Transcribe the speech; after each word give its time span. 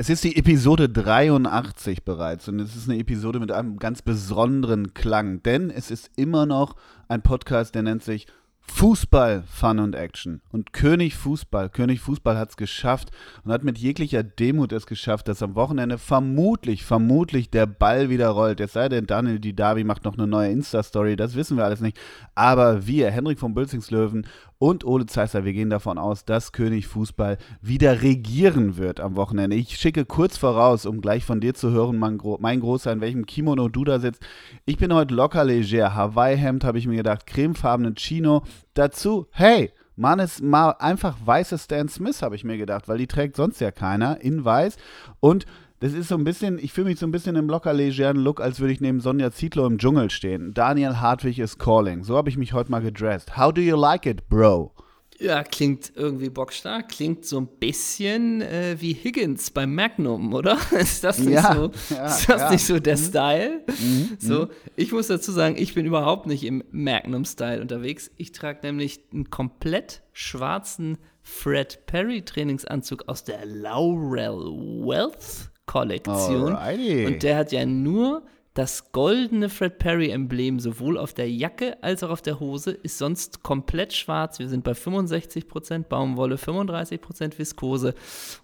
Es 0.00 0.08
ist 0.08 0.24
die 0.24 0.36
Episode 0.38 0.88
83 0.88 2.06
bereits 2.06 2.48
und 2.48 2.58
es 2.58 2.74
ist 2.74 2.88
eine 2.88 2.98
Episode 2.98 3.38
mit 3.38 3.52
einem 3.52 3.78
ganz 3.78 4.00
besonderen 4.00 4.94
Klang, 4.94 5.42
denn 5.42 5.68
es 5.68 5.90
ist 5.90 6.08
immer 6.16 6.46
noch 6.46 6.76
ein 7.08 7.20
Podcast, 7.20 7.74
der 7.74 7.82
nennt 7.82 8.02
sich 8.02 8.26
Fußball, 8.62 9.42
Fun 9.46 9.78
und 9.78 9.94
Action. 9.94 10.40
Und 10.52 10.72
König 10.72 11.16
Fußball, 11.16 11.68
König 11.68 12.00
Fußball 12.00 12.38
hat 12.38 12.48
es 12.48 12.56
geschafft 12.56 13.10
und 13.44 13.52
hat 13.52 13.62
mit 13.62 13.76
jeglicher 13.76 14.22
Demut 14.22 14.72
es 14.72 14.86
geschafft, 14.86 15.28
dass 15.28 15.42
am 15.42 15.54
Wochenende 15.54 15.98
vermutlich, 15.98 16.84
vermutlich 16.84 17.50
der 17.50 17.66
Ball 17.66 18.08
wieder 18.08 18.28
rollt. 18.28 18.60
Es 18.60 18.72
sei 18.72 18.88
denn, 18.88 19.06
Daniel 19.06 19.38
Didavi 19.38 19.84
macht 19.84 20.04
noch 20.04 20.16
eine 20.16 20.26
neue 20.26 20.50
Insta-Story, 20.50 21.16
das 21.16 21.34
wissen 21.34 21.58
wir 21.58 21.66
alles 21.66 21.80
nicht. 21.80 21.98
Aber 22.34 22.86
wir, 22.86 23.10
Henrik 23.10 23.38
von 23.38 23.52
Bülzingslöwen 23.52 24.26
und 24.60 24.84
Ole 24.84 25.06
Zeisser, 25.06 25.46
wir 25.46 25.54
gehen 25.54 25.70
davon 25.70 25.96
aus, 25.96 26.26
dass 26.26 26.52
König 26.52 26.86
Fußball 26.86 27.38
wieder 27.62 28.02
regieren 28.02 28.76
wird 28.76 29.00
am 29.00 29.16
Wochenende. 29.16 29.56
Ich 29.56 29.78
schicke 29.78 30.04
kurz 30.04 30.36
voraus, 30.36 30.84
um 30.84 31.00
gleich 31.00 31.24
von 31.24 31.40
dir 31.40 31.54
zu 31.54 31.70
hören, 31.70 31.98
mein, 31.98 32.18
Gro 32.18 32.36
mein 32.42 32.60
Großer, 32.60 32.92
in 32.92 33.00
welchem 33.00 33.24
Kimono 33.24 33.70
du 33.70 33.84
da 33.84 33.98
sitzt. 33.98 34.22
Ich 34.66 34.76
bin 34.76 34.92
heute 34.92 35.14
locker 35.14 35.44
leger. 35.44 35.94
Hawaii-Hemd 35.94 36.62
habe 36.64 36.76
ich 36.76 36.86
mir 36.86 36.96
gedacht, 36.96 37.26
cremefarbenen 37.26 37.94
Chino. 37.94 38.42
Dazu, 38.74 39.28
hey, 39.30 39.72
Mann 39.96 40.18
ist 40.18 40.42
mal 40.42 40.72
einfach 40.72 41.16
weiße 41.24 41.56
Stan 41.56 41.88
Smith, 41.88 42.20
habe 42.20 42.36
ich 42.36 42.44
mir 42.44 42.58
gedacht, 42.58 42.86
weil 42.86 42.98
die 42.98 43.06
trägt 43.06 43.36
sonst 43.36 43.62
ja 43.62 43.70
keiner 43.70 44.20
in 44.20 44.44
weiß. 44.44 44.76
Und 45.20 45.46
das 45.80 45.94
ist 45.94 46.08
so 46.08 46.14
ein 46.14 46.24
bisschen, 46.24 46.58
ich 46.58 46.74
fühle 46.74 46.88
mich 46.88 46.98
so 46.98 47.06
ein 47.06 47.10
bisschen 47.10 47.36
im 47.36 47.48
locker 47.48 47.72
legeren 47.72 48.18
Look, 48.18 48.40
als 48.40 48.60
würde 48.60 48.72
ich 48.74 48.82
neben 48.82 49.00
Sonja 49.00 49.32
Zietlow 49.32 49.66
im 49.66 49.78
Dschungel 49.78 50.10
stehen. 50.10 50.52
Daniel 50.52 51.00
Hartwig 51.00 51.38
is 51.38 51.56
calling. 51.56 52.04
So 52.04 52.16
habe 52.16 52.28
ich 52.28 52.36
mich 52.36 52.52
heute 52.52 52.70
mal 52.70 52.82
gedressed. 52.82 53.38
How 53.38 53.52
do 53.52 53.62
you 53.62 53.76
like 53.76 54.04
it, 54.04 54.28
bro? 54.28 54.74
Ja, 55.18 55.42
klingt 55.42 55.92
irgendwie 55.96 56.28
bockstark. 56.28 56.90
Klingt 56.90 57.24
so 57.24 57.40
ein 57.40 57.46
bisschen 57.46 58.42
äh, 58.42 58.76
wie 58.78 58.92
Higgins 58.92 59.50
beim 59.50 59.74
Magnum, 59.74 60.34
oder? 60.34 60.58
Ist 60.78 61.02
das 61.02 61.18
nicht, 61.18 61.32
ja, 61.32 61.54
so, 61.54 61.70
ja, 61.94 62.06
ist 62.06 62.28
das 62.28 62.40
ja. 62.40 62.50
nicht 62.50 62.66
so 62.66 62.78
der 62.78 62.96
mhm. 62.96 63.02
Style? 63.02 63.60
Mhm. 63.66 64.16
So, 64.18 64.42
mhm. 64.42 64.50
ich 64.76 64.92
muss 64.92 65.06
dazu 65.06 65.32
sagen, 65.32 65.56
ich 65.58 65.74
bin 65.74 65.86
überhaupt 65.86 66.26
nicht 66.26 66.44
im 66.44 66.62
Magnum-Style 66.72 67.60
unterwegs. 67.60 68.10
Ich 68.18 68.32
trage 68.32 68.60
nämlich 68.62 69.00
einen 69.12 69.30
komplett 69.30 70.02
schwarzen 70.12 70.98
Fred 71.22 71.86
Perry 71.86 72.22
Trainingsanzug 72.22 73.08
aus 73.08 73.24
der 73.24 73.46
Laurel 73.46 74.44
Wealth 74.84 75.50
Kollektion. 75.70 76.56
Alrighty. 76.56 77.06
Und 77.06 77.22
der 77.22 77.36
hat 77.36 77.52
ja 77.52 77.64
nur 77.64 78.24
das 78.54 78.90
goldene 78.90 79.48
Fred 79.48 79.78
Perry-Emblem 79.78 80.58
sowohl 80.58 80.98
auf 80.98 81.14
der 81.14 81.30
Jacke 81.30 81.80
als 81.80 82.02
auch 82.02 82.10
auf 82.10 82.22
der 82.22 82.40
Hose, 82.40 82.72
ist 82.72 82.98
sonst 82.98 83.44
komplett 83.44 83.92
schwarz. 83.92 84.40
Wir 84.40 84.48
sind 84.48 84.64
bei 84.64 84.72
65% 84.72 85.84
Baumwolle, 85.84 86.34
35% 86.34 87.38
Viskose. 87.38 87.94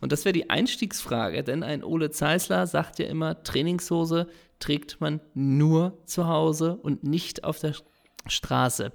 Und 0.00 0.12
das 0.12 0.24
wäre 0.24 0.34
die 0.34 0.50
Einstiegsfrage, 0.50 1.42
denn 1.42 1.64
ein 1.64 1.82
Ole 1.82 2.12
Zeisler 2.12 2.68
sagt 2.68 3.00
ja 3.00 3.06
immer, 3.06 3.42
Trainingshose 3.42 4.28
trägt 4.60 5.00
man 5.00 5.20
nur 5.34 5.98
zu 6.06 6.28
Hause 6.28 6.78
und 6.80 7.02
nicht 7.02 7.42
auf 7.42 7.58
der 7.58 7.74
Straße. 8.28 8.92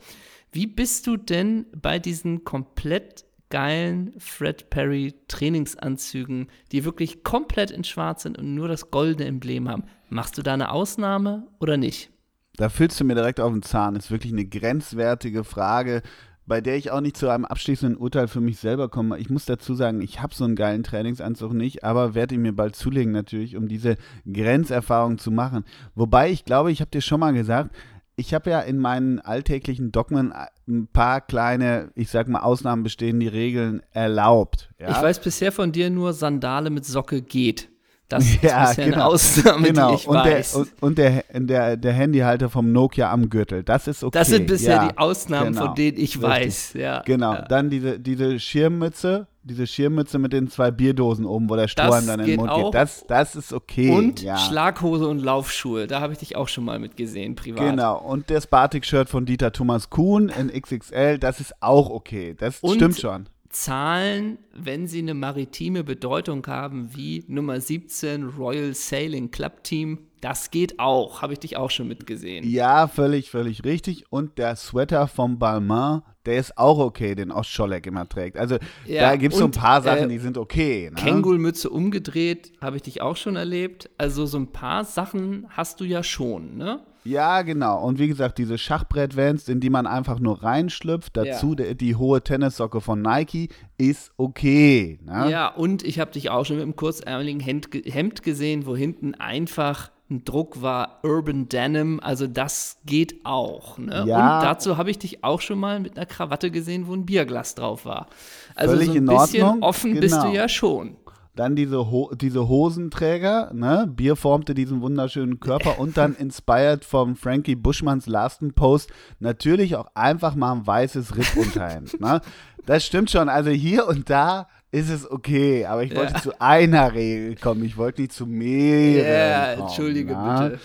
Wie 0.53 0.67
bist 0.67 1.05
du 1.05 1.17
denn 1.17 1.65
bei 1.75 1.99
diesen 1.99 2.45
komplett 2.45 3.25
geilen 3.51 4.13
Fred 4.17 4.71
Perry 4.71 5.13
Trainingsanzügen, 5.27 6.47
die 6.71 6.83
wirklich 6.83 7.23
komplett 7.23 7.69
in 7.69 7.83
schwarz 7.83 8.23
sind 8.23 8.39
und 8.39 8.55
nur 8.55 8.67
das 8.67 8.89
goldene 8.89 9.27
Emblem 9.27 9.69
haben. 9.69 9.83
Machst 10.09 10.37
du 10.37 10.41
da 10.41 10.55
eine 10.55 10.71
Ausnahme 10.71 11.45
oder 11.59 11.77
nicht? 11.77 12.09
Da 12.57 12.69
fühlst 12.69 12.99
du 12.99 13.05
mir 13.05 13.15
direkt 13.15 13.39
auf 13.39 13.53
den 13.53 13.61
Zahn. 13.61 13.95
Ist 13.95 14.11
wirklich 14.11 14.33
eine 14.33 14.45
grenzwertige 14.45 15.43
Frage, 15.43 16.01
bei 16.47 16.59
der 16.59 16.75
ich 16.75 16.91
auch 16.91 17.01
nicht 17.01 17.15
zu 17.15 17.29
einem 17.29 17.45
abschließenden 17.45 17.97
Urteil 17.97 18.27
für 18.27 18.41
mich 18.41 18.59
selber 18.59 18.89
komme. 18.89 19.17
Ich 19.19 19.29
muss 19.29 19.45
dazu 19.45 19.73
sagen, 19.73 20.01
ich 20.01 20.21
habe 20.21 20.35
so 20.35 20.43
einen 20.43 20.55
geilen 20.55 20.83
Trainingsanzug 20.83 21.53
nicht, 21.53 21.83
aber 21.83 22.13
werde 22.13 22.35
ihn 22.35 22.41
mir 22.41 22.53
bald 22.53 22.75
zulegen 22.75 23.13
natürlich, 23.13 23.55
um 23.55 23.67
diese 23.67 23.95
Grenzerfahrung 24.31 25.17
zu 25.17 25.31
machen. 25.31 25.63
Wobei 25.95 26.29
ich 26.29 26.43
glaube, 26.43 26.71
ich 26.71 26.81
habe 26.81 26.91
dir 26.91 27.01
schon 27.01 27.19
mal 27.19 27.33
gesagt, 27.33 27.73
ich 28.15 28.33
habe 28.33 28.49
ja 28.49 28.59
in 28.61 28.77
meinen 28.77 29.19
alltäglichen 29.19 29.91
Dogmen 29.91 30.31
äh, 30.31 30.47
ein 30.67 30.87
paar 30.87 31.21
kleine, 31.21 31.91
ich 31.95 32.09
sag 32.09 32.27
mal, 32.27 32.41
Ausnahmen 32.41 32.83
bestehen, 32.83 33.19
die 33.19 33.27
Regeln 33.27 33.81
erlaubt. 33.91 34.69
Ja? 34.79 34.91
Ich 34.91 35.01
weiß 35.01 35.21
bisher 35.21 35.51
von 35.51 35.71
dir 35.71 35.89
nur, 35.89 36.13
Sandale 36.13 36.69
mit 36.69 36.85
Socke 36.85 37.21
geht. 37.21 37.70
Das 38.11 38.25
ist 38.29 38.43
ja, 38.43 38.67
bisher 38.67 38.85
genau. 38.85 38.95
eine 38.97 39.05
Ausnahme, 39.05 39.67
genau. 39.67 39.89
die 39.89 39.95
ich 39.95 40.07
und 40.07 40.15
weiß. 40.15 40.51
Der, 40.51 40.59
und, 40.59 40.69
und 40.81 40.97
der, 40.97 41.23
der, 41.33 41.77
der 41.77 41.93
Handyhalter 41.93 42.49
vom 42.49 42.71
Nokia 42.71 43.11
am 43.11 43.29
Gürtel, 43.29 43.63
das 43.63 43.87
ist 43.87 44.03
okay. 44.03 44.17
Das 44.17 44.27
sind 44.27 44.47
bisher 44.47 44.75
ja, 44.75 44.87
die 44.89 44.97
Ausnahmen, 44.97 45.53
genau. 45.53 45.67
von 45.67 45.75
denen 45.75 45.97
ich 45.97 46.15
Richtig. 46.15 46.21
weiß. 46.21 46.73
Ja, 46.73 47.01
genau, 47.05 47.33
ja. 47.33 47.41
dann 47.43 47.69
diese, 47.69 47.99
diese 47.99 48.39
Schirmmütze, 48.39 49.27
diese 49.43 49.65
Schirmmütze 49.65 50.19
mit 50.19 50.33
den 50.33 50.49
zwei 50.49 50.71
Bierdosen 50.71 51.25
oben, 51.25 51.49
wo 51.49 51.55
der 51.55 51.67
Strohhalm 51.67 52.05
dann 52.05 52.19
in 52.19 52.25
den 52.27 52.35
Mund 52.37 52.49
auch. 52.51 52.65
geht. 52.65 52.73
Das, 52.75 53.05
das 53.07 53.35
ist 53.35 53.53
okay. 53.53 53.89
Und 53.89 54.21
ja. 54.21 54.37
Schlaghose 54.37 55.07
und 55.07 55.19
Laufschuhe, 55.19 55.87
da 55.87 56.01
habe 56.01 56.13
ich 56.13 56.19
dich 56.19 56.35
auch 56.35 56.47
schon 56.47 56.65
mal 56.65 56.79
mit 56.79 56.97
gesehen, 56.97 57.35
privat. 57.35 57.69
Genau, 57.69 57.97
und 57.97 58.29
das 58.29 58.45
Batik-Shirt 58.45 59.09
von 59.09 59.25
Dieter 59.25 59.51
Thomas 59.51 59.89
Kuhn 59.89 60.29
in 60.29 60.49
XXL, 60.49 61.17
das 61.17 61.39
ist 61.39 61.53
auch 61.61 61.89
okay. 61.89 62.35
Das 62.37 62.59
und 62.59 62.75
stimmt 62.75 62.99
schon. 62.99 63.27
Zahlen, 63.51 64.37
wenn 64.53 64.87
sie 64.87 64.99
eine 64.99 65.13
maritime 65.13 65.83
Bedeutung 65.83 66.45
haben, 66.47 66.95
wie 66.95 67.23
Nummer 67.27 67.59
17 67.59 68.29
Royal 68.29 68.73
Sailing 68.73 69.31
Club 69.31 69.63
Team, 69.63 69.99
das 70.21 70.51
geht 70.51 70.79
auch. 70.79 71.21
Habe 71.21 71.33
ich 71.33 71.39
dich 71.39 71.57
auch 71.57 71.71
schon 71.71 71.87
mitgesehen. 71.87 72.47
Ja, 72.47 72.87
völlig, 72.87 73.31
völlig 73.31 73.63
richtig. 73.65 74.05
Und 74.11 74.37
der 74.37 74.55
Sweater 74.55 75.07
vom 75.07 75.39
Balmain, 75.39 76.03
der 76.25 76.37
ist 76.37 76.57
auch 76.57 76.77
okay, 76.77 77.15
den 77.15 77.31
Ostscholleck 77.31 77.87
immer 77.87 78.07
trägt. 78.07 78.37
Also 78.37 78.57
ja, 78.85 79.01
da 79.01 79.15
gibt 79.15 79.33
es 79.33 79.39
so 79.39 79.45
ein 79.45 79.51
paar 79.51 79.81
Sachen, 79.81 80.05
äh, 80.05 80.07
die 80.07 80.19
sind 80.19 80.37
okay. 80.37 80.91
Ne? 80.91 81.01
Kängulmütze 81.01 81.69
umgedreht, 81.69 82.53
habe 82.61 82.75
ich 82.75 82.83
dich 82.83 83.01
auch 83.01 83.17
schon 83.17 83.35
erlebt. 83.35 83.89
Also 83.97 84.27
so 84.27 84.37
ein 84.37 84.51
paar 84.51 84.85
Sachen 84.85 85.47
hast 85.49 85.79
du 85.79 85.85
ja 85.85 86.03
schon, 86.03 86.57
ne? 86.57 86.85
Ja, 87.03 87.41
genau. 87.41 87.83
Und 87.83 87.99
wie 87.99 88.07
gesagt, 88.07 88.37
diese 88.37 88.57
Schachbrett-Vans, 88.57 89.49
in 89.49 89.59
die 89.59 89.69
man 89.69 89.87
einfach 89.87 90.19
nur 90.19 90.43
reinschlüpft, 90.43 91.17
dazu 91.17 91.55
ja. 91.57 91.65
die, 91.65 91.75
die, 91.75 91.95
hohe 91.95 92.23
Tennissocke 92.23 92.81
von 92.81 93.01
Nike, 93.01 93.49
ist 93.77 94.11
okay. 94.17 94.99
Ne? 95.03 95.31
Ja, 95.31 95.47
und 95.47 95.83
ich 95.83 95.99
habe 95.99 96.11
dich 96.11 96.29
auch 96.29 96.45
schon 96.45 96.57
mit 96.57 96.63
einem 96.63 96.75
kurzärmeligen 96.75 97.39
Hemd, 97.39 97.69
Hemd 97.85 98.23
gesehen, 98.23 98.65
wo 98.65 98.75
hinten 98.75 99.15
einfach 99.15 99.89
ein 100.11 100.25
Druck 100.25 100.61
war 100.61 100.99
Urban 101.03 101.47
Denim, 101.47 101.99
also 102.01 102.27
das 102.27 102.77
geht 102.85 103.25
auch. 103.25 103.77
Ne? 103.77 104.03
Ja. 104.05 104.39
Und 104.39 104.45
dazu 104.45 104.77
habe 104.77 104.91
ich 104.91 104.99
dich 104.99 105.23
auch 105.23 105.41
schon 105.41 105.57
mal 105.57 105.79
mit 105.79 105.97
einer 105.97 106.05
Krawatte 106.05 106.51
gesehen, 106.51 106.87
wo 106.87 106.93
ein 106.93 107.05
Bierglas 107.05 107.55
drauf 107.55 107.85
war. 107.85 108.07
Also 108.53 108.75
Völlig 108.75 108.89
so 108.89 108.93
ein 108.95 109.05
bisschen 109.05 109.43
Ordnung. 109.43 109.63
offen 109.63 109.91
genau. 109.91 110.01
bist 110.01 110.15
du 110.17 110.21
genau. 110.21 110.33
ja 110.33 110.49
schon. 110.49 110.97
Dann 111.35 111.55
diese, 111.55 111.89
Ho 111.89 112.11
diese 112.13 112.49
Hosenträger, 112.49 113.51
ne? 113.53 113.89
Bier 113.89 114.15
formte 114.15 114.53
diesen 114.53 114.81
wunderschönen 114.81 115.39
Körper 115.39 115.79
und 115.79 115.97
dann 115.97 116.15
inspired 116.19 116.83
vom 116.83 117.15
Frankie 117.15 117.55
Buschmanns 117.55 118.07
Lasten 118.07 118.53
Post 118.53 118.91
natürlich 119.19 119.75
auch 119.75 119.87
einfach 119.95 120.35
mal 120.35 120.51
ein 120.51 120.67
weißes 120.67 121.15
Rippunterhemd. 121.15 121.99
ne? 122.01 122.21
Das 122.65 122.85
stimmt 122.85 123.11
schon. 123.11 123.29
Also 123.29 123.49
hier 123.49 123.87
und 123.87 124.09
da 124.09 124.47
ist 124.71 124.89
es 124.89 125.09
okay, 125.09 125.65
aber 125.65 125.83
ich 125.83 125.95
wollte 125.95 126.13
ja. 126.13 126.21
zu 126.21 126.39
einer 126.41 126.93
Regel 126.93 127.35
kommen. 127.35 127.63
Ich 127.63 127.77
wollte 127.77 128.01
nicht 128.01 128.13
zu 128.13 128.25
mehreren. 128.25 129.05
Ja, 129.05 129.63
entschuldige 129.63 130.13
na? 130.13 130.49
bitte. 130.49 130.59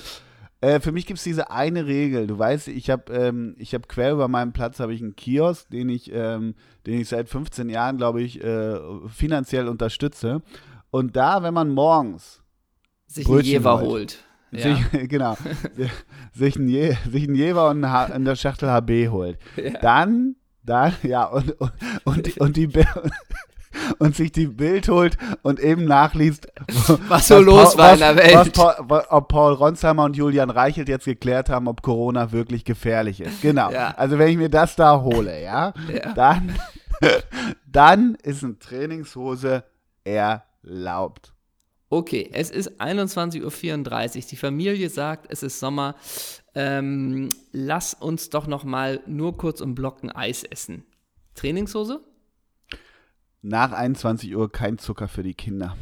Äh, 0.60 0.80
für 0.80 0.92
mich 0.92 1.06
gibt 1.06 1.18
es 1.18 1.24
diese 1.24 1.50
eine 1.50 1.86
Regel. 1.86 2.26
Du 2.26 2.38
weißt, 2.38 2.68
ich 2.68 2.88
habe 2.88 3.12
ähm, 3.12 3.56
hab 3.60 3.88
quer 3.88 4.12
über 4.12 4.28
meinem 4.28 4.52
Platz 4.52 4.80
habe 4.80 4.94
ich 4.94 5.02
einen 5.02 5.14
Kiosk, 5.14 5.68
den 5.70 5.88
ich, 5.88 6.10
ähm, 6.12 6.54
den 6.86 7.00
ich 7.00 7.08
seit 7.08 7.28
15 7.28 7.68
Jahren, 7.68 7.98
glaube 7.98 8.22
ich, 8.22 8.42
äh, 8.42 8.78
finanziell 9.08 9.68
unterstütze. 9.68 10.42
Und 10.90 11.16
da, 11.16 11.42
wenn 11.42 11.52
man 11.52 11.68
morgens 11.68 12.42
sich 13.06 13.28
einen 13.28 13.40
Jever 13.40 13.80
holt. 13.80 14.24
Sich, 14.50 14.64
ja. 14.92 15.06
genau. 15.06 15.36
sich, 16.32 16.56
einen 16.56 16.68
Je, 16.68 16.96
sich 17.10 17.24
einen 17.24 17.34
Jever 17.34 17.68
und 17.68 17.84
eine, 17.84 18.24
der 18.24 18.36
Schachtel 18.36 18.70
HB 18.70 19.08
holt. 19.10 19.38
Ja. 19.56 19.78
Dann, 19.80 20.36
dann, 20.62 20.94
ja, 21.02 21.24
und, 21.24 21.52
und, 21.60 21.72
und, 22.04 22.38
und 22.38 22.56
die 22.56 22.68
und 23.98 24.16
sich 24.16 24.32
die 24.32 24.46
Bild 24.46 24.88
holt 24.88 25.16
und 25.42 25.60
eben 25.60 25.84
nachliest, 25.84 26.48
was 27.08 27.28
so 27.28 27.36
was 27.36 27.44
los 27.44 27.76
Paul, 27.76 27.78
war 27.78 27.92
in 27.94 27.98
der 28.00 28.16
Welt. 28.16 28.34
Was 28.34 28.50
Paul, 28.50 29.04
ob 29.08 29.28
Paul 29.28 29.52
Ronsheimer 29.54 30.04
und 30.04 30.16
Julian 30.16 30.50
Reichelt 30.50 30.88
jetzt 30.88 31.04
geklärt 31.04 31.48
haben, 31.48 31.68
ob 31.68 31.82
Corona 31.82 32.32
wirklich 32.32 32.64
gefährlich 32.64 33.20
ist. 33.20 33.42
Genau. 33.42 33.70
Ja. 33.70 33.94
Also 33.96 34.18
wenn 34.18 34.28
ich 34.28 34.36
mir 34.36 34.50
das 34.50 34.76
da 34.76 35.00
hole, 35.00 35.42
ja, 35.42 35.72
ja. 35.92 36.12
dann, 36.14 36.54
dann 37.66 38.16
ist 38.22 38.44
eine 38.44 38.58
Trainingshose 38.58 39.64
erlaubt. 40.04 41.32
Okay, 41.88 42.30
es 42.32 42.50
ist 42.50 42.80
21.34 42.80 44.16
Uhr. 44.16 44.24
Die 44.30 44.36
Familie 44.36 44.90
sagt, 44.90 45.26
es 45.30 45.42
ist 45.42 45.60
Sommer. 45.60 45.94
Ähm, 46.54 47.28
lass 47.52 47.94
uns 47.94 48.30
doch 48.30 48.46
noch 48.46 48.64
mal 48.64 49.00
nur 49.06 49.36
kurz 49.36 49.60
um 49.60 49.74
Blocken 49.74 50.10
Eis 50.10 50.42
essen. 50.42 50.84
Trainingshose? 51.34 52.00
Nach 53.42 53.72
21 53.72 54.34
Uhr 54.34 54.50
kein 54.50 54.78
Zucker 54.78 55.08
für 55.08 55.22
die 55.22 55.34
Kinder. 55.34 55.76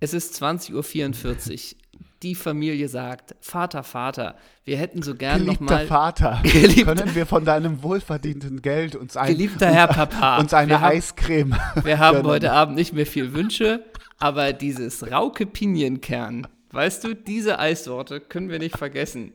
Es 0.00 0.12
ist 0.12 0.42
20.44 0.42 1.74
Uhr. 1.74 1.80
Die 2.22 2.34
Familie 2.34 2.88
sagt, 2.88 3.34
Vater, 3.40 3.82
Vater, 3.82 4.36
wir 4.64 4.78
hätten 4.78 5.02
so 5.02 5.14
gern 5.14 5.40
Geliebter 5.40 5.64
noch 5.64 5.70
mal... 5.70 5.86
Vater, 5.86 6.40
Geliebter, 6.42 6.94
können 6.94 7.14
wir 7.14 7.26
von 7.26 7.44
deinem 7.44 7.82
wohlverdienten 7.82 8.62
Geld 8.62 8.96
uns, 8.96 9.16
ein, 9.16 9.28
Geliebter 9.28 9.70
Herr 9.70 9.88
Papa, 9.88 10.38
uns 10.40 10.54
eine 10.54 10.72
wir 10.72 10.82
Eiscreme 10.82 11.54
haben, 11.58 11.84
Wir 11.84 11.98
haben 11.98 12.22
heute 12.24 12.52
Abend 12.52 12.76
nicht 12.76 12.92
mehr 12.92 13.06
viel 13.06 13.34
Wünsche, 13.34 13.84
Aber 14.18 14.52
dieses 14.52 15.10
Rauke 15.10 15.44
Pinienkern, 15.44 16.46
weißt 16.70 17.04
du, 17.04 17.14
diese 17.14 17.58
Eissorte 17.58 18.20
können 18.20 18.48
wir 18.48 18.58
nicht 18.58 18.76
vergessen. 18.76 19.32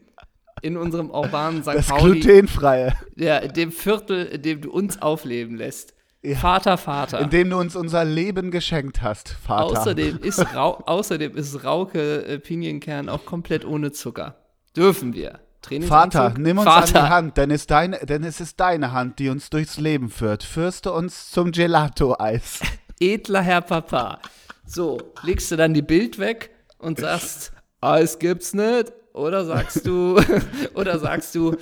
In 0.62 0.76
unserem 0.76 1.10
urbanen 1.10 1.64
St. 1.64 1.74
Das 1.74 1.88
Pauli. 1.88 2.20
glutenfreie. 2.20 2.94
Ja, 3.16 3.40
dem 3.40 3.72
Viertel, 3.72 4.26
in 4.26 4.42
dem 4.42 4.62
du 4.62 4.72
uns 4.72 5.02
aufleben 5.02 5.56
lässt. 5.56 5.94
Ja. 6.22 6.36
Vater, 6.36 6.78
Vater. 6.78 7.20
Indem 7.20 7.50
du 7.50 7.58
uns 7.58 7.76
unser 7.76 8.04
Leben 8.04 8.52
geschenkt 8.52 9.02
hast, 9.02 9.30
Vater. 9.30 9.80
Außerdem 9.80 10.20
ist, 10.22 10.54
Rau 10.54 10.84
außerdem 10.86 11.36
ist 11.38 11.64
Rauke 11.64 12.26
äh, 12.26 12.40
Pinienkern 12.40 13.08
auch 13.08 13.26
komplett 13.26 13.64
ohne 13.64 13.92
Zucker. 13.92 14.36
Dürfen 14.76 15.14
wir. 15.14 15.40
Vater, 15.82 16.34
nimm 16.38 16.58
uns 16.58 16.68
Vater. 16.68 17.02
an 17.02 17.06
die 17.06 17.14
Hand, 17.14 17.38
denn 17.38 17.52
es, 17.52 17.68
deine, 17.68 18.00
denn 18.00 18.24
es 18.24 18.40
ist 18.40 18.60
deine 18.60 18.92
Hand, 18.92 19.20
die 19.20 19.30
uns 19.30 19.50
durchs 19.50 19.78
Leben 19.78 20.10
führt. 20.10 20.44
Führst 20.44 20.86
du 20.86 20.92
uns 20.94 21.32
zum 21.32 21.52
Gelato-Eis. 21.52 22.62
Edler 23.00 23.42
Herr 23.42 23.62
Papa. 23.62 24.20
So, 24.66 24.98
legst 25.24 25.52
du 25.52 25.58
dann 25.58 25.74
die 25.74 25.82
Bild 25.82 26.18
weg 26.18 26.52
und 26.78 27.00
sagst, 27.00 27.52
Eis 27.82 28.20
gibt's 28.20 28.54
nicht? 28.54 28.92
Oder 29.14 29.44
sagst 29.46 29.86
du, 29.86 30.20
oder 30.76 30.98
sagst 30.98 31.36
du. 31.36 31.56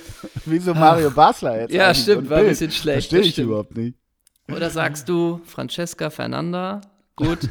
Wieso 0.44 0.74
Mario 0.74 1.10
Basler 1.10 1.62
jetzt? 1.62 1.72
Ja, 1.72 1.92
stimmt, 1.92 2.30
war 2.30 2.38
ein 2.38 2.46
bisschen 2.46 2.70
schlecht. 2.70 3.10
Verstehe 3.10 3.28
ich 3.28 3.38
überhaupt 3.38 3.76
nicht. 3.76 3.97
Oder 4.50 4.70
sagst 4.70 5.08
du, 5.08 5.40
Francesca 5.44 6.10
Fernanda, 6.10 6.80
gut, 7.16 7.50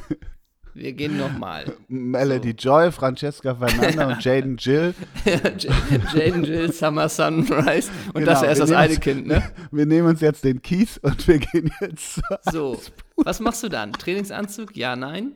wir 0.77 0.93
gehen 0.93 1.17
nochmal. 1.17 1.65
Melody 1.87 2.51
so. 2.51 2.69
Joy, 2.69 2.91
Francesca 2.91 3.55
Fernanda 3.55 4.07
und 4.09 4.23
Jaden 4.23 4.57
Jill. 4.57 4.93
Jaden 5.25 6.43
Jill, 6.43 6.71
Summer 6.71 7.09
Sunrise. 7.09 7.89
Und 8.13 8.21
genau, 8.21 8.25
das 8.25 8.43
erst 8.43 8.61
das 8.61 8.71
eine 8.71 8.97
Kind, 8.97 9.25
ne? 9.25 9.41
Wir 9.71 9.87
nehmen 9.87 10.07
uns 10.07 10.21
jetzt 10.21 10.43
den 10.43 10.61
Kies 10.61 10.99
und 10.99 11.27
wir 11.27 11.39
gehen 11.39 11.71
jetzt. 11.81 12.21
So, 12.51 12.79
was 13.15 13.39
machst 13.39 13.63
du 13.63 13.69
dann? 13.69 13.91
Trainingsanzug? 13.93 14.77
Ja, 14.77 14.95
nein? 14.95 15.33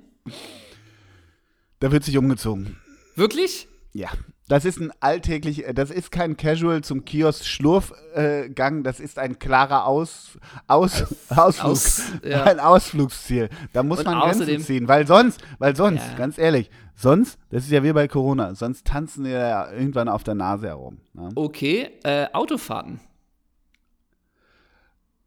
Da 1.79 1.91
wird 1.91 2.03
sich 2.03 2.17
umgezogen. 2.17 2.77
Wirklich? 3.15 3.67
Ja. 3.93 4.09
Das 4.47 4.65
ist 4.65 4.79
ein 4.79 4.91
alltäglich, 4.99 5.65
äh, 5.65 5.73
das 5.73 5.91
ist 5.91 6.11
kein 6.11 6.35
Casual 6.35 6.83
zum 6.83 7.05
Kiosk 7.05 7.45
Schlurfgang, 7.45 8.79
äh, 8.79 8.83
das 8.83 8.99
ist 8.99 9.17
ein 9.17 9.39
klarer 9.39 9.85
Aus, 9.85 10.37
Aus, 10.67 11.03
Ausflug, 11.29 11.71
Aus, 11.71 12.03
ja. 12.23 12.43
ein 12.45 12.59
Ausflugsziel. 12.59 13.49
Da 13.73 13.83
muss 13.83 13.99
Und 13.99 14.05
man 14.05 14.19
Grenzen 14.19 14.59
ziehen, 14.59 14.87
weil 14.87 15.07
sonst, 15.07 15.41
weil 15.59 15.75
sonst, 15.75 16.05
ja. 16.05 16.17
ganz 16.17 16.37
ehrlich, 16.37 16.69
sonst, 16.95 17.39
das 17.49 17.63
ist 17.63 17.71
ja 17.71 17.83
wie 17.83 17.93
bei 17.93 18.07
Corona, 18.07 18.53
sonst 18.55 18.85
tanzen 18.85 19.25
wir 19.25 19.31
ja 19.31 19.71
irgendwann 19.71 20.09
auf 20.09 20.23
der 20.23 20.35
Nase 20.35 20.67
herum. 20.67 20.97
Ne? 21.13 21.29
Okay, 21.35 21.89
äh, 22.03 22.27
Autofahrten. 22.33 22.99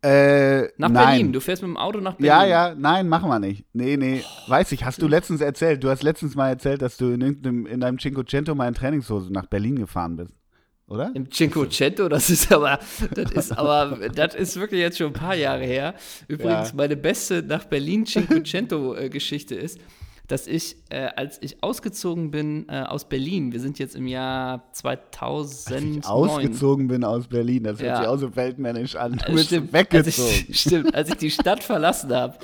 Äh, 0.05 0.65
nach 0.77 0.91
nein. 0.91 0.93
Berlin. 0.93 1.33
Du 1.33 1.41
fährst 1.41 1.63
mit 1.63 1.71
dem 1.71 1.79
Auto 1.79 1.99
nach 1.99 2.15
Berlin. 2.15 2.27
Ja, 2.27 2.45
ja, 2.45 2.75
nein, 2.77 3.09
machen 3.09 3.31
wir 3.31 3.39
nicht. 3.39 3.65
Nee, 3.73 3.97
nee. 3.97 4.23
Oh, 4.23 4.51
Weiß 4.51 4.71
ich, 4.73 4.85
hast 4.85 5.01
du 5.01 5.09
letztens 5.09 5.41
erzählt. 5.41 5.83
Du 5.83 5.89
hast 5.89 6.03
letztens 6.03 6.35
mal 6.35 6.51
erzählt, 6.51 6.83
dass 6.83 6.99
du 6.99 7.13
in, 7.13 7.23
in 7.23 7.81
deinem 7.81 7.99
Cinquecento 7.99 8.55
mal 8.55 8.69
in 8.69 8.75
Trainingshose 8.75 9.33
nach 9.33 9.47
Berlin 9.47 9.77
gefahren 9.77 10.17
bist. 10.17 10.35
Oder? 10.87 11.11
Im 11.15 11.31
Cinquecento, 11.31 12.11
das 12.11 12.29
ist 12.29 12.53
aber, 12.53 12.79
das 13.15 13.33
ist 13.33 13.53
aber, 13.53 14.11
das 14.15 14.35
ist 14.35 14.61
wirklich 14.61 14.83
jetzt 14.83 14.99
schon 14.99 15.07
ein 15.07 15.13
paar 15.15 15.35
Jahre 15.35 15.65
her. 15.65 15.95
Übrigens, 16.29 16.69
ja. 16.69 16.75
meine 16.77 16.97
beste 16.97 17.43
nach 17.43 17.65
Berlin 17.65 18.05
Cinquecento-Geschichte 18.05 19.55
ist, 19.55 19.79
dass 20.27 20.47
ich, 20.47 20.77
äh, 20.89 21.09
als 21.17 21.39
ich 21.43 21.63
ausgezogen 21.63 22.31
bin 22.31 22.67
äh, 22.69 22.83
aus 22.83 23.05
Berlin, 23.05 23.53
wir 23.53 23.61
sind 23.61 23.79
jetzt 23.79 23.95
im 23.95 24.07
Jahr 24.07 24.63
2009. 24.73 25.97
Als 25.97 26.05
ich 26.05 26.11
ausgezogen 26.11 26.89
bin 26.89 27.05
aus 27.05 27.27
Berlin, 27.27 27.65
das 27.65 27.79
hört 27.79 27.89
ja. 27.89 27.99
sich 27.99 28.07
auch 28.09 28.17
so 28.17 28.35
weltmännisch 28.35 28.97
an. 28.97 29.21
Du 29.27 29.33
äh, 29.33 29.35
bist 29.35 29.47
stimmt, 29.47 29.73
weggezogen. 29.73 30.07
Als 30.07 30.49
ich, 30.49 30.61
stimmt, 30.61 30.95
als 30.95 31.09
ich 31.11 31.17
die 31.17 31.31
Stadt 31.31 31.63
verlassen 31.63 32.15
habe. 32.15 32.39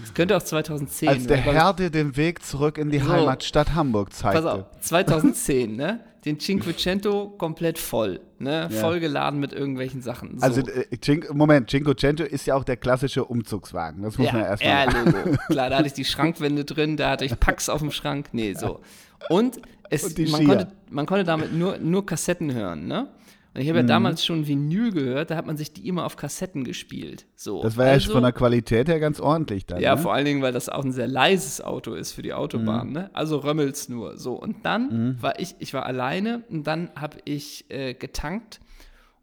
Das 0.00 0.14
könnte 0.14 0.36
auch 0.36 0.42
2010. 0.42 1.08
Als 1.08 1.26
der 1.26 1.36
Herde 1.36 1.90
den 1.90 2.16
Weg 2.16 2.42
zurück 2.42 2.78
in 2.78 2.90
die 2.90 3.00
so, 3.00 3.08
Heimatstadt 3.08 3.74
Hamburg 3.74 4.14
zeigte. 4.14 4.42
Pass 4.42 4.52
auf, 4.52 4.64
2010, 4.80 5.76
ne? 5.76 6.00
Den 6.26 6.40
Cinquecento 6.40 7.30
komplett 7.38 7.78
voll, 7.78 8.20
ne? 8.40 8.68
Ja. 8.70 8.80
Vollgeladen 8.80 9.38
mit 9.38 9.52
irgendwelchen 9.52 10.02
Sachen. 10.02 10.38
So. 10.40 10.44
Also, 10.44 10.60
äh, 10.60 11.20
Moment, 11.32 11.70
Cinquecento 11.70 12.24
ist 12.24 12.46
ja 12.46 12.56
auch 12.56 12.64
der 12.64 12.76
klassische 12.76 13.24
Umzugswagen. 13.24 14.02
Das 14.02 14.18
muss 14.18 14.26
ja, 14.26 14.32
man 14.32 14.42
erstmal. 14.42 14.86
Ja. 14.86 15.36
Klar, 15.46 15.70
da 15.70 15.78
hatte 15.78 15.86
ich 15.86 15.92
die 15.92 16.04
Schrankwände 16.04 16.64
drin, 16.64 16.96
da 16.96 17.10
hatte 17.10 17.24
ich 17.24 17.38
Packs 17.38 17.68
auf 17.68 17.80
dem 17.80 17.92
Schrank. 17.92 18.26
Nee, 18.32 18.54
so. 18.54 18.80
Und, 19.28 19.60
es, 19.88 20.04
Und 20.04 20.30
man, 20.30 20.46
konnte, 20.46 20.68
man 20.90 21.06
konnte 21.06 21.24
damit 21.24 21.54
nur, 21.54 21.78
nur 21.78 22.04
Kassetten 22.04 22.52
hören, 22.52 22.88
ne? 22.88 23.08
Und 23.56 23.62
ich 23.62 23.70
habe 23.70 23.82
mhm. 23.82 23.88
ja 23.88 23.94
damals 23.94 24.22
schon 24.22 24.46
Vinyl 24.46 24.92
gehört, 24.92 25.30
da 25.30 25.36
hat 25.36 25.46
man 25.46 25.56
sich 25.56 25.72
die 25.72 25.88
immer 25.88 26.04
auf 26.04 26.16
Kassetten 26.16 26.62
gespielt. 26.62 27.24
So. 27.36 27.62
Das 27.62 27.78
war 27.78 27.86
also, 27.86 28.10
ja 28.10 28.12
von 28.12 28.22
der 28.22 28.32
Qualität 28.32 28.86
her 28.86 29.00
ganz 29.00 29.18
ordentlich 29.18 29.64
dann. 29.64 29.80
Ja, 29.80 29.94
ne? 29.94 30.02
vor 30.02 30.12
allen 30.12 30.26
Dingen, 30.26 30.42
weil 30.42 30.52
das 30.52 30.68
auch 30.68 30.84
ein 30.84 30.92
sehr 30.92 31.08
leises 31.08 31.62
Auto 31.62 31.94
ist 31.94 32.12
für 32.12 32.20
die 32.20 32.34
Autobahn. 32.34 32.88
Mhm. 32.88 32.92
Ne? 32.92 33.10
Also 33.14 33.38
römmelt's 33.38 33.88
nur. 33.88 34.18
So. 34.18 34.34
Und 34.34 34.66
dann 34.66 34.88
mhm. 35.14 35.22
war 35.22 35.40
ich, 35.40 35.54
ich 35.58 35.72
war 35.72 35.86
alleine 35.86 36.44
und 36.50 36.66
dann 36.66 36.90
habe 36.96 37.16
ich 37.24 37.64
äh, 37.70 37.94
getankt 37.94 38.60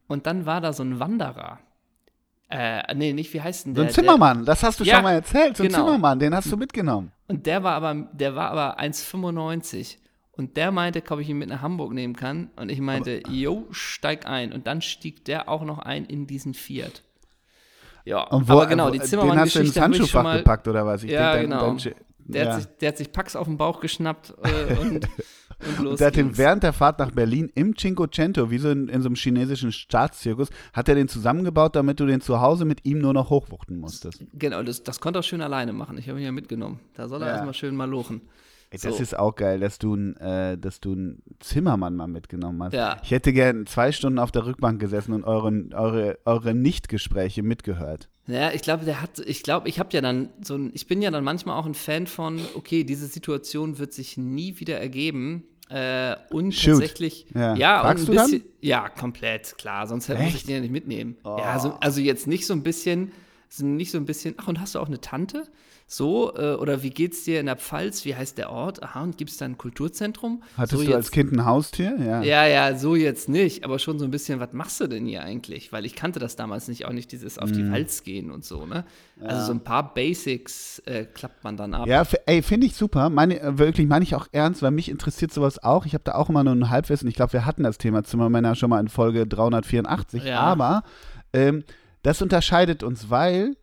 und 0.08 0.26
dann 0.26 0.48
war 0.48 0.62
da 0.62 0.74
so 0.74 0.82
ein 0.82 1.00
Wanderer. 1.00 1.60
Äh, 2.50 2.96
nee, 2.96 3.14
nicht, 3.14 3.32
wie 3.36 3.42
heißt 3.42 3.68
denn 3.68 3.76
der? 3.76 3.84
So 3.84 3.88
ein 3.88 3.94
Zimmermann, 3.94 4.38
der, 4.40 4.46
das 4.46 4.64
hast 4.64 4.80
du 4.80 4.84
ja, 4.84 4.96
schon 4.96 5.04
mal 5.04 5.14
erzählt. 5.14 5.58
So 5.58 5.64
ein 5.64 5.70
genau. 5.70 5.86
Zimmermann, 5.86 6.18
den 6.18 6.34
hast 6.34 6.52
du 6.52 6.58
mitgenommen. 6.58 7.12
Und 7.28 7.46
der 7.46 7.62
war 7.62 7.76
aber, 7.76 8.08
der 8.14 8.36
war 8.36 8.50
aber 8.50 8.80
1,95. 8.80 9.98
Und 10.36 10.58
der 10.58 10.72
meinte, 10.72 11.04
ob 11.10 11.20
ich 11.20 11.30
ihn 11.30 11.38
mit 11.38 11.50
nach 11.50 11.62
Hamburg 11.62 11.94
nehmen 11.94 12.16
kann. 12.16 12.50
Und 12.56 12.70
ich 12.70 12.82
meinte, 12.82 13.22
jo, 13.30 13.68
steig 13.70 14.26
ein. 14.26 14.52
Und 14.52 14.66
dann 14.66 14.82
stieg 14.82 15.24
der 15.26 15.48
auch 15.48 15.64
noch 15.64 15.78
ein 15.78 16.06
in 16.06 16.26
diesen 16.26 16.56
Fiat. 16.56 17.04
Ja, 18.06 18.24
und 18.24 18.50
wo, 18.50 18.54
aber 18.54 18.66
genau, 18.66 18.90
die 18.90 19.00
Zimmermann-Geschichte 19.00 19.80
habe 19.80 19.96
ich 19.96 20.10
schon 20.10 20.24
mal, 20.24 20.40
gepackt 20.40 20.68
oder 20.68 20.86
was? 20.86 21.04
Ich 21.04 21.12
ja, 21.12 21.34
denk, 21.34 21.50
genau. 21.50 21.76
Dein, 21.76 21.94
der, 22.26 22.46
ja. 22.46 22.54
Hat 22.54 22.62
sich, 22.62 22.72
der 22.80 22.90
hat 22.90 22.98
sich 22.98 23.12
Pax 23.12 23.36
auf 23.36 23.48
den 23.48 23.58
Bauch 23.58 23.80
geschnappt 23.80 24.34
äh, 24.44 24.76
und, 24.78 25.08
und 25.68 25.80
los 25.80 25.98
Der 26.00 26.08
hat 26.08 26.16
den 26.16 26.38
während 26.38 26.64
der 26.64 26.74
Fahrt 26.74 27.00
nach 27.00 27.12
Berlin 27.12 27.52
im 27.54 27.76
Cinquecento, 27.76 28.50
wie 28.50 28.58
so 28.58 28.70
in, 28.70 28.88
in 28.88 29.02
so 29.02 29.08
einem 29.08 29.16
chinesischen 29.16 29.72
Staatszirkus, 29.72 30.50
hat 30.74 30.90
er 30.90 30.96
den 30.96 31.08
zusammengebaut, 31.08 31.76
damit 31.76 32.00
du 32.00 32.06
den 32.06 32.22
zu 32.22 32.42
Hause 32.42 32.66
mit 32.66 32.86
ihm 32.86 33.00
nur 33.00 33.14
noch 33.14 33.30
hochwuchten 33.30 33.78
musstest. 33.78 34.24
Genau, 34.34 34.64
das, 34.64 34.84
das 34.84 35.00
konnte 35.00 35.20
er 35.20 35.24
schön 35.24 35.42
alleine 35.42 35.74
machen. 35.74 35.98
Ich 35.98 36.10
habe 36.10 36.20
ihn 36.20 36.26
ja 36.26 36.32
mitgenommen. 36.32 36.80
Da 36.96 37.08
soll 37.08 37.22
er 37.22 37.28
ja. 37.28 37.34
erstmal 37.34 37.54
schön 37.54 37.76
mal 37.76 37.90
lochen. 37.90 38.22
Ey, 38.74 38.80
das 38.82 38.98
so. 38.98 39.04
ist 39.04 39.20
auch 39.20 39.36
geil, 39.36 39.60
dass 39.60 39.78
du, 39.78 39.96
äh, 39.96 40.58
dass 40.58 40.80
du 40.80 40.94
einen 40.94 41.22
Zimmermann 41.40 41.96
mal 41.96 42.08
mitgenommen 42.08 42.64
hast. 42.64 42.74
Ja. 42.74 42.98
Ich 43.04 43.12
hätte 43.12 43.32
gern 43.32 43.68
zwei 43.68 43.92
Stunden 43.92 44.18
auf 44.18 44.32
der 44.32 44.48
Rückbank 44.48 44.82
gesessen 44.82 45.14
und 45.14 45.24
euren, 45.24 45.74
eure, 45.76 46.18
eure 46.26 46.56
Nichtgespräche 46.56 47.44
mitgehört. 47.44 48.10
Ja, 48.26 48.52
ich 48.52 48.64
glaube, 48.64 48.86
der 48.86 49.00
hat, 49.00 49.20
ich 49.20 49.44
glaube, 49.44 49.70
ich 49.70 49.78
habe 49.78 49.90
ja 49.92 50.02
dann 50.02 50.30
so 50.42 50.56
ein, 50.56 50.72
ich 50.74 50.88
bin 50.88 51.04
ja 51.04 51.12
dann 51.12 51.24
manchmal 51.24 51.60
auch 51.60 51.68
ein 51.68 51.76
Fan 51.76 52.08
von, 52.08 52.40
okay, 52.56 52.84
diese 52.84 53.06
Situation 53.06 53.78
wird 53.78 53.94
sich 53.94 54.18
nie 54.18 54.60
wieder 54.60 54.80
ergeben. 54.80 55.44
Äh, 55.70 56.16
und 56.32 56.54
Shoot. 56.54 56.80
tatsächlich, 56.80 57.28
ja, 57.36 57.54
ja 57.56 57.82
und 57.82 58.00
ein 58.00 58.06
bisschen, 58.06 58.16
dann? 58.16 58.42
ja, 58.62 58.90
komplett, 58.90 59.56
klar, 59.58 59.86
sonst 59.86 60.10
Echt? 60.10 60.20
muss 60.20 60.36
ich 60.36 60.46
den 60.46 60.56
ja 60.56 60.62
nicht 60.62 60.72
mitnehmen. 60.72 61.18
Oh. 61.24 61.38
Ja, 61.38 61.60
so, 61.60 61.74
also 61.80 62.02
jetzt 62.02 62.26
nicht 62.26 62.48
so 62.48 62.54
ein 62.54 62.64
bisschen, 62.64 63.12
nicht 63.60 63.92
so 63.92 64.00
ein 64.00 64.06
bisschen, 64.06 64.34
ach, 64.38 64.48
und 64.48 64.60
hast 64.60 64.74
du 64.74 64.80
auch 64.80 64.88
eine 64.88 65.00
Tante? 65.00 65.48
So, 65.96 66.34
äh, 66.36 66.56
oder 66.56 66.82
wie 66.82 66.90
geht's 66.90 67.24
dir 67.24 67.40
in 67.40 67.46
der 67.46 67.56
Pfalz? 67.56 68.04
Wie 68.04 68.16
heißt 68.16 68.40
der 68.40 68.50
Ort? 68.50 68.82
Aha, 68.82 69.04
und 69.04 69.16
gibt 69.16 69.30
es 69.30 69.38
da 69.38 69.46
ein 69.46 69.60
Kulturzentrum? 69.60 70.42
Hattest 70.58 70.82
so 70.82 70.88
du 70.88 70.96
als 70.96 71.12
Kind 71.12 71.32
ein 71.32 71.46
Haustier? 71.46 71.96
Ja. 72.00 72.24
ja, 72.24 72.48
ja, 72.48 72.76
so 72.76 72.96
jetzt 72.96 73.30
nicht, 73.30 73.64
aber 73.64 73.78
schon 73.78 74.00
so 74.00 74.06
ein 74.06 74.10
bisschen, 74.10 74.40
was 74.40 74.54
machst 74.54 74.80
du 74.80 74.88
denn 74.88 75.06
hier 75.06 75.22
eigentlich? 75.22 75.72
Weil 75.72 75.86
ich 75.86 75.94
kannte 75.94 76.18
das 76.18 76.36
damals 76.36 76.68
nicht, 76.68 76.86
auch 76.86 76.94
nicht 76.94 77.12
dieses 77.12 77.38
auf 77.38 77.52
die 77.52 77.62
mhm. 77.62 77.74
Walz 77.74 78.02
gehen 78.02 78.32
und 78.32 78.44
so, 78.44 78.66
ne? 78.66 78.86
Ja. 79.22 79.28
Also 79.28 79.46
so 79.46 79.52
ein 79.52 79.64
paar 79.64 79.94
Basics 79.94 80.80
äh, 80.88 81.06
klappt 81.06 81.44
man 81.44 81.58
dann 81.58 81.76
ab. 81.76 81.86
Ja, 81.88 82.04
ey, 82.26 82.42
finde 82.42 82.66
ich 82.66 82.76
super. 82.76 83.12
Meine, 83.12 83.40
äh, 83.40 83.60
wirklich, 83.60 83.88
meine 83.88 84.02
ich 84.02 84.16
auch 84.16 84.26
ernst, 84.32 84.64
weil 84.64 84.72
mich 84.72 84.90
interessiert 84.90 85.32
sowas 85.32 85.62
auch. 85.62 85.86
Ich 85.86 85.94
habe 85.94 86.04
da 86.04 86.16
auch 86.16 86.28
immer 86.28 86.44
nur 86.44 86.56
ein 86.56 86.72
Halbwissen. 86.72 87.08
Ich 87.08 87.14
glaube, 87.14 87.34
wir 87.34 87.46
hatten 87.46 87.62
das 87.62 87.78
Thema 87.78 88.04
Zimmermänner 88.04 88.56
schon 88.56 88.72
mal 88.72 88.80
in 88.80 88.88
Folge 88.88 89.28
384, 89.28 90.24
ja. 90.24 90.40
aber 90.40 90.82
ähm, 91.34 91.64
das 92.02 92.20
unterscheidet 92.24 92.82
uns, 92.82 93.12
weil 93.12 93.56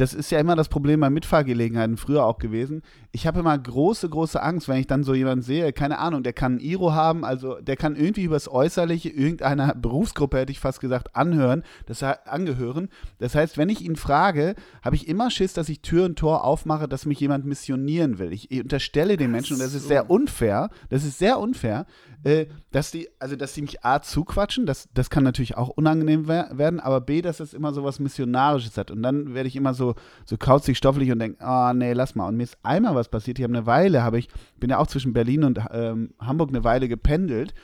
das 0.00 0.14
ist 0.14 0.30
ja 0.30 0.38
immer 0.38 0.56
das 0.56 0.68
Problem 0.68 1.00
bei 1.00 1.10
Mitfahrgelegenheiten 1.10 1.96
früher 1.96 2.24
auch 2.24 2.38
gewesen. 2.38 2.82
Ich 3.10 3.26
habe 3.26 3.40
immer 3.40 3.58
große, 3.58 4.08
große 4.08 4.40
Angst, 4.40 4.68
wenn 4.68 4.78
ich 4.78 4.86
dann 4.86 5.02
so 5.02 5.12
jemanden 5.12 5.42
sehe, 5.42 5.72
keine 5.72 5.98
Ahnung, 5.98 6.22
der 6.22 6.32
kann 6.32 6.56
ein 6.56 6.60
Iro 6.60 6.92
haben, 6.92 7.24
also 7.24 7.60
der 7.60 7.76
kann 7.76 7.96
irgendwie 7.96 8.22
übers 8.22 8.48
Äußerliche 8.48 9.08
irgendeiner 9.08 9.74
Berufsgruppe, 9.76 10.38
hätte 10.38 10.52
ich 10.52 10.60
fast 10.60 10.80
gesagt, 10.80 11.16
anhören, 11.16 11.64
das 11.86 12.02
angehören. 12.02 12.88
Das 13.18 13.34
heißt, 13.34 13.58
wenn 13.58 13.68
ich 13.68 13.82
ihn 13.82 13.96
frage, 13.96 14.54
habe 14.82 14.96
ich 14.96 15.08
immer 15.08 15.30
Schiss, 15.30 15.52
dass 15.52 15.68
ich 15.68 15.82
Tür 15.82 16.04
und 16.04 16.16
Tor 16.16 16.44
aufmache, 16.44 16.88
dass 16.88 17.04
mich 17.04 17.18
jemand 17.18 17.44
missionieren 17.44 18.18
will. 18.18 18.32
Ich 18.32 18.50
unterstelle 18.50 19.16
den 19.16 19.32
Menschen, 19.32 19.54
und 19.54 19.62
das 19.62 19.74
ist 19.74 19.88
sehr 19.88 20.10
unfair, 20.10 20.70
das 20.90 21.04
ist 21.04 21.18
sehr 21.18 21.38
unfair, 21.40 21.86
äh, 22.24 22.46
dass 22.70 22.90
die, 22.90 23.08
also 23.18 23.36
dass 23.36 23.54
die 23.54 23.62
mich 23.62 23.84
A 23.84 24.00
zuquatschen, 24.02 24.66
das, 24.66 24.88
das 24.92 25.10
kann 25.10 25.24
natürlich 25.24 25.56
auch 25.56 25.68
unangenehm 25.68 26.28
werden, 26.28 26.80
aber 26.80 27.00
B, 27.00 27.22
dass 27.22 27.40
es 27.40 27.54
immer 27.54 27.72
so 27.72 27.84
was 27.84 27.98
Missionarisches 27.98 28.76
hat. 28.76 28.90
Und 28.90 29.02
dann 29.02 29.34
werde 29.34 29.48
ich 29.48 29.56
immer 29.56 29.74
so, 29.74 29.87
so 30.24 30.36
kauzig, 30.36 30.76
stofflich 30.76 31.10
und 31.10 31.18
denke, 31.18 31.44
oh 31.44 31.72
nee, 31.72 31.92
lass 31.92 32.14
mal. 32.14 32.26
Und 32.28 32.36
mir 32.36 32.44
ist 32.44 32.58
einmal 32.62 32.94
was 32.94 33.08
passiert, 33.08 33.38
ich 33.38 33.44
habe 33.44 33.54
eine 33.54 33.66
Weile, 33.66 34.02
habe 34.02 34.18
ich, 34.18 34.28
bin 34.58 34.70
ja 34.70 34.78
auch 34.78 34.86
zwischen 34.86 35.12
Berlin 35.12 35.44
und 35.44 35.60
ähm, 35.72 36.14
Hamburg 36.18 36.50
eine 36.50 36.64
Weile 36.64 36.88
gependelt. 36.88 37.54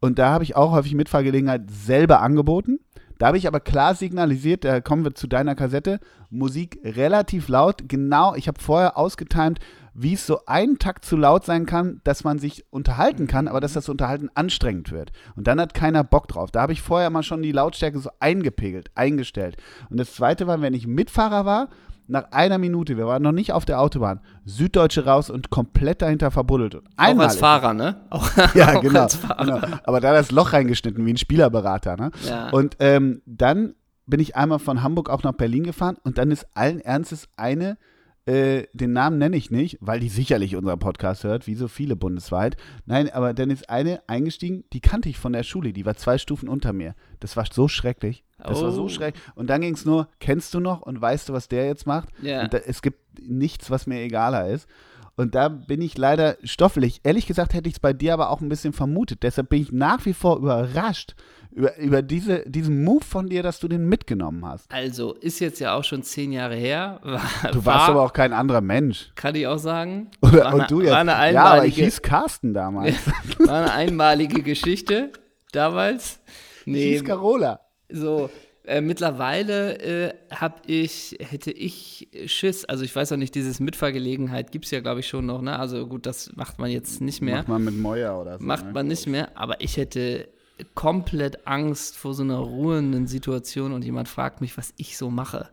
Und 0.00 0.18
da 0.18 0.30
habe 0.30 0.44
ich 0.44 0.56
auch 0.56 0.72
häufig 0.72 0.94
Mitfahrgelegenheit 0.94 1.70
selber 1.70 2.20
angeboten. 2.20 2.80
Da 3.18 3.28
habe 3.28 3.38
ich 3.38 3.46
aber 3.46 3.60
klar 3.60 3.94
signalisiert, 3.94 4.64
da 4.64 4.80
kommen 4.80 5.04
wir 5.04 5.14
zu 5.14 5.28
deiner 5.28 5.54
Kassette, 5.54 6.00
Musik 6.28 6.80
relativ 6.82 7.48
laut, 7.48 7.84
genau, 7.86 8.34
ich 8.34 8.48
habe 8.48 8.60
vorher 8.60 8.98
ausgetimt, 8.98 9.60
wie 9.94 10.14
es 10.14 10.26
so 10.26 10.40
einen 10.46 10.78
Takt 10.78 11.04
zu 11.04 11.16
laut 11.16 11.44
sein 11.44 11.66
kann, 11.66 12.00
dass 12.04 12.24
man 12.24 12.38
sich 12.38 12.64
unterhalten 12.70 13.26
kann, 13.26 13.48
aber 13.48 13.60
dass 13.60 13.74
das 13.74 13.88
Unterhalten 13.88 14.30
anstrengend 14.34 14.90
wird. 14.90 15.12
Und 15.36 15.46
dann 15.46 15.60
hat 15.60 15.74
keiner 15.74 16.04
Bock 16.04 16.28
drauf. 16.28 16.50
Da 16.50 16.62
habe 16.62 16.72
ich 16.72 16.82
vorher 16.82 17.10
mal 17.10 17.22
schon 17.22 17.42
die 17.42 17.52
Lautstärke 17.52 17.98
so 17.98 18.10
eingepegelt, 18.20 18.90
eingestellt. 18.94 19.56
Und 19.90 19.98
das 19.98 20.14
zweite 20.14 20.46
war, 20.46 20.60
wenn 20.62 20.74
ich 20.74 20.86
Mitfahrer 20.86 21.44
war, 21.44 21.68
nach 22.08 22.32
einer 22.32 22.58
Minute, 22.58 22.96
wir 22.96 23.06
waren 23.06 23.22
noch 23.22 23.32
nicht 23.32 23.52
auf 23.52 23.64
der 23.64 23.80
Autobahn, 23.80 24.20
Süddeutsche 24.44 25.04
raus 25.04 25.30
und 25.30 25.50
komplett 25.50 26.02
dahinter 26.02 26.30
verbuddelt. 26.30 26.74
Und 26.74 26.88
auch 26.96 27.18
als 27.18 27.36
Fahrer, 27.36 27.74
ne? 27.74 28.02
Auch, 28.10 28.28
ja, 28.54 28.76
auch 28.76 28.82
genau, 28.82 29.06
genau, 29.38 29.60
Aber 29.84 30.00
da 30.00 30.12
das 30.12 30.30
Loch 30.30 30.52
reingeschnitten, 30.52 31.04
wie 31.06 31.12
ein 31.12 31.16
Spielerberater, 31.16 31.96
ne? 31.96 32.10
Ja. 32.26 32.50
Und 32.50 32.76
ähm, 32.80 33.22
dann 33.24 33.74
bin 34.06 34.20
ich 34.20 34.36
einmal 34.36 34.58
von 34.58 34.82
Hamburg 34.82 35.08
auch 35.08 35.22
nach 35.22 35.32
Berlin 35.32 35.62
gefahren 35.64 35.96
und 36.02 36.18
dann 36.18 36.30
ist 36.30 36.46
allen 36.54 36.80
Ernstes 36.80 37.28
eine 37.36 37.78
äh, 38.26 38.64
den 38.72 38.92
Namen 38.92 39.18
nenne 39.18 39.36
ich 39.36 39.50
nicht, 39.50 39.78
weil 39.80 39.98
die 39.98 40.08
sicherlich 40.08 40.54
unseren 40.54 40.78
Podcast 40.78 41.24
hört, 41.24 41.46
wie 41.46 41.54
so 41.54 41.66
viele 41.68 41.96
bundesweit. 41.96 42.56
Nein, 42.86 43.10
aber 43.10 43.34
dann 43.34 43.50
ist 43.50 43.68
eine 43.68 44.00
eingestiegen, 44.08 44.64
die 44.72 44.80
kannte 44.80 45.08
ich 45.08 45.18
von 45.18 45.32
der 45.32 45.42
Schule, 45.42 45.72
die 45.72 45.84
war 45.84 45.96
zwei 45.96 46.18
Stufen 46.18 46.48
unter 46.48 46.72
mir. 46.72 46.94
Das 47.20 47.36
war 47.36 47.46
so 47.50 47.66
schrecklich. 47.68 48.24
Das 48.38 48.60
oh. 48.60 48.64
war 48.64 48.70
so 48.72 48.84
oh. 48.84 48.88
schrecklich. 48.88 49.22
Und 49.34 49.50
dann 49.50 49.60
ging 49.60 49.74
es 49.74 49.84
nur, 49.84 50.08
kennst 50.20 50.54
du 50.54 50.60
noch 50.60 50.82
und 50.82 51.00
weißt 51.00 51.28
du, 51.28 51.32
was 51.32 51.48
der 51.48 51.66
jetzt 51.66 51.86
macht? 51.86 52.10
Und 52.42 52.54
da, 52.54 52.58
es 52.58 52.82
gibt 52.82 52.98
nichts, 53.20 53.70
was 53.70 53.86
mir 53.86 54.00
egaler 54.00 54.48
ist. 54.48 54.68
Und 55.16 55.34
da 55.34 55.48
bin 55.48 55.82
ich 55.82 55.98
leider 55.98 56.36
stoffelig. 56.42 57.00
Ehrlich 57.04 57.26
gesagt 57.26 57.52
hätte 57.52 57.68
ich 57.68 57.74
es 57.74 57.80
bei 57.80 57.92
dir 57.92 58.14
aber 58.14 58.30
auch 58.30 58.40
ein 58.40 58.48
bisschen 58.48 58.72
vermutet. 58.72 59.22
Deshalb 59.22 59.50
bin 59.50 59.62
ich 59.62 59.70
nach 59.70 60.04
wie 60.06 60.14
vor 60.14 60.38
überrascht, 60.38 61.14
über, 61.50 61.76
über 61.76 62.00
diese, 62.00 62.48
diesen 62.48 62.82
Move 62.82 63.04
von 63.04 63.28
dir, 63.28 63.42
dass 63.42 63.60
du 63.60 63.68
den 63.68 63.86
mitgenommen 63.88 64.46
hast. 64.46 64.72
Also, 64.72 65.12
ist 65.14 65.38
jetzt 65.40 65.60
ja 65.60 65.74
auch 65.74 65.84
schon 65.84 66.02
zehn 66.02 66.32
Jahre 66.32 66.56
her. 66.56 67.00
War, 67.02 67.20
du 67.52 67.64
warst 67.66 67.66
war, 67.66 67.88
aber 67.90 68.02
auch 68.02 68.12
kein 68.14 68.32
anderer 68.32 68.62
Mensch. 68.62 69.12
Kann 69.14 69.34
ich 69.34 69.46
auch 69.46 69.58
sagen. 69.58 70.10
Oder, 70.22 70.44
war 70.44 70.54
und 70.54 70.70
du 70.70 70.80
jetzt. 70.80 70.92
War 70.92 71.00
eine 71.00 71.16
einmalige, 71.16 71.34
ja, 71.34 71.44
aber 71.44 71.66
ich 71.66 71.74
hieß 71.74 72.02
Carsten 72.02 72.54
damals. 72.54 72.96
war 73.38 73.62
eine 73.62 73.72
einmalige 73.72 74.42
Geschichte 74.42 75.12
damals. 75.52 76.20
Nee, 76.64 76.78
ich 76.78 76.92
hieß 76.92 77.04
Carola. 77.04 77.60
So, 77.90 78.30
äh, 78.64 78.80
mittlerweile 78.80 79.78
äh, 79.78 80.14
habe 80.30 80.56
ich, 80.66 81.16
hätte 81.20 81.50
ich 81.50 82.08
Schiss, 82.26 82.64
also 82.64 82.84
ich 82.84 82.94
weiß 82.94 83.12
auch 83.12 83.16
nicht, 83.16 83.34
dieses 83.34 83.58
Mitfahrgelegenheit 83.58 84.52
gibt 84.52 84.66
es 84.66 84.70
ja, 84.70 84.80
glaube 84.80 85.00
ich, 85.00 85.08
schon 85.08 85.26
noch, 85.26 85.42
ne? 85.42 85.58
Also 85.58 85.86
gut, 85.86 86.06
das 86.06 86.30
macht 86.36 86.58
man 86.58 86.70
jetzt 86.70 87.00
nicht 87.00 87.22
mehr. 87.22 87.38
Macht 87.38 87.48
man 87.48 87.64
mit 87.64 87.76
Moja 87.76 88.16
oder 88.16 88.38
so. 88.38 88.44
Macht 88.44 88.66
ne? 88.66 88.72
man 88.72 88.86
nicht 88.86 89.06
mehr, 89.08 89.36
aber 89.36 89.60
ich 89.60 89.76
hätte 89.76 90.28
komplett 90.74 91.46
Angst 91.46 91.96
vor 91.96 92.14
so 92.14 92.22
einer 92.22 92.38
ruhenden 92.38 93.08
Situation 93.08 93.72
und 93.72 93.84
jemand 93.84 94.08
fragt 94.08 94.40
mich, 94.40 94.56
was 94.56 94.72
ich 94.76 94.96
so 94.96 95.10
mache. 95.10 95.48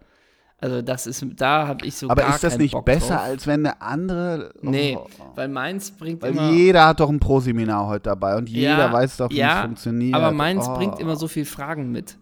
Also 0.61 0.81
das 0.81 1.07
ist, 1.07 1.25
da 1.37 1.67
habe 1.67 1.85
ich 1.85 1.95
so 1.95 2.09
Aber 2.09 2.21
gar 2.21 2.35
ist 2.35 2.43
das 2.43 2.57
nicht 2.57 2.73
Bock 2.73 2.83
besser, 2.83 3.15
drauf. 3.15 3.23
als 3.23 3.47
wenn 3.47 3.65
eine 3.65 3.81
andere. 3.81 4.51
Oh, 4.61 4.69
nee, 4.69 4.97
weil 5.35 5.47
meins 5.47 5.89
bringt 5.89 6.21
weil 6.21 6.31
immer. 6.31 6.51
Jeder 6.51 6.85
hat 6.85 6.99
doch 6.99 7.09
ein 7.09 7.19
Pro-Seminar 7.19 7.87
heute 7.87 8.03
dabei 8.03 8.35
und 8.35 8.49
jeder 8.49 8.77
ja, 8.77 8.93
weiß 8.93 9.17
doch, 9.17 9.29
wie 9.29 9.37
ja, 9.37 9.59
es 9.59 9.65
funktioniert. 9.65 10.15
Aber 10.15 10.31
meins 10.31 10.67
oh. 10.67 10.75
bringt 10.75 10.99
immer 10.99 11.15
so 11.15 11.27
viele 11.27 11.45
Fragen 11.45 11.91
mit. 11.91 12.17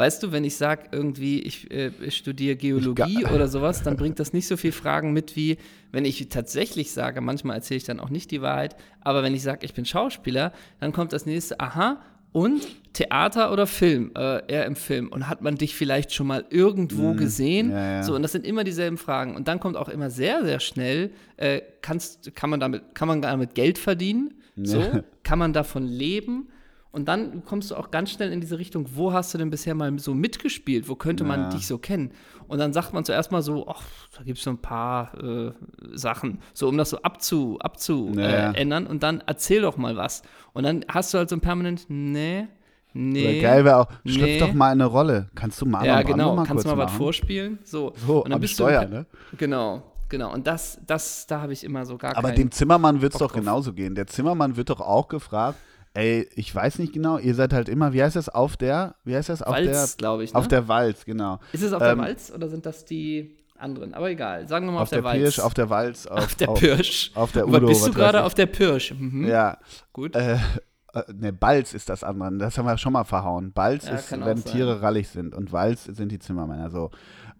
Weißt 0.00 0.22
du, 0.22 0.32
wenn 0.32 0.44
ich 0.44 0.56
sage 0.56 0.84
irgendwie, 0.92 1.40
ich, 1.40 1.70
äh, 1.70 1.90
ich 2.00 2.16
studiere 2.16 2.56
Geologie 2.56 3.18
ich 3.20 3.30
oder 3.30 3.48
sowas, 3.48 3.82
dann 3.82 3.98
bringt 3.98 4.18
das 4.18 4.32
nicht 4.32 4.46
so 4.46 4.56
viele 4.56 4.72
Fragen 4.72 5.12
mit, 5.12 5.36
wie 5.36 5.58
wenn 5.92 6.06
ich 6.06 6.26
tatsächlich 6.30 6.92
sage, 6.92 7.20
manchmal 7.20 7.56
erzähle 7.56 7.76
ich 7.76 7.84
dann 7.84 8.00
auch 8.00 8.08
nicht 8.08 8.30
die 8.30 8.40
Wahrheit, 8.40 8.76
aber 9.02 9.22
wenn 9.22 9.34
ich 9.34 9.42
sage, 9.42 9.66
ich 9.66 9.74
bin 9.74 9.84
Schauspieler, 9.84 10.54
dann 10.80 10.92
kommt 10.92 11.12
das 11.12 11.26
nächste, 11.26 11.60
aha, 11.60 12.00
und 12.32 12.66
Theater 12.94 13.52
oder 13.52 13.66
Film, 13.66 14.12
äh, 14.16 14.40
eher 14.50 14.64
im 14.64 14.74
Film. 14.74 15.08
Und 15.08 15.28
hat 15.28 15.42
man 15.42 15.56
dich 15.56 15.74
vielleicht 15.74 16.14
schon 16.14 16.28
mal 16.28 16.46
irgendwo 16.48 17.12
mm, 17.12 17.16
gesehen? 17.18 17.70
Ja, 17.70 17.92
ja. 17.96 18.02
So, 18.02 18.14
und 18.14 18.22
das 18.22 18.32
sind 18.32 18.46
immer 18.46 18.64
dieselben 18.64 18.96
Fragen. 18.96 19.36
Und 19.36 19.48
dann 19.48 19.60
kommt 19.60 19.76
auch 19.76 19.90
immer 19.90 20.08
sehr, 20.08 20.42
sehr 20.44 20.60
schnell, 20.60 21.10
äh, 21.36 21.60
kannst, 21.82 22.34
kann, 22.34 22.48
man 22.48 22.58
damit, 22.58 22.94
kann 22.94 23.06
man 23.06 23.20
damit 23.20 23.54
Geld 23.54 23.76
verdienen? 23.76 24.32
So, 24.62 24.82
kann 25.22 25.38
man 25.38 25.52
davon 25.52 25.86
leben? 25.86 26.48
Und 26.92 27.06
dann 27.06 27.44
kommst 27.44 27.70
du 27.70 27.76
auch 27.76 27.92
ganz 27.92 28.10
schnell 28.10 28.32
in 28.32 28.40
diese 28.40 28.58
Richtung, 28.58 28.86
wo 28.94 29.12
hast 29.12 29.32
du 29.32 29.38
denn 29.38 29.50
bisher 29.50 29.74
mal 29.74 29.96
so 29.98 30.12
mitgespielt? 30.12 30.88
Wo 30.88 30.96
könnte 30.96 31.22
man 31.22 31.42
ja. 31.42 31.48
dich 31.50 31.66
so 31.66 31.78
kennen? 31.78 32.10
Und 32.48 32.58
dann 32.58 32.72
sagt 32.72 32.92
man 32.92 33.04
zuerst 33.04 33.30
mal 33.30 33.42
so, 33.42 33.68
ach, 33.68 33.84
da 34.16 34.24
gibt 34.24 34.38
es 34.38 34.44
so 34.44 34.50
ein 34.50 34.58
paar 34.58 35.14
äh, 35.22 35.52
Sachen, 35.92 36.40
so 36.52 36.68
um 36.68 36.76
das 36.76 36.90
so 36.90 37.00
abzu, 37.02 37.58
abzu 37.60 38.12
ja. 38.16 38.50
äh, 38.50 38.60
ändern. 38.60 38.88
Und 38.88 39.04
dann 39.04 39.22
erzähl 39.24 39.62
doch 39.62 39.76
mal 39.76 39.96
was. 39.96 40.22
Und 40.52 40.64
dann 40.64 40.84
hast 40.88 41.14
du 41.14 41.18
halt 41.18 41.28
so 41.28 41.36
ein 41.36 41.40
permanent, 41.40 41.86
nee, 41.88 42.48
Nee. 42.92 43.40
Oder 43.40 43.40
geil 43.40 43.64
wäre 43.64 43.76
auch, 43.76 43.86
schlüpf 44.04 44.26
nee. 44.26 44.38
doch 44.40 44.52
mal 44.52 44.72
eine 44.72 44.86
Rolle. 44.86 45.30
Kannst 45.34 45.60
du 45.60 45.66
mal 45.66 45.86
Ja, 45.86 46.02
genau. 46.02 46.34
Mal 46.34 46.44
Kannst 46.44 46.64
du 46.64 46.70
mal 46.70 46.76
machen? 46.76 46.88
was 46.88 46.96
vorspielen? 46.96 47.60
So, 47.62 47.92
so 47.94 48.24
und 48.24 48.30
dann 48.30 48.40
bist 48.40 48.54
Steuer, 48.54 48.84
du, 48.84 48.92
ne? 48.92 49.06
Genau, 49.36 49.82
genau. 50.08 50.32
Und 50.32 50.46
das, 50.46 50.80
das, 50.86 51.26
da 51.26 51.40
habe 51.40 51.52
ich 51.52 51.62
immer 51.62 51.86
so 51.86 51.96
gar 51.96 52.16
Aber 52.16 52.32
dem 52.32 52.50
Zimmermann 52.50 53.00
wird 53.00 53.12
es 53.12 53.20
doch 53.20 53.32
genauso 53.32 53.72
gehen. 53.72 53.94
Der 53.94 54.08
Zimmermann 54.08 54.56
wird 54.56 54.70
doch 54.70 54.80
auch 54.80 55.06
gefragt, 55.06 55.58
Ey, 55.92 56.28
ich 56.36 56.54
weiß 56.54 56.78
nicht 56.78 56.92
genau, 56.92 57.18
ihr 57.18 57.34
seid 57.34 57.52
halt 57.52 57.68
immer, 57.68 57.92
wie 57.92 58.02
heißt 58.02 58.14
das, 58.14 58.28
auf 58.28 58.56
der, 58.56 58.94
wie 59.04 59.16
heißt 59.16 59.28
das, 59.28 59.42
auf 59.42 59.54
Walz, 59.54 59.96
glaube 59.96 60.22
ich, 60.22 60.32
ne? 60.32 60.38
Auf 60.38 60.46
der 60.46 60.68
Walz, 60.68 61.04
genau. 61.04 61.40
Ist 61.52 61.62
es 61.62 61.72
auf 61.72 61.82
ähm, 61.82 61.88
der 61.88 61.98
Walz 61.98 62.32
oder 62.32 62.48
sind 62.48 62.64
das 62.64 62.84
die 62.84 63.36
anderen? 63.58 63.94
Aber 63.94 64.08
egal, 64.08 64.46
sagen 64.46 64.66
wir 64.66 64.72
mal 64.72 64.78
auf, 64.78 64.82
auf 64.84 64.90
der, 64.90 64.98
der 64.98 65.04
Walz. 65.04 65.20
Pirsch, 65.22 65.38
auf 65.40 65.54
der 65.54 65.70
Walz. 65.70 66.06
Auf, 66.06 66.18
auf 66.18 66.34
der 66.36 66.46
Pirsch. 66.46 67.10
Auf, 67.14 67.32
der 67.32 67.48
Udo. 67.48 67.66
bist 67.66 67.86
du 67.86 67.92
gerade 67.92 68.22
auf 68.22 68.34
der 68.34 68.46
Pirsch? 68.46 68.94
Mhm. 68.96 69.26
Ja. 69.26 69.58
Gut. 69.92 70.14
Äh, 70.14 70.38
äh, 70.94 71.02
ne, 71.12 71.32
Balz 71.32 71.74
ist 71.74 71.88
das 71.88 72.04
andere. 72.04 72.38
Das 72.38 72.56
haben 72.56 72.66
wir 72.66 72.78
schon 72.78 72.92
mal 72.92 73.04
verhauen. 73.04 73.52
Balz 73.52 73.86
ja, 73.86 73.94
ist, 73.94 74.12
wenn 74.12 74.44
Tiere 74.44 74.82
rallig 74.82 75.08
sind 75.08 75.34
und 75.34 75.52
Walz 75.52 75.84
sind 75.84 76.12
die 76.12 76.20
Zimmermänner. 76.20 76.70
So. 76.70 76.90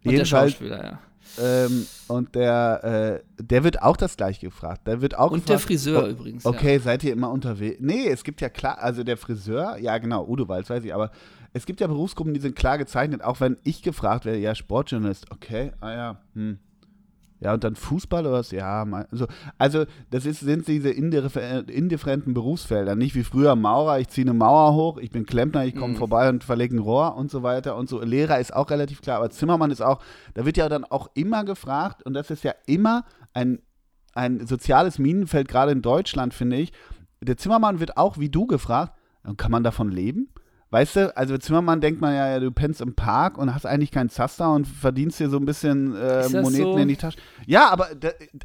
Und 0.05 0.13
der 0.13 0.25
Schauspieler, 0.25 0.85
ja. 0.85 0.99
Ähm, 1.39 1.87
und 2.09 2.35
der, 2.35 3.23
äh, 3.39 3.43
der 3.43 3.65
wird 3.65 3.83
auch 3.83 3.97
das 3.97 4.17
gleiche 4.17 4.47
gefragt. 4.47 4.87
Der 4.87 5.01
wird 5.01 5.17
auch 5.17 5.31
und 5.31 5.41
gefragt, 5.41 5.49
der 5.49 5.59
Friseur 5.59 6.05
oh, 6.05 6.09
übrigens. 6.09 6.45
Okay, 6.45 6.75
ja. 6.75 6.81
seid 6.81 7.05
ihr 7.05 7.13
immer 7.13 7.31
unterwegs? 7.31 7.79
Nee, 7.81 8.09
es 8.09 8.25
gibt 8.25 8.41
ja 8.41 8.49
klar, 8.49 8.79
also 8.79 9.05
der 9.05 9.17
Friseur, 9.17 9.77
ja 9.79 9.99
genau, 9.99 10.27
Udo 10.27 10.49
Walz, 10.49 10.71
weiß 10.71 10.85
ich, 10.85 10.95
aber 10.95 11.11
es 11.53 11.67
gibt 11.67 11.81
ja 11.81 11.87
Berufsgruppen, 11.87 12.35
die 12.35 12.41
sind 12.41 12.57
klar 12.57 12.79
gezeichnet, 12.79 13.23
auch 13.23 13.41
wenn 13.41 13.57
ich 13.65 13.83
gefragt 13.83 14.25
werde, 14.25 14.39
ja, 14.39 14.55
Sportjournalist, 14.55 15.31
okay, 15.31 15.73
ah 15.81 15.93
ja, 15.93 16.21
hm, 16.35 16.59
ja, 17.41 17.55
und 17.55 17.65
dann 17.65 17.75
Fußball 17.75 18.27
oder 18.27 18.33
was? 18.33 18.51
Ja, 18.51 18.85
also, 19.11 19.27
also 19.57 19.85
das 20.11 20.27
ist, 20.27 20.41
sind 20.41 20.69
diese 20.69 20.91
indifferenten 20.91 22.35
Berufsfelder. 22.35 22.97
Nicht 22.97 23.15
wie 23.15 23.25
früher 23.25 23.57
Maurer, 23.57 23.99
ich 23.99 24.09
ziehe 24.09 24.27
eine 24.27 24.35
Mauer 24.35 24.75
hoch, 24.75 24.99
ich 24.99 25.11
bin 25.11 25.25
Klempner, 25.25 25.65
ich 25.65 25.75
komme 25.75 25.95
mhm. 25.95 25.99
vorbei 25.99 26.29
und 26.29 26.45
verlege 26.45 26.77
ein 26.77 26.81
Rohr 26.81 27.17
und 27.17 27.31
so 27.31 27.43
weiter 27.43 27.77
und 27.77 27.89
so. 27.89 28.03
Lehrer 28.03 28.39
ist 28.41 28.55
auch 28.55 28.71
relativ 28.71 29.01
klar, 29.01 29.17
aber 29.17 29.31
Zimmermann 29.31 29.71
ist 29.71 29.81
auch, 29.81 30.03
da 30.35 30.45
wird 30.45 30.59
ja 30.59 30.69
dann 30.69 30.85
auch 30.85 31.11
immer 31.15 31.45
gefragt, 31.45 32.03
und 32.03 32.13
das 32.13 32.31
ist 32.31 32.45
ja 32.45 32.53
immer 32.67 33.05
ein, 33.33 33.61
ein 34.13 34.47
soziales 34.47 34.99
Minenfeld, 34.99 35.49
gerade 35.49 35.73
in 35.73 35.81
Deutschland, 35.81 36.35
finde 36.35 36.57
ich. 36.57 36.73
Der 37.23 37.39
Zimmermann 37.39 37.81
wird 37.81 37.97
auch 37.97 38.19
wie 38.19 38.29
du 38.29 38.47
gefragt, 38.47 38.93
kann 39.39 39.51
man 39.51 39.65
davon 39.65 39.91
leben? 39.91 40.29
Weißt 40.71 40.97
du, 40.97 41.17
also 41.17 41.37
Zimmermann 41.37 41.81
denkt 41.81 42.01
man 42.01 42.15
ja, 42.15 42.39
du 42.39 42.53
pennst 42.53 42.81
im 42.81 42.95
Park 42.95 43.39
und 43.39 43.53
hast 43.53 43.67
eigentlich 43.67 43.91
keinen 43.91 44.09
Zaster 44.09 44.53
und 44.53 44.69
verdienst 44.69 45.19
dir 45.19 45.29
so 45.29 45.37
ein 45.37 45.45
bisschen 45.45 45.97
äh, 45.97 46.29
Moneten 46.29 46.63
so? 46.63 46.77
in 46.77 46.89
die 46.89 46.97
Tasche. 46.97 47.19
Ja, 47.45 47.71
aber, 47.71 47.89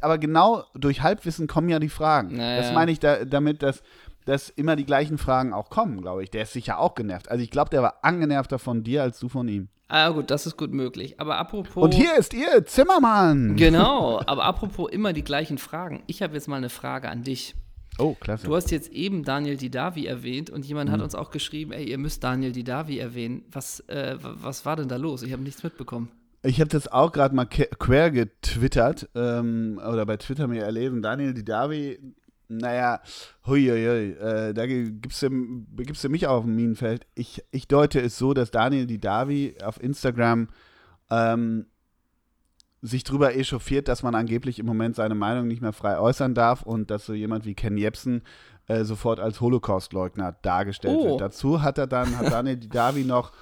aber 0.00 0.18
genau 0.18 0.64
durch 0.74 1.02
Halbwissen 1.02 1.46
kommen 1.46 1.68
ja 1.68 1.78
die 1.78 1.88
Fragen. 1.88 2.36
Naja. 2.36 2.62
Das 2.62 2.72
meine 2.72 2.90
ich 2.90 2.98
da, 2.98 3.24
damit, 3.24 3.62
dass, 3.62 3.80
dass 4.24 4.50
immer 4.50 4.74
die 4.74 4.84
gleichen 4.84 5.18
Fragen 5.18 5.52
auch 5.52 5.70
kommen, 5.70 6.00
glaube 6.00 6.24
ich. 6.24 6.30
Der 6.32 6.42
ist 6.42 6.52
sicher 6.52 6.80
auch 6.80 6.96
genervt. 6.96 7.30
Also 7.30 7.44
ich 7.44 7.50
glaube, 7.50 7.70
der 7.70 7.82
war 7.82 7.98
angenervter 8.02 8.58
von 8.58 8.82
dir 8.82 9.04
als 9.04 9.20
du 9.20 9.28
von 9.28 9.46
ihm. 9.46 9.68
Ah, 9.88 10.08
gut, 10.08 10.32
das 10.32 10.46
ist 10.46 10.56
gut 10.56 10.72
möglich. 10.72 11.20
Aber 11.20 11.38
apropos. 11.38 11.84
Und 11.84 11.94
hier 11.94 12.16
ist 12.16 12.34
ihr 12.34 12.66
Zimmermann. 12.66 13.54
Genau, 13.54 14.20
aber 14.26 14.44
apropos 14.44 14.90
immer 14.90 15.12
die 15.12 15.22
gleichen 15.22 15.58
Fragen. 15.58 16.02
Ich 16.08 16.22
habe 16.22 16.34
jetzt 16.34 16.48
mal 16.48 16.56
eine 16.56 16.70
Frage 16.70 17.08
an 17.08 17.22
dich. 17.22 17.54
Oh, 17.98 18.14
klasse. 18.14 18.46
Du 18.46 18.54
hast 18.54 18.70
jetzt 18.70 18.92
eben 18.92 19.24
Daniel 19.24 19.56
Didavi 19.56 20.06
erwähnt 20.06 20.50
und 20.50 20.66
jemand 20.66 20.90
mhm. 20.90 20.94
hat 20.94 21.00
uns 21.02 21.14
auch 21.14 21.30
geschrieben, 21.30 21.72
ey, 21.72 21.88
ihr 21.88 21.98
müsst 21.98 22.22
Daniel 22.22 22.52
Didavi 22.52 22.98
erwähnen. 22.98 23.44
Was, 23.50 23.80
äh, 23.88 24.16
was 24.20 24.66
war 24.66 24.76
denn 24.76 24.88
da 24.88 24.96
los? 24.96 25.22
Ich 25.22 25.32
habe 25.32 25.42
nichts 25.42 25.62
mitbekommen. 25.62 26.10
Ich 26.42 26.60
habe 26.60 26.68
das 26.68 26.88
auch 26.88 27.10
gerade 27.12 27.34
mal 27.34 27.46
quer 27.46 28.10
getwittert 28.10 29.08
ähm, 29.14 29.80
oder 29.84 30.06
bei 30.06 30.16
Twitter 30.16 30.46
mir 30.46 30.62
erlesen. 30.62 31.02
Daniel 31.02 31.34
Didavi, 31.34 31.98
naja, 32.48 33.00
huiuiui, 33.46 34.12
äh, 34.12 34.54
da 34.54 34.66
gibst 34.66 35.22
du, 35.22 35.64
gibst 35.76 36.04
du 36.04 36.08
mich 36.08 36.26
auf 36.26 36.44
dem 36.44 36.54
Minenfeld. 36.54 37.06
Ich, 37.14 37.42
ich 37.50 37.66
deute 37.66 38.00
es 38.00 38.16
so, 38.18 38.34
dass 38.34 38.50
Daniel 38.50 38.86
Didavi 38.86 39.56
auf 39.64 39.82
Instagram 39.82 40.48
ähm, 41.10 41.66
sich 42.82 43.04
drüber 43.04 43.34
echauffiert, 43.34 43.88
dass 43.88 44.02
man 44.02 44.14
angeblich 44.14 44.58
im 44.58 44.66
Moment 44.66 44.96
seine 44.96 45.14
Meinung 45.14 45.48
nicht 45.48 45.62
mehr 45.62 45.72
frei 45.72 45.98
äußern 45.98 46.34
darf 46.34 46.62
und 46.62 46.90
dass 46.90 47.06
so 47.06 47.14
jemand 47.14 47.44
wie 47.44 47.54
Ken 47.54 47.76
Jebsen 47.76 48.22
äh, 48.68 48.84
sofort 48.84 49.20
als 49.20 49.40
Holocaust-Leugner 49.40 50.36
dargestellt 50.42 50.98
oh. 51.00 51.04
wird. 51.10 51.20
Dazu 51.20 51.62
hat 51.62 51.78
er 51.78 51.86
dann, 51.86 52.18
hat 52.18 52.30
Daniel 52.30 52.56
Davi 52.68 53.04
noch 53.04 53.32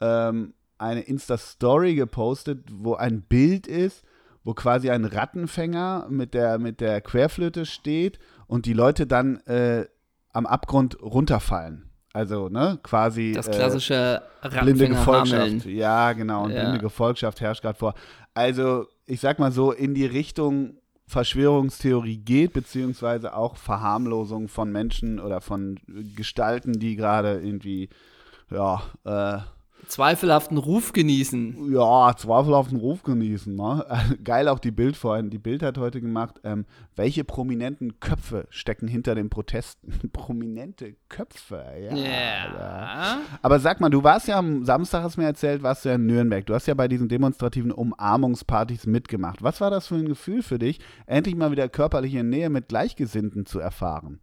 ähm, 0.00 0.54
eine 0.78 1.00
Insta-Story 1.00 1.94
gepostet, 1.94 2.66
wo 2.72 2.94
ein 2.94 3.22
Bild 3.22 3.66
ist, 3.66 4.04
wo 4.44 4.54
quasi 4.54 4.90
ein 4.90 5.04
Rattenfänger 5.04 6.06
mit 6.10 6.34
der, 6.34 6.58
mit 6.58 6.80
der 6.80 7.00
Querflöte 7.00 7.64
steht 7.64 8.18
und 8.46 8.66
die 8.66 8.72
Leute 8.72 9.06
dann 9.06 9.36
äh, 9.46 9.86
am 10.32 10.46
Abgrund 10.46 11.00
runterfallen. 11.00 11.88
Also, 12.14 12.50
ne, 12.50 12.78
quasi. 12.82 13.32
Das 13.34 13.50
klassische 13.50 14.20
äh, 14.42 14.48
blinde 14.62 14.88
Gefolgschaft. 14.88 15.64
Ja, 15.64 16.12
genau. 16.12 16.44
Und 16.44 16.50
ja. 16.50 16.60
blinde 16.60 16.78
Gefolgschaft 16.78 17.40
herrscht 17.40 17.62
gerade 17.62 17.78
vor. 17.78 17.94
Also, 18.34 18.86
ich 19.06 19.20
sag 19.20 19.38
mal 19.38 19.52
so, 19.52 19.72
in 19.72 19.94
die 19.94 20.06
Richtung 20.06 20.78
Verschwörungstheorie 21.06 22.18
geht, 22.18 22.54
beziehungsweise 22.54 23.34
auch 23.34 23.56
Verharmlosung 23.56 24.48
von 24.48 24.72
Menschen 24.72 25.20
oder 25.20 25.40
von 25.40 25.78
Gestalten, 26.16 26.72
die 26.78 26.96
gerade 26.96 27.40
irgendwie, 27.40 27.90
ja, 28.50 28.82
äh, 29.04 29.40
zweifelhaften 29.88 30.58
Ruf 30.58 30.92
genießen. 30.92 31.72
Ja, 31.72 32.14
zweifelhaften 32.16 32.78
Ruf 32.78 33.02
genießen. 33.02 33.54
Ne? 33.54 33.84
Geil 34.24 34.48
auch 34.48 34.58
die 34.58 34.70
Bild 34.70 34.96
vorhin. 34.96 35.30
Die 35.30 35.38
Bild 35.38 35.62
hat 35.62 35.78
heute 35.78 36.00
gemacht, 36.00 36.40
ähm, 36.44 36.66
welche 36.96 37.24
prominenten 37.24 38.00
Köpfe 38.00 38.46
stecken 38.50 38.88
hinter 38.88 39.14
den 39.14 39.30
Protesten? 39.30 40.10
Prominente 40.12 40.96
Köpfe, 41.08 41.64
ja, 41.80 41.94
yeah. 41.94 42.54
ja. 42.54 43.20
Aber 43.42 43.58
sag 43.58 43.80
mal, 43.80 43.90
du 43.90 44.02
warst 44.02 44.28
ja 44.28 44.38
am 44.38 44.64
Samstag, 44.64 45.02
hast 45.02 45.16
du 45.16 45.20
mir 45.20 45.26
erzählt, 45.26 45.62
warst 45.62 45.84
du 45.84 45.90
ja 45.90 45.96
in 45.96 46.06
Nürnberg. 46.06 46.46
Du 46.46 46.54
hast 46.54 46.66
ja 46.66 46.74
bei 46.74 46.88
diesen 46.88 47.08
demonstrativen 47.08 47.72
Umarmungspartys 47.72 48.86
mitgemacht. 48.86 49.42
Was 49.42 49.60
war 49.60 49.70
das 49.70 49.86
für 49.86 49.96
ein 49.96 50.08
Gefühl 50.08 50.42
für 50.42 50.58
dich, 50.58 50.80
endlich 51.06 51.36
mal 51.36 51.50
wieder 51.50 51.68
körperliche 51.68 52.24
Nähe 52.24 52.50
mit 52.50 52.68
Gleichgesinnten 52.68 53.46
zu 53.46 53.58
erfahren? 53.58 54.20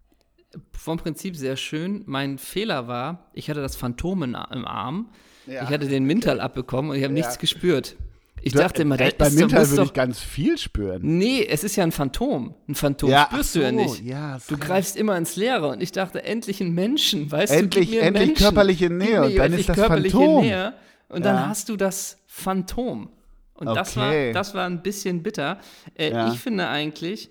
Vom 0.71 0.97
Prinzip 0.97 1.35
sehr 1.35 1.57
schön. 1.57 2.03
Mein 2.07 2.37
Fehler 2.37 2.87
war, 2.87 3.29
ich 3.33 3.49
hatte 3.49 3.61
das 3.61 3.75
Phantom 3.75 4.23
im 4.23 4.35
Arm 4.35 5.09
ja. 5.49 5.63
Ich 5.63 5.69
hatte 5.69 5.87
den 5.87 6.05
Mintal 6.05 6.39
abbekommen 6.39 6.91
und 6.91 6.97
ich 6.97 7.03
habe 7.03 7.13
ja. 7.13 7.19
nichts 7.19 7.39
gespürt. 7.39 7.95
Ich 8.41 8.53
du, 8.53 8.59
dachte 8.59 8.83
immer, 8.83 8.97
da 8.97 9.09
bei 9.17 9.29
Mintal 9.29 9.69
würde 9.69 9.83
ich 9.83 9.93
ganz 9.93 10.19
viel 10.19 10.57
spüren. 10.57 11.01
Nee, 11.03 11.45
es 11.45 11.63
ist 11.63 11.75
ja 11.75 11.83
ein 11.83 11.91
Phantom. 11.91 12.55
Ein 12.67 12.75
Phantom 12.75 13.09
ja, 13.09 13.27
spürst 13.29 13.53
so, 13.53 13.59
du 13.59 13.65
ja 13.65 13.71
nicht. 13.71 14.03
Ja, 14.03 14.39
du 14.47 14.57
greifst 14.57 14.95
immer 14.95 15.17
ins 15.17 15.35
Leere 15.35 15.67
und 15.67 15.83
ich 15.83 15.91
dachte, 15.91 16.23
endlich 16.23 16.61
ein 16.61 16.73
Menschen, 16.73 17.31
weißt 17.31 17.53
endlich, 17.53 17.91
du? 17.91 17.99
Endlich 17.99 18.27
Menschen. 18.27 18.43
körperliche 18.43 18.89
Nähe 18.89 19.25
und 19.25 19.35
dann 19.35 19.53
ist 19.53 19.69
das 19.69 19.77
Phantom. 19.77 20.41
Nähe 20.41 20.73
und 21.09 21.25
dann 21.25 21.47
hast 21.47 21.69
du 21.69 21.75
das 21.75 22.17
Phantom. 22.27 23.09
Und 23.55 23.67
okay. 23.67 23.77
das, 23.77 23.97
war, 23.97 24.13
das 24.31 24.53
war 24.53 24.65
ein 24.65 24.81
bisschen 24.81 25.21
bitter. 25.21 25.59
Äh, 25.97 26.29
ich 26.29 26.39
finde 26.39 26.69
eigentlich, 26.69 27.29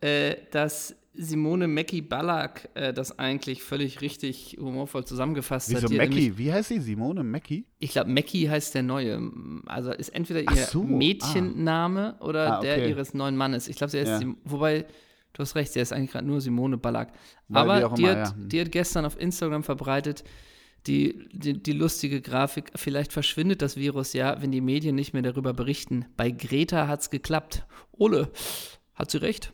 äh, 0.00 0.34
dass 0.50 0.96
Simone 1.12 1.66
Mackie 1.66 2.02
Ballack 2.02 2.68
äh, 2.74 2.92
das 2.92 3.18
eigentlich 3.18 3.62
völlig 3.62 4.00
richtig 4.00 4.56
humorvoll 4.60 5.04
zusammengefasst 5.04 5.68
Wieso 5.70 5.82
hat. 5.82 5.90
Wieso 5.90 6.02
Mackie? 6.02 6.38
Wie 6.38 6.52
heißt 6.52 6.68
sie? 6.68 6.80
Simone 6.80 7.24
Mackie? 7.24 7.66
Ich 7.78 7.92
glaube, 7.92 8.10
Mackie 8.10 8.48
heißt 8.48 8.74
der 8.74 8.84
Neue. 8.84 9.20
Also 9.66 9.90
ist 9.92 10.10
entweder 10.10 10.40
ihr 10.40 10.64
so, 10.66 10.84
Mädchenname 10.84 12.16
ah. 12.18 12.24
oder 12.24 12.54
ah, 12.54 12.58
okay. 12.58 12.66
der 12.66 12.88
ihres 12.88 13.12
neuen 13.12 13.36
Mannes. 13.36 13.66
Ich 13.66 13.76
glaube, 13.76 13.90
sie 13.90 13.98
ist, 13.98 14.22
ja. 14.22 14.34
wobei, 14.44 14.86
du 15.32 15.42
hast 15.42 15.56
recht, 15.56 15.72
sie 15.72 15.80
ist 15.80 15.92
eigentlich 15.92 16.12
gerade 16.12 16.26
nur 16.26 16.40
Simone 16.40 16.78
Ballack. 16.78 17.12
Weil 17.48 17.70
Aber 17.70 17.96
die, 17.96 18.02
immer, 18.02 18.10
hat, 18.12 18.28
ja. 18.28 18.34
die 18.36 18.60
hat 18.60 18.72
gestern 18.72 19.04
auf 19.04 19.20
Instagram 19.20 19.64
verbreitet, 19.64 20.22
die, 20.86 21.28
die, 21.32 21.60
die, 21.60 21.72
lustige 21.72 22.22
Grafik, 22.22 22.70
vielleicht 22.76 23.12
verschwindet 23.12 23.60
das 23.62 23.76
Virus 23.76 24.12
ja, 24.12 24.40
wenn 24.40 24.50
die 24.50 24.62
Medien 24.62 24.94
nicht 24.94 25.12
mehr 25.12 25.22
darüber 25.22 25.52
berichten. 25.52 26.06
Bei 26.16 26.30
Greta 26.30 26.88
hat 26.88 27.00
es 27.00 27.10
geklappt. 27.10 27.66
Ole, 27.92 28.30
hat 28.94 29.10
sie 29.10 29.18
recht? 29.18 29.52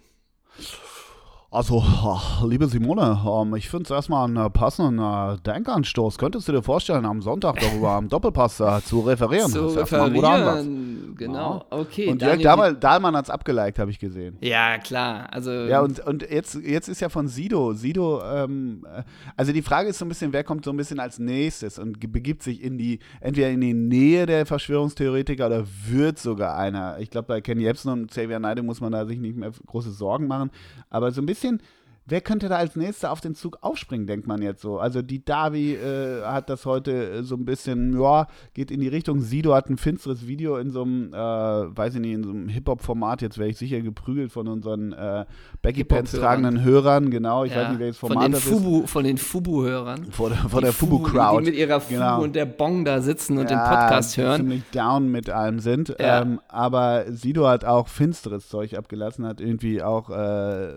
Also, 1.56 1.82
liebe 2.46 2.66
Simone, 2.66 3.18
ähm, 3.26 3.54
ich 3.54 3.70
finde 3.70 3.84
es 3.84 3.90
erstmal 3.90 4.26
einen 4.26 4.36
äh, 4.36 4.50
passenden 4.50 4.98
äh, 4.98 5.38
Denkanstoß. 5.40 6.18
Könntest 6.18 6.46
du 6.48 6.52
dir 6.52 6.60
vorstellen, 6.60 7.06
am 7.06 7.22
Sonntag 7.22 7.58
darüber 7.58 7.92
am 7.92 8.10
Doppelpass 8.10 8.60
äh, 8.60 8.82
zu 8.84 9.00
referieren? 9.00 9.50
Zu 9.50 9.68
referieren, 9.68 11.14
genau. 11.16 11.64
Ja. 11.70 11.78
Okay. 11.78 12.08
Und 12.08 12.20
Jörg 12.20 12.42
Dahlmann, 12.42 12.78
Dahlmann 12.78 13.16
hat 13.16 13.24
es 13.24 13.30
abgeliked, 13.30 13.78
habe 13.78 13.90
ich 13.90 13.98
gesehen. 13.98 14.36
Ja, 14.42 14.76
klar. 14.76 15.28
Also, 15.32 15.50
ja, 15.50 15.80
und, 15.80 15.98
und 16.00 16.30
jetzt, 16.30 16.56
jetzt 16.56 16.88
ist 16.88 17.00
ja 17.00 17.08
von 17.08 17.26
Sido. 17.26 17.72
Sido, 17.72 18.22
ähm, 18.22 18.86
also 19.34 19.50
die 19.50 19.62
Frage 19.62 19.88
ist 19.88 19.98
so 19.98 20.04
ein 20.04 20.10
bisschen, 20.10 20.34
wer 20.34 20.44
kommt 20.44 20.62
so 20.62 20.72
ein 20.72 20.76
bisschen 20.76 21.00
als 21.00 21.18
nächstes 21.18 21.78
und 21.78 21.98
begibt 22.12 22.42
sich 22.42 22.62
in 22.62 22.76
die, 22.76 22.98
entweder 23.22 23.48
in 23.48 23.62
die 23.62 23.72
Nähe 23.72 24.26
der 24.26 24.44
Verschwörungstheoretiker 24.44 25.46
oder 25.46 25.64
wird 25.88 26.18
sogar 26.18 26.58
einer. 26.58 26.98
Ich 26.98 27.08
glaube, 27.08 27.28
bei 27.28 27.40
Kenny 27.40 27.64
Epson 27.64 27.94
und 27.94 28.10
Xavier 28.10 28.40
Neide 28.40 28.62
muss 28.62 28.82
man 28.82 28.92
da 28.92 29.06
sich 29.06 29.18
nicht 29.18 29.38
mehr 29.38 29.52
große 29.64 29.92
Sorgen 29.92 30.26
machen. 30.26 30.50
Aber 30.90 31.10
so 31.12 31.22
ein 31.22 31.26
bisschen 31.26 31.45
bisschen 31.46 31.62
wer 32.06 32.20
könnte 32.20 32.48
da 32.48 32.56
als 32.56 32.76
nächster 32.76 33.10
auf 33.10 33.20
den 33.20 33.34
Zug 33.34 33.58
aufspringen, 33.60 34.06
denkt 34.06 34.26
man 34.26 34.40
jetzt 34.40 34.62
so. 34.62 34.78
Also 34.78 35.02
die 35.02 35.24
Davi 35.24 35.74
äh, 35.74 36.22
hat 36.22 36.48
das 36.48 36.64
heute 36.64 37.10
äh, 37.10 37.22
so 37.22 37.34
ein 37.34 37.44
bisschen, 37.44 38.00
ja, 38.00 38.26
geht 38.54 38.70
in 38.70 38.80
die 38.80 38.88
Richtung. 38.88 39.20
Sido 39.20 39.54
hat 39.54 39.68
ein 39.68 39.76
finsteres 39.76 40.26
Video 40.26 40.56
in 40.56 40.70
so 40.70 40.82
einem, 40.82 41.12
äh, 41.12 41.16
weiß 41.16 41.96
ich 41.96 42.00
nicht, 42.00 42.14
in 42.14 42.24
so 42.24 42.30
einem 42.30 42.48
Hip-Hop-Format. 42.48 43.22
Jetzt 43.22 43.38
wäre 43.38 43.48
ich 43.48 43.58
sicher 43.58 43.80
geprügelt 43.80 44.32
von 44.32 44.48
unseren 44.48 44.92
äh, 44.92 45.24
Baggy 45.62 45.84
Pants 45.84 46.12
tragenden 46.12 46.62
Hörern, 46.62 47.10
genau. 47.10 47.44
Ich 47.44 47.52
ja. 47.52 47.62
weiß 47.62 47.70
nicht, 47.70 47.80
welches 47.80 47.98
Format 47.98 48.16
von 48.16 48.24
den 48.24 48.32
das 48.32 48.42
Fubu, 48.42 48.82
ist. 48.82 48.90
Von 48.90 49.04
den 49.04 49.18
Fubu-Hörern. 49.18 50.06
Vor 50.12 50.28
der, 50.30 50.38
vor 50.38 50.60
der 50.60 50.72
Fubu-Crowd. 50.72 51.40
Die, 51.40 51.50
mit 51.50 51.58
ihrer 51.58 51.80
Fubu 51.80 51.94
genau. 51.94 52.22
und 52.22 52.36
der 52.36 52.46
Bong 52.46 52.84
da 52.84 53.00
sitzen 53.00 53.38
und 53.38 53.50
ja, 53.50 53.56
den 53.56 53.76
Podcast 53.76 54.16
hören. 54.16 54.36
ziemlich 54.36 54.62
down 54.70 55.10
mit 55.10 55.28
allem 55.28 55.58
sind. 55.58 55.94
Ja. 55.98 56.22
Ähm, 56.22 56.40
aber 56.48 57.06
Sido 57.08 57.48
hat 57.48 57.64
auch 57.64 57.88
finsteres 57.88 58.48
Zeug 58.48 58.74
abgelassen, 58.74 59.26
hat 59.26 59.40
irgendwie 59.40 59.82
auch, 59.82 60.10
äh, 60.10 60.74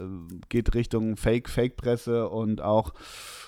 geht 0.49 0.73
Richtung 0.73 1.17
Fake, 1.19 1.49
Fake-Presse 1.49 2.29
und 2.29 2.61
auch, 2.61 2.93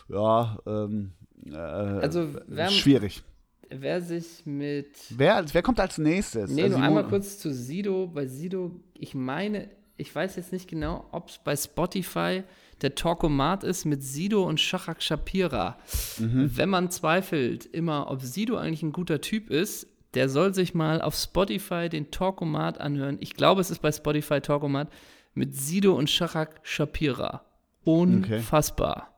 ja, 0.10 0.60
ähm, 0.65 1.13
äh, 1.45 1.55
also, 1.55 2.27
wer, 2.47 2.69
schwierig. 2.69 3.23
Wer 3.69 4.01
sich 4.01 4.45
mit. 4.45 4.89
Wer, 5.10 5.45
wer 5.51 5.62
kommt 5.62 5.79
als 5.79 5.97
nächstes? 5.97 6.51
Nee, 6.51 6.63
also 6.63 6.77
nur 6.77 6.86
einmal 6.86 7.07
kurz 7.07 7.39
zu 7.39 7.53
Sido. 7.53 8.07
Bei 8.07 8.27
Sido, 8.27 8.71
ich 8.93 9.15
meine, 9.15 9.69
ich 9.95 10.13
weiß 10.13 10.36
jetzt 10.36 10.51
nicht 10.51 10.69
genau, 10.69 11.05
ob 11.12 11.29
es 11.29 11.38
bei 11.38 11.55
Spotify 11.55 12.43
der 12.81 12.95
Talkomat 12.95 13.63
ist 13.63 13.86
mit 13.86 14.03
Sido 14.03 14.43
und 14.43 14.60
Shachak 14.60 15.01
Shapira. 15.01 15.77
Mhm. 16.19 16.51
Wenn 16.55 16.69
man 16.69 16.89
zweifelt 16.89 17.65
immer, 17.65 18.10
ob 18.10 18.21
Sido 18.21 18.57
eigentlich 18.57 18.84
ein 18.84 18.91
guter 18.91 19.21
Typ 19.21 19.49
ist, 19.49 19.88
der 20.13 20.27
soll 20.27 20.53
sich 20.53 20.73
mal 20.73 21.01
auf 21.01 21.15
Spotify 21.15 21.88
den 21.88 22.12
Talkomat 22.12 22.81
anhören. 22.81 23.17
Ich 23.21 23.36
glaube, 23.36 23.62
es 23.62 23.71
ist 23.71 23.81
bei 23.81 23.91
Spotify 23.91 24.41
Talkomat 24.41 24.89
mit 25.34 25.55
Sido 25.55 25.95
und 25.95 26.10
Shachak 26.10 26.60
Shapira. 26.63 27.45
Unfassbar. 27.84 28.96
Okay. 28.96 29.12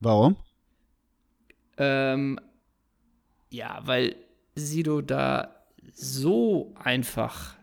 Warum? 0.00 0.36
Ähm, 1.78 2.38
ja, 3.50 3.80
weil 3.84 4.16
Sido 4.54 5.00
da 5.00 5.54
so 5.92 6.74
einfach 6.82 7.54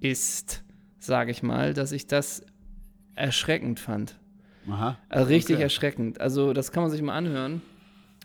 ist, 0.00 0.64
sage 0.98 1.30
ich 1.30 1.42
mal, 1.42 1.74
dass 1.74 1.92
ich 1.92 2.06
das 2.06 2.44
erschreckend 3.14 3.80
fand. 3.80 4.18
Aha. 4.68 4.98
Also 5.08 5.26
richtig 5.26 5.56
okay. 5.56 5.62
erschreckend. 5.62 6.20
Also 6.20 6.52
das 6.52 6.72
kann 6.72 6.82
man 6.82 6.90
sich 6.90 7.02
mal 7.02 7.16
anhören. 7.16 7.62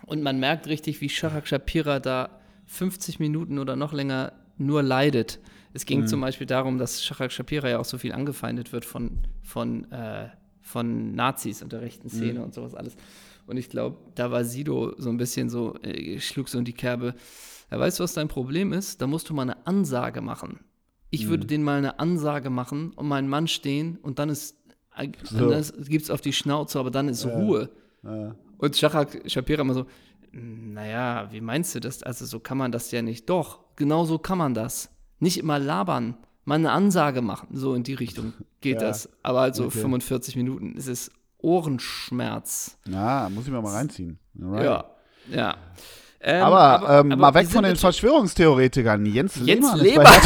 Und 0.06 0.22
man 0.22 0.40
merkt 0.40 0.68
richtig, 0.68 1.02
wie 1.02 1.10
Shahak 1.10 1.48
Shapira 1.48 2.00
da 2.00 2.42
50 2.68 3.20
Minuten 3.20 3.60
oder 3.60 3.76
noch 3.76 3.94
länger 3.94 4.34
nur 4.58 4.84
leidet. 4.84 5.40
Es 5.74 5.86
ging 5.86 6.02
mhm. 6.02 6.08
zum 6.08 6.22
Beispiel 6.22 6.46
darum, 6.48 6.78
dass 6.78 7.04
Shahak 7.04 7.32
Shapira 7.32 7.70
ja 7.70 7.80
auch 7.80 7.86
so 7.86 7.98
viel 7.98 8.12
angefeindet 8.12 8.74
wird 8.74 8.86
von, 8.86 9.20
von 9.42 9.92
äh, 9.92 10.28
von 10.64 11.14
Nazis 11.14 11.62
und 11.62 11.72
der 11.72 11.82
rechten 11.82 12.10
Szene 12.10 12.40
mhm. 12.40 12.46
und 12.46 12.54
sowas 12.54 12.74
alles. 12.74 12.96
Und 13.46 13.58
ich 13.58 13.70
glaube, 13.70 13.98
da 14.16 14.32
war 14.32 14.46
Sido 14.46 14.94
so 14.98 15.10
ein 15.10 15.18
bisschen 15.18 15.50
so, 15.50 15.76
äh, 15.84 16.20
schlug 16.20 16.50
so 16.50 16.58
in 16.58 16.66
die 16.66 16.74
Kerbe. 16.74 17.14
Ja, 17.70 17.80
weißt 17.80 18.00
du, 18.00 18.04
was 18.04 18.14
dein 18.14 18.30
Problem 18.30 18.74
ist? 18.74 19.02
Da 19.02 19.08
musst 19.08 19.30
du 19.30 19.34
mal 19.34 19.44
eine 19.44 19.68
Ansage 19.68 20.22
machen. 20.22 20.62
Ich 21.10 21.26
mhm. 21.26 21.30
würde 21.30 21.46
denen 21.46 21.64
mal 21.64 21.78
eine 21.78 22.00
Ansage 22.00 22.50
machen 22.50 22.94
und 22.96 23.08
meinen 23.08 23.28
Mann 23.28 23.48
stehen 23.48 23.98
und 24.02 24.20
dann 24.20 24.30
ist, 24.30 24.58
äh, 24.96 25.10
so. 25.24 25.50
gibt 25.84 26.06
es 26.06 26.10
auf 26.10 26.22
die 26.22 26.34
Schnauze, 26.34 26.80
aber 26.80 26.92
dann 26.92 27.10
ist 27.10 27.26
ja. 27.26 27.32
Ruhe. 27.36 27.70
Ja. 28.04 28.36
Und 28.58 28.78
Shachak 28.78 29.30
Shapira 29.30 29.62
immer 29.62 29.74
so, 29.74 29.86
naja, 30.32 31.28
wie 31.32 31.42
meinst 31.42 31.76
du 31.76 31.80
das? 31.80 32.02
Also 32.02 32.26
so 32.26 32.40
kann 32.40 32.58
man 32.58 32.72
das 32.72 32.90
ja 32.92 33.02
nicht. 33.02 33.30
Doch, 33.30 33.60
genau 33.76 34.06
so 34.06 34.18
kann 34.18 34.38
man 34.38 34.54
das. 34.54 34.90
Nicht 35.20 35.38
immer 35.38 35.60
labern 35.60 36.18
mal 36.46 36.56
eine 36.56 36.72
Ansage 36.72 37.22
machen. 37.22 37.50
So 37.54 37.76
in 37.76 37.84
die 37.84 37.94
Richtung 37.94 38.34
geht 38.62 38.82
ja. 38.82 38.88
das. 38.88 39.10
Aber 39.22 39.42
also 39.42 39.66
okay. 39.66 39.80
45 39.80 40.36
Minuten. 40.36 40.76
Es 40.78 40.88
ist 40.88 41.12
Ohrenschmerz. 41.40 42.78
Ja, 42.88 43.30
muss 43.30 43.46
ich 43.46 43.52
mir 43.52 43.62
mal 43.62 43.74
reinziehen. 43.74 44.18
Alright. 44.42 44.66
Ja, 44.66 44.86
ja. 45.30 45.56
Ähm, 46.26 46.44
aber, 46.44 46.60
aber, 46.60 47.00
ähm, 47.00 47.12
aber, 47.12 47.22
mal 47.22 47.34
weg 47.34 47.48
von 47.50 47.64
den 47.64 47.76
Verschwörungstheoretikern. 47.76 49.06
Jens, 49.06 49.36
Jens 49.44 49.76
Lehmann. 49.76 50.08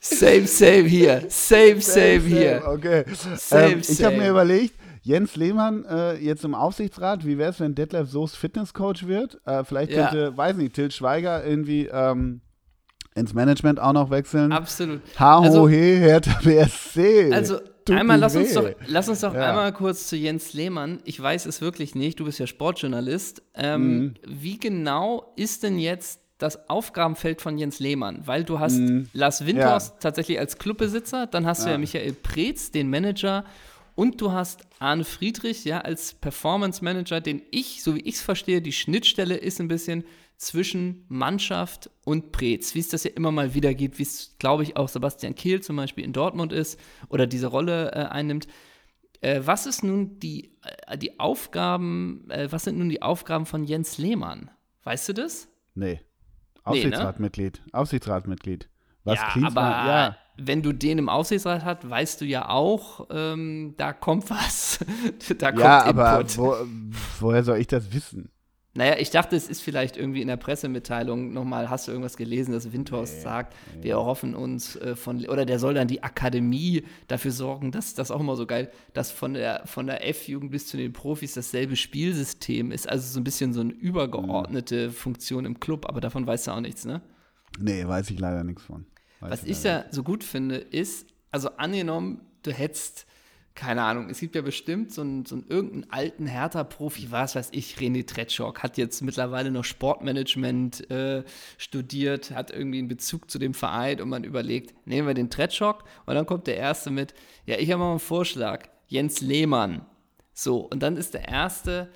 same, 0.00 0.48
same 0.48 0.82
hier. 0.82 1.26
Same, 1.28 1.80
same, 1.80 1.80
same 1.80 2.20
hier. 2.22 2.62
Okay. 2.66 3.04
Same, 3.36 3.74
ähm, 3.74 3.82
ich 3.86 4.02
habe 4.02 4.16
mir 4.16 4.30
überlegt, 4.30 4.74
Jens 5.04 5.36
Lehmann 5.36 5.84
äh, 5.84 6.14
jetzt 6.16 6.44
im 6.44 6.54
Aufsichtsrat, 6.54 7.26
wie 7.26 7.36
wäre 7.36 7.50
es, 7.50 7.60
wenn 7.60 7.74
Detlef 7.74 8.08
Soest 8.08 8.38
Fitnesscoach 8.38 9.06
wird? 9.06 9.38
Äh, 9.44 9.62
vielleicht 9.62 9.92
ja. 9.92 10.08
könnte, 10.08 10.34
weiß 10.34 10.56
nicht, 10.56 10.74
Til 10.74 10.90
Schweiger 10.90 11.44
irgendwie 11.44 11.90
ähm, 11.92 12.40
ins 13.14 13.34
Management 13.34 13.80
auch 13.80 13.92
noch 13.92 14.08
wechseln. 14.08 14.50
Absolut. 14.50 15.02
Ha, 15.18 15.40
ho, 15.40 15.42
also, 15.42 15.68
he, 15.68 15.96
Hertha 15.98 16.40
BSC. 16.42 17.30
Also 17.32 17.58
Tut 17.84 17.96
einmal, 17.96 18.18
lass 18.18 18.34
uns, 18.34 18.54
doch, 18.54 18.70
lass 18.86 19.10
uns 19.10 19.20
doch 19.20 19.34
ja. 19.34 19.50
einmal 19.50 19.74
kurz 19.74 20.06
zu 20.06 20.16
Jens 20.16 20.54
Lehmann. 20.54 21.00
Ich 21.04 21.20
weiß 21.20 21.44
es 21.44 21.60
wirklich 21.60 21.94
nicht, 21.94 22.18
du 22.18 22.24
bist 22.24 22.38
ja 22.38 22.46
Sportjournalist. 22.46 23.42
Ähm, 23.54 23.98
mhm. 23.98 24.14
Wie 24.26 24.58
genau 24.58 25.34
ist 25.36 25.64
denn 25.64 25.78
jetzt 25.78 26.20
das 26.38 26.70
Aufgabenfeld 26.70 27.42
von 27.42 27.58
Jens 27.58 27.78
Lehmann? 27.78 28.22
Weil 28.24 28.44
du 28.44 28.58
hast 28.58 28.78
mhm. 28.78 29.10
Lars 29.12 29.44
Windhorst 29.44 29.96
ja. 29.96 30.00
tatsächlich 30.00 30.38
als 30.38 30.56
Clubbesitzer, 30.56 31.26
dann 31.26 31.44
hast 31.44 31.58
ja. 31.60 31.64
du 31.66 31.70
ja 31.72 31.78
Michael 31.78 32.14
Preetz, 32.14 32.70
den 32.70 32.88
Manager, 32.88 33.44
und 33.94 34.20
du 34.20 34.32
hast 34.32 34.66
Arne 34.78 35.04
Friedrich, 35.04 35.64
ja, 35.64 35.80
als 35.80 36.14
Performance 36.14 36.82
Manager, 36.82 37.20
den 37.20 37.42
ich, 37.50 37.82
so 37.82 37.94
wie 37.94 38.00
ich 38.00 38.16
es 38.16 38.22
verstehe, 38.22 38.60
die 38.60 38.72
Schnittstelle 38.72 39.36
ist 39.36 39.60
ein 39.60 39.68
bisschen 39.68 40.04
zwischen 40.36 41.04
Mannschaft 41.08 41.90
und 42.04 42.32
Preetz, 42.32 42.74
wie 42.74 42.80
es 42.80 42.88
das 42.88 43.04
ja 43.04 43.10
immer 43.10 43.30
mal 43.30 43.54
wieder 43.54 43.72
gibt, 43.72 43.98
wie 43.98 44.02
es, 44.02 44.36
glaube 44.38 44.64
ich, 44.64 44.76
auch 44.76 44.88
Sebastian 44.88 45.34
Kehl 45.34 45.62
zum 45.62 45.76
Beispiel 45.76 46.04
in 46.04 46.12
Dortmund 46.12 46.52
ist 46.52 46.78
oder 47.08 47.26
diese 47.26 47.46
Rolle 47.46 47.92
äh, 47.92 48.06
einnimmt. 48.06 48.48
Äh, 49.20 49.42
was 49.44 49.66
ist 49.66 49.84
nun 49.84 50.18
die, 50.18 50.56
äh, 50.86 50.98
die 50.98 51.20
Aufgaben, 51.20 52.28
äh, 52.30 52.50
was 52.50 52.64
sind 52.64 52.78
nun 52.78 52.88
die 52.88 53.00
Aufgaben 53.00 53.46
von 53.46 53.64
Jens 53.64 53.96
Lehmann? 53.96 54.50
Weißt 54.82 55.08
du 55.08 55.12
das? 55.14 55.48
Nee. 55.74 56.00
Aufsichtsratmitglied. 56.64 57.60
Nee, 57.64 57.70
ne? 57.72 57.78
Aufsichtsratmitglied. 57.78 58.68
Was 59.04 59.18
ja, 59.18 59.30
Klinsmann, 59.30 59.72
aber 59.72 59.88
ja. 59.88 60.16
wenn 60.36 60.62
du 60.62 60.72
den 60.72 60.98
im 60.98 61.08
Aufsichtsrat 61.08 61.64
hast, 61.64 61.88
weißt 61.88 62.20
du 62.20 62.24
ja 62.24 62.48
auch, 62.48 63.06
ähm, 63.10 63.74
da 63.76 63.92
kommt 63.92 64.30
was. 64.30 64.78
da 65.38 65.50
kommt 65.50 65.62
ja, 65.62 65.84
aber 65.84 66.24
wo, 66.36 66.56
woher 67.20 67.44
soll 67.44 67.58
ich 67.58 67.66
das 67.66 67.92
wissen? 67.92 68.30
Naja, 68.76 68.96
ich 68.98 69.10
dachte, 69.10 69.36
es 69.36 69.48
ist 69.48 69.60
vielleicht 69.60 69.96
irgendwie 69.96 70.20
in 70.20 70.26
der 70.26 70.36
Pressemitteilung 70.36 71.32
nochmal, 71.32 71.70
hast 71.70 71.86
du 71.86 71.92
irgendwas 71.92 72.16
gelesen, 72.16 72.50
dass 72.50 72.72
Windhorst 72.72 73.18
nee, 73.18 73.22
sagt, 73.22 73.54
nee. 73.76 73.84
wir 73.84 73.92
erhoffen 73.92 74.34
uns 74.34 74.74
äh, 74.76 74.96
von, 74.96 75.24
oder 75.26 75.46
der 75.46 75.60
soll 75.60 75.74
dann 75.74 75.86
die 75.86 76.02
Akademie 76.02 76.82
dafür 77.06 77.30
sorgen, 77.30 77.70
dass 77.70 77.94
das 77.94 78.10
auch 78.10 78.18
immer 78.18 78.34
so 78.34 78.46
geil, 78.46 78.72
dass 78.92 79.12
von 79.12 79.34
der, 79.34 79.62
von 79.66 79.86
der 79.86 80.08
F-Jugend 80.08 80.50
bis 80.50 80.66
zu 80.66 80.76
den 80.76 80.92
Profis 80.92 81.34
dasselbe 81.34 81.76
Spielsystem 81.76 82.72
ist. 82.72 82.88
Also 82.88 83.06
so 83.12 83.20
ein 83.20 83.24
bisschen 83.24 83.52
so 83.52 83.60
eine 83.60 83.72
übergeordnete 83.72 84.88
mhm. 84.88 84.92
Funktion 84.92 85.44
im 85.44 85.60
Club, 85.60 85.86
aber 85.88 86.00
davon 86.00 86.26
weißt 86.26 86.48
du 86.48 86.50
auch 86.50 86.60
nichts, 86.60 86.84
ne? 86.84 87.00
Nee, 87.60 87.86
weiß 87.86 88.10
ich 88.10 88.18
leider 88.18 88.42
nichts 88.42 88.64
von. 88.64 88.86
Was 89.30 89.44
ich, 89.44 89.50
ich 89.50 89.62
ja 89.64 89.84
so 89.90 90.02
gut 90.02 90.24
finde, 90.24 90.56
ist, 90.56 91.06
also 91.30 91.50
angenommen, 91.56 92.20
du 92.42 92.52
hättest 92.52 93.06
keine 93.54 93.82
Ahnung, 93.82 94.10
es 94.10 94.18
gibt 94.18 94.34
ja 94.34 94.42
bestimmt 94.42 94.92
so 94.92 95.02
einen, 95.02 95.26
so 95.26 95.36
einen 95.36 95.46
irgendeinen 95.48 95.90
alten 95.90 96.26
Hertha-Profi, 96.26 97.12
was 97.12 97.36
weiß 97.36 97.50
ich, 97.52 97.76
René 97.76 98.04
Tretschok, 98.04 98.62
hat 98.64 98.76
jetzt 98.78 99.00
mittlerweile 99.00 99.52
noch 99.52 99.62
Sportmanagement 99.62 100.90
äh, 100.90 101.22
studiert, 101.56 102.32
hat 102.32 102.50
irgendwie 102.50 102.78
einen 102.78 102.88
Bezug 102.88 103.30
zu 103.30 103.38
dem 103.38 103.54
Verein 103.54 104.00
und 104.00 104.08
man 104.08 104.24
überlegt, 104.24 104.74
nehmen 104.86 105.06
wir 105.06 105.14
den 105.14 105.30
Tretschok 105.30 105.84
und 106.04 106.14
dann 106.16 106.26
kommt 106.26 106.48
der 106.48 106.56
Erste 106.56 106.90
mit, 106.90 107.14
ja, 107.46 107.56
ich 107.56 107.70
habe 107.70 107.78
mal 107.80 107.90
einen 107.90 108.00
Vorschlag, 108.00 108.68
Jens 108.88 109.20
Lehmann. 109.20 109.86
So, 110.32 110.58
und 110.58 110.82
dann 110.82 110.96
ist 110.96 111.14
der 111.14 111.28
Erste, 111.28 111.90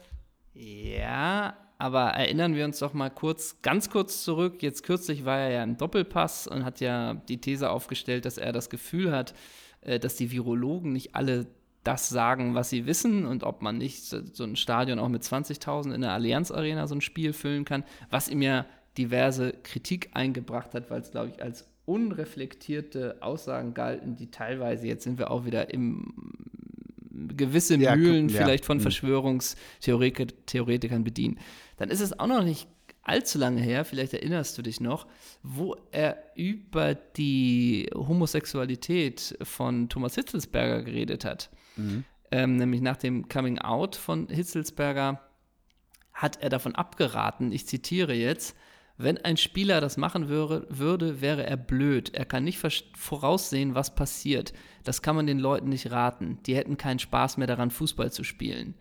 ja, 0.54 1.56
aber 1.78 2.10
erinnern 2.10 2.56
wir 2.56 2.64
uns 2.64 2.80
doch 2.80 2.92
mal 2.92 3.08
kurz, 3.08 3.62
ganz 3.62 3.88
kurz 3.88 4.24
zurück. 4.24 4.62
Jetzt 4.62 4.82
kürzlich 4.82 5.24
war 5.24 5.38
er 5.38 5.50
ja 5.50 5.62
im 5.62 5.76
Doppelpass 5.76 6.48
und 6.48 6.64
hat 6.64 6.80
ja 6.80 7.14
die 7.14 7.40
These 7.40 7.70
aufgestellt, 7.70 8.24
dass 8.24 8.36
er 8.36 8.52
das 8.52 8.68
Gefühl 8.68 9.12
hat, 9.12 9.32
äh, 9.82 10.00
dass 10.00 10.16
die 10.16 10.32
Virologen 10.32 10.92
nicht 10.92 11.14
alle 11.14 11.46
das 11.84 12.08
sagen, 12.08 12.54
was 12.54 12.68
sie 12.70 12.86
wissen 12.86 13.24
und 13.24 13.44
ob 13.44 13.62
man 13.62 13.78
nicht 13.78 14.04
so 14.04 14.44
ein 14.44 14.56
Stadion 14.56 14.98
auch 14.98 15.08
mit 15.08 15.22
20.000 15.22 15.94
in 15.94 16.00
der 16.02 16.12
Allianz 16.12 16.50
Arena 16.50 16.86
so 16.86 16.96
ein 16.96 17.00
Spiel 17.00 17.32
füllen 17.32 17.64
kann, 17.64 17.84
was 18.10 18.28
ihm 18.28 18.42
ja 18.42 18.66
diverse 18.98 19.52
Kritik 19.62 20.10
eingebracht 20.12 20.74
hat, 20.74 20.90
weil 20.90 21.00
es, 21.00 21.12
glaube 21.12 21.30
ich, 21.30 21.42
als 21.42 21.68
unreflektierte 21.86 23.16
Aussagen 23.20 23.72
galten, 23.72 24.16
die 24.16 24.30
teilweise, 24.30 24.86
jetzt 24.86 25.04
sind 25.04 25.18
wir 25.18 25.30
auch 25.30 25.46
wieder 25.46 25.72
im 25.72 26.12
gewisse 27.36 27.76
ja, 27.76 27.96
Mühlen 27.96 28.28
ja. 28.28 28.38
vielleicht 28.38 28.64
von 28.64 28.78
hm. 28.78 28.82
Verschwörungstheoretikern 28.82 31.04
bedienen. 31.04 31.38
Dann 31.76 31.90
ist 31.90 32.00
es 32.00 32.18
auch 32.18 32.26
noch 32.26 32.42
nicht 32.42 32.68
allzu 33.08 33.38
lange 33.38 33.60
her, 33.60 33.84
vielleicht 33.84 34.12
erinnerst 34.12 34.58
du 34.58 34.62
dich 34.62 34.80
noch, 34.80 35.06
wo 35.42 35.76
er 35.90 36.18
über 36.34 36.94
die 36.94 37.90
Homosexualität 37.94 39.36
von 39.42 39.88
Thomas 39.88 40.14
Hitzelsberger 40.14 40.82
geredet 40.82 41.24
hat. 41.24 41.50
Mhm. 41.76 42.04
Ähm, 42.30 42.56
nämlich 42.56 42.82
nach 42.82 42.98
dem 42.98 43.28
Coming 43.28 43.58
Out 43.58 43.96
von 43.96 44.28
Hitzelsberger 44.28 45.22
hat 46.12 46.42
er 46.42 46.50
davon 46.50 46.74
abgeraten, 46.74 47.52
ich 47.52 47.66
zitiere 47.66 48.12
jetzt, 48.12 48.54
wenn 48.98 49.18
ein 49.18 49.36
Spieler 49.36 49.80
das 49.80 49.96
machen 49.96 50.28
würde, 50.28 50.66
würde, 50.68 51.20
wäre 51.20 51.46
er 51.46 51.56
blöd. 51.56 52.14
Er 52.14 52.24
kann 52.24 52.44
nicht 52.44 52.60
voraussehen, 52.96 53.74
was 53.74 53.94
passiert. 53.94 54.52
Das 54.84 55.02
kann 55.02 55.16
man 55.16 55.26
den 55.26 55.38
Leuten 55.38 55.68
nicht 55.68 55.90
raten. 55.90 56.38
Die 56.46 56.56
hätten 56.56 56.76
keinen 56.76 56.98
Spaß 56.98 57.36
mehr 57.36 57.46
daran, 57.46 57.70
Fußball 57.70 58.12
zu 58.12 58.24
spielen 58.24 58.74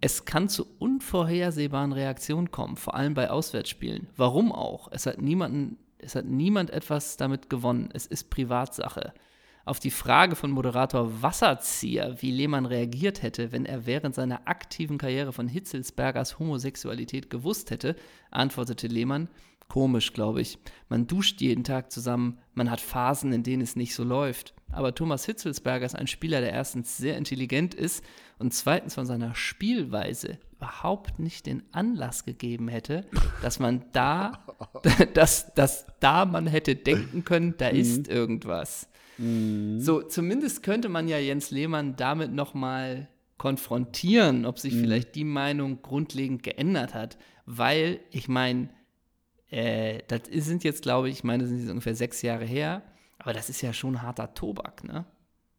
es 0.00 0.24
kann 0.24 0.48
zu 0.48 0.66
unvorhersehbaren 0.78 1.92
Reaktionen 1.92 2.50
kommen, 2.50 2.76
vor 2.76 2.94
allem 2.94 3.14
bei 3.14 3.30
Auswärtsspielen. 3.30 4.08
Warum 4.16 4.52
auch? 4.52 4.88
Es 4.92 5.06
hat, 5.06 5.20
niemanden, 5.20 5.78
es 5.98 6.14
hat 6.14 6.24
niemand 6.24 6.70
etwas 6.70 7.16
damit 7.16 7.50
gewonnen. 7.50 7.90
Es 7.92 8.06
ist 8.06 8.30
Privatsache. 8.30 9.12
Auf 9.68 9.80
die 9.80 9.90
Frage 9.90 10.34
von 10.34 10.50
Moderator 10.50 11.20
Wasserzieher, 11.20 12.16
wie 12.22 12.30
Lehmann 12.30 12.64
reagiert 12.64 13.20
hätte, 13.20 13.52
wenn 13.52 13.66
er 13.66 13.84
während 13.84 14.14
seiner 14.14 14.48
aktiven 14.48 14.96
Karriere 14.96 15.34
von 15.34 15.46
Hitzelsbergers 15.46 16.38
Homosexualität 16.38 17.28
gewusst 17.28 17.70
hätte, 17.70 17.94
antwortete 18.30 18.86
Lehmann, 18.86 19.28
komisch, 19.68 20.14
glaube 20.14 20.40
ich. 20.40 20.58
Man 20.88 21.06
duscht 21.06 21.42
jeden 21.42 21.64
Tag 21.64 21.92
zusammen, 21.92 22.38
man 22.54 22.70
hat 22.70 22.80
Phasen, 22.80 23.30
in 23.30 23.42
denen 23.42 23.60
es 23.60 23.76
nicht 23.76 23.94
so 23.94 24.04
läuft. 24.04 24.54
Aber 24.72 24.94
Thomas 24.94 25.26
Hitzelsberger 25.26 25.84
ist 25.84 25.96
ein 25.96 26.06
Spieler, 26.06 26.40
der 26.40 26.52
erstens 26.52 26.96
sehr 26.96 27.18
intelligent 27.18 27.74
ist 27.74 28.02
und 28.38 28.54
zweitens 28.54 28.94
von 28.94 29.06
seiner 29.06 29.34
Spielweise 29.34 30.38
überhaupt 30.52 31.18
nicht 31.18 31.46
den 31.46 31.62
Anlass 31.72 32.24
gegeben 32.24 32.68
hätte, 32.68 33.04
dass 33.42 33.58
man 33.58 33.84
da, 33.92 34.44
dass, 35.14 35.54
dass 35.54 35.86
da 36.00 36.24
man 36.24 36.46
hätte 36.46 36.76
denken 36.76 37.24
können, 37.24 37.54
da 37.58 37.70
mhm. 37.70 37.78
ist 37.78 38.08
irgendwas. 38.08 38.88
Mhm. 39.18 39.80
So, 39.80 40.02
zumindest 40.02 40.62
könnte 40.62 40.88
man 40.88 41.08
ja 41.08 41.18
Jens 41.18 41.50
Lehmann 41.50 41.96
damit 41.96 42.32
nochmal 42.32 43.08
konfrontieren, 43.38 44.46
ob 44.46 44.58
sich 44.58 44.74
mhm. 44.74 44.80
vielleicht 44.80 45.14
die 45.14 45.24
Meinung 45.24 45.82
grundlegend 45.82 46.42
geändert 46.42 46.94
hat, 46.94 47.18
weil 47.46 48.00
ich 48.10 48.28
meine, 48.28 48.68
äh, 49.50 50.00
das 50.08 50.22
sind 50.30 50.64
jetzt, 50.64 50.82
glaube 50.82 51.08
ich, 51.08 51.18
ich 51.18 51.24
meine, 51.24 51.44
das 51.44 51.50
sind 51.50 51.70
ungefähr 51.70 51.94
sechs 51.94 52.22
Jahre 52.22 52.44
her, 52.44 52.82
aber 53.18 53.32
das 53.32 53.48
ist 53.48 53.62
ja 53.62 53.72
schon 53.72 54.02
harter 54.02 54.34
Tobak, 54.34 54.84
ne? 54.84 55.04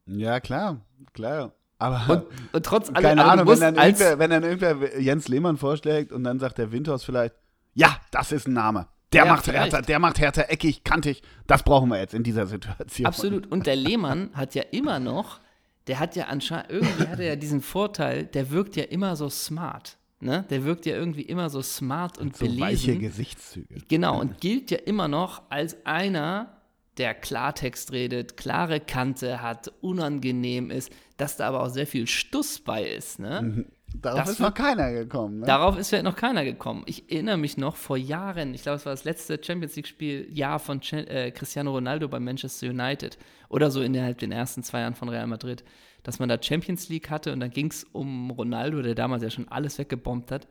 Ja, 0.06 0.40
klar, 0.40 0.82
klar. 1.14 1.54
Aber 1.80 2.14
und, 2.14 2.54
und 2.54 2.66
trotz 2.66 2.90
allem, 2.90 3.02
keine 3.02 3.26
Ahnung, 3.26 3.48
wenn 3.48 3.60
dann, 3.60 3.76
irgendwer, 3.76 4.20
wenn 4.20 4.30
dann 4.30 4.44
irgendwer 4.44 5.00
Jens 5.00 5.30
Lehmann 5.30 5.58
vorschlägt 5.58 6.12
und 6.12 6.26
dann 6.26 6.38
sagt 6.38 6.58
der 6.58 6.72
Windhaus 6.72 7.04
vielleicht, 7.04 7.34
ja, 7.74 7.98
das 8.12 8.32
ist 8.32 8.48
ein 8.48 8.54
Name. 8.54 8.88
Der 9.14 9.26
ja, 9.26 9.34
macht 9.34 9.48
Hertha, 9.48 9.82
der 9.82 9.98
macht 9.98 10.20
Hertha 10.20 10.44
eckig, 10.44 10.84
kantig. 10.84 11.24
Das 11.48 11.64
brauchen 11.64 11.90
wir 11.90 11.98
jetzt 11.98 12.14
in 12.14 12.24
dieser 12.24 12.46
Situation. 12.46 13.08
Absolut. 13.08 13.48
Und 13.52 13.66
der 13.66 13.76
Lehmann 13.76 14.30
hat 14.34 14.54
ja 14.54 14.64
immer 14.72 15.00
noch, 15.00 15.40
der 15.88 16.00
hat 16.00 16.16
ja 16.16 16.26
anscheinend, 16.26 16.70
irgendwie 16.70 17.08
hat 17.08 17.20
er 17.20 17.26
ja 17.26 17.36
diesen 17.36 17.62
Vorteil, 17.62 18.26
der 18.26 18.52
wirkt 18.52 18.76
ja 18.76 18.84
immer 18.84 19.16
so 19.16 19.30
smart. 19.30 19.98
Ne? 20.20 20.46
Der 20.50 20.66
wirkt 20.66 20.86
ja 20.86 20.96
irgendwie 20.96 21.22
immer 21.22 21.50
so 21.50 21.62
smart 21.62 22.18
und, 22.18 22.28
und 22.28 22.36
so 22.36 22.46
belesen. 22.46 22.62
weiche 22.62 22.98
Gesichtszüge. 22.98 23.82
Genau, 23.88 24.20
und 24.20 24.42
gilt 24.42 24.70
ja 24.70 24.78
immer 24.78 25.08
noch 25.08 25.44
als 25.50 25.78
einer, 25.86 26.58
der 26.98 27.14
Klartext 27.14 27.94
redet, 27.94 28.36
klare 28.36 28.82
Kante 28.82 29.42
hat, 29.42 29.72
unangenehm 29.80 30.70
ist, 30.70 30.92
dass 31.20 31.38
da 31.38 31.48
aber 31.48 31.64
auch 31.64 31.70
sehr 31.70 31.86
viel 31.86 32.08
Stuss 32.08 32.60
bei 32.60 32.84
ist. 32.84 33.20
Ne? 33.20 33.42
Mhm. 33.42 33.66
Darauf 33.94 34.22
das 34.22 34.30
ist 34.32 34.40
noch 34.40 34.54
keiner 34.54 34.92
gekommen. 34.92 35.40
Ne? 35.40 35.46
Darauf 35.46 35.78
ist 35.78 35.90
vielleicht 35.90 36.06
noch 36.06 36.16
keiner 36.16 36.46
gekommen. 36.46 36.84
Ich 36.86 37.12
erinnere 37.12 37.38
mich 37.38 37.58
noch 37.58 37.76
vor 37.76 37.98
Jahren, 37.98 38.54
ich 38.54 38.62
glaube, 38.62 38.78
es 38.78 38.86
war 38.86 38.94
das 38.94 39.04
letzte 39.04 39.40
Champions 39.44 39.76
League-Spiel, 39.76 40.28
Jahr 40.32 40.60
von 40.60 40.80
Ch 40.80 40.94
äh, 40.94 41.32
Cristiano 41.32 41.72
Ronaldo 41.72 42.08
bei 42.08 42.20
Manchester 42.20 42.68
United 42.68 43.18
oder 43.50 43.72
so 43.72 43.82
innerhalb 43.82 44.20
den 44.20 44.32
ersten 44.32 44.64
zwei 44.64 44.82
Jahren 44.82 44.96
von 44.96 45.10
Real 45.10 45.28
Madrid, 45.28 45.64
dass 46.04 46.20
man 46.20 46.30
da 46.30 46.42
Champions 46.42 46.88
League 46.88 47.10
hatte 47.10 47.34
und 47.34 47.40
dann 47.40 47.50
ging 47.50 47.68
es 47.68 47.84
um 47.84 48.32
Ronaldo, 48.32 48.82
der 48.82 48.96
damals 48.96 49.24
ja 49.24 49.30
schon 49.30 49.50
alles 49.50 49.78
weggebombt 49.78 50.32
hat. 50.32 50.48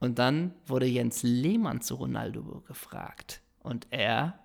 Und 0.00 0.18
dann 0.18 0.52
wurde 0.66 0.86
Jens 0.86 1.22
Lehmann 1.22 1.80
zu 1.80 1.94
Ronaldo 1.94 2.62
gefragt. 2.66 3.40
Und 3.60 3.86
er 3.90 4.38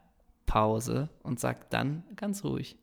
Pause 0.45 1.09
und 1.21 1.39
sagt 1.39 1.73
dann 1.73 2.03
ganz 2.15 2.45
ruhig, 2.45 2.77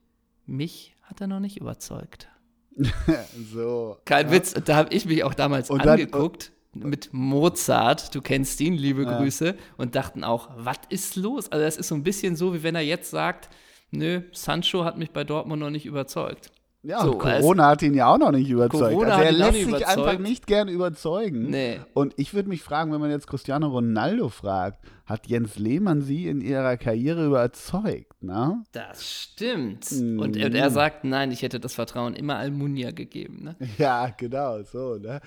mich 0.45 0.95
hat 1.03 1.21
er 1.21 1.27
noch 1.29 1.41
nicht 1.41 1.59
überzeugt. 1.59 2.29
so. 3.53 3.99
Kein 4.05 4.27
ja. 4.27 4.33
Witz, 4.33 4.55
da 4.65 4.77
habe 4.77 4.93
ich 4.95 5.07
mich 5.07 5.25
auch 5.25 5.35
damals 5.35 5.71
und 5.71 5.87
angeguckt 5.87 6.53
dann, 6.75 6.91
mit 6.91 7.09
Mozart, 7.13 8.15
du 8.15 8.21
kennst 8.21 8.61
ihn, 8.61 8.75
liebe 8.75 9.05
ja. 9.05 9.19
Grüße, 9.19 9.57
und 9.77 9.95
dachten 9.95 10.25
auch, 10.25 10.51
was 10.57 10.79
ist 10.89 11.17
los? 11.17 11.51
Also 11.51 11.65
das 11.65 11.77
ist 11.77 11.89
so 11.89 11.95
ein 11.95 12.03
bisschen 12.03 12.37
so, 12.37 12.55
wie 12.55 12.63
wenn 12.63 12.75
er 12.75 12.83
jetzt 12.83 13.11
sagt, 13.11 13.49
nö, 13.91 14.23
Sancho 14.33 14.85
hat 14.85 14.99
mich 14.99 15.11
bei 15.11 15.25
Dortmund 15.25 15.61
noch 15.61 15.71
nicht 15.71 15.87
überzeugt. 15.87 16.51
Ja, 16.87 17.03
so, 17.03 17.19
Corona 17.19 17.71
hat 17.71 17.83
ihn 17.83 17.95
ja 17.95 18.07
auch 18.07 18.19
noch 18.19 18.31
nicht 18.31 18.49
überzeugt. 18.49 18.93
Corona 18.93 19.17
also 19.17 19.25
er 19.25 19.33
lässt 19.33 19.53
sich 19.55 19.63
überzeugt. 19.67 19.99
einfach 19.99 20.19
nicht 20.21 20.47
gern 20.47 20.69
überzeugen. 20.69 21.51
Nee. 21.51 21.81
Und 21.95 22.15
ich 22.17 22.33
würde 22.33 22.49
mich 22.49 22.63
fragen, 22.63 22.93
wenn 22.93 23.01
man 23.01 23.11
jetzt 23.11 23.27
Cristiano 23.27 23.67
Ronaldo 23.67 24.29
fragt, 24.29 24.79
hat 25.05 25.27
Jens 25.27 25.59
Lehmann 25.59 26.03
sie 26.03 26.29
in 26.29 26.41
ihrer 26.41 26.77
Karriere 26.77 27.27
überzeugt, 27.27 28.23
ne? 28.23 28.63
Das 28.71 29.05
stimmt. 29.05 29.91
Mhm. 29.91 30.21
Und, 30.21 30.37
er 30.37 30.71
sagt, 30.71 31.03
nein, 31.03 31.33
ich 31.33 31.43
hätte 31.43 31.59
das 31.59 31.75
Vertrauen 31.75 32.15
immer 32.15 32.37
Almunia 32.37 32.93
gegeben, 32.93 33.43
ne? 33.43 33.57
Ja, 33.79 34.09
genau, 34.17 34.63
so, 34.63 34.95
ne? 34.97 35.21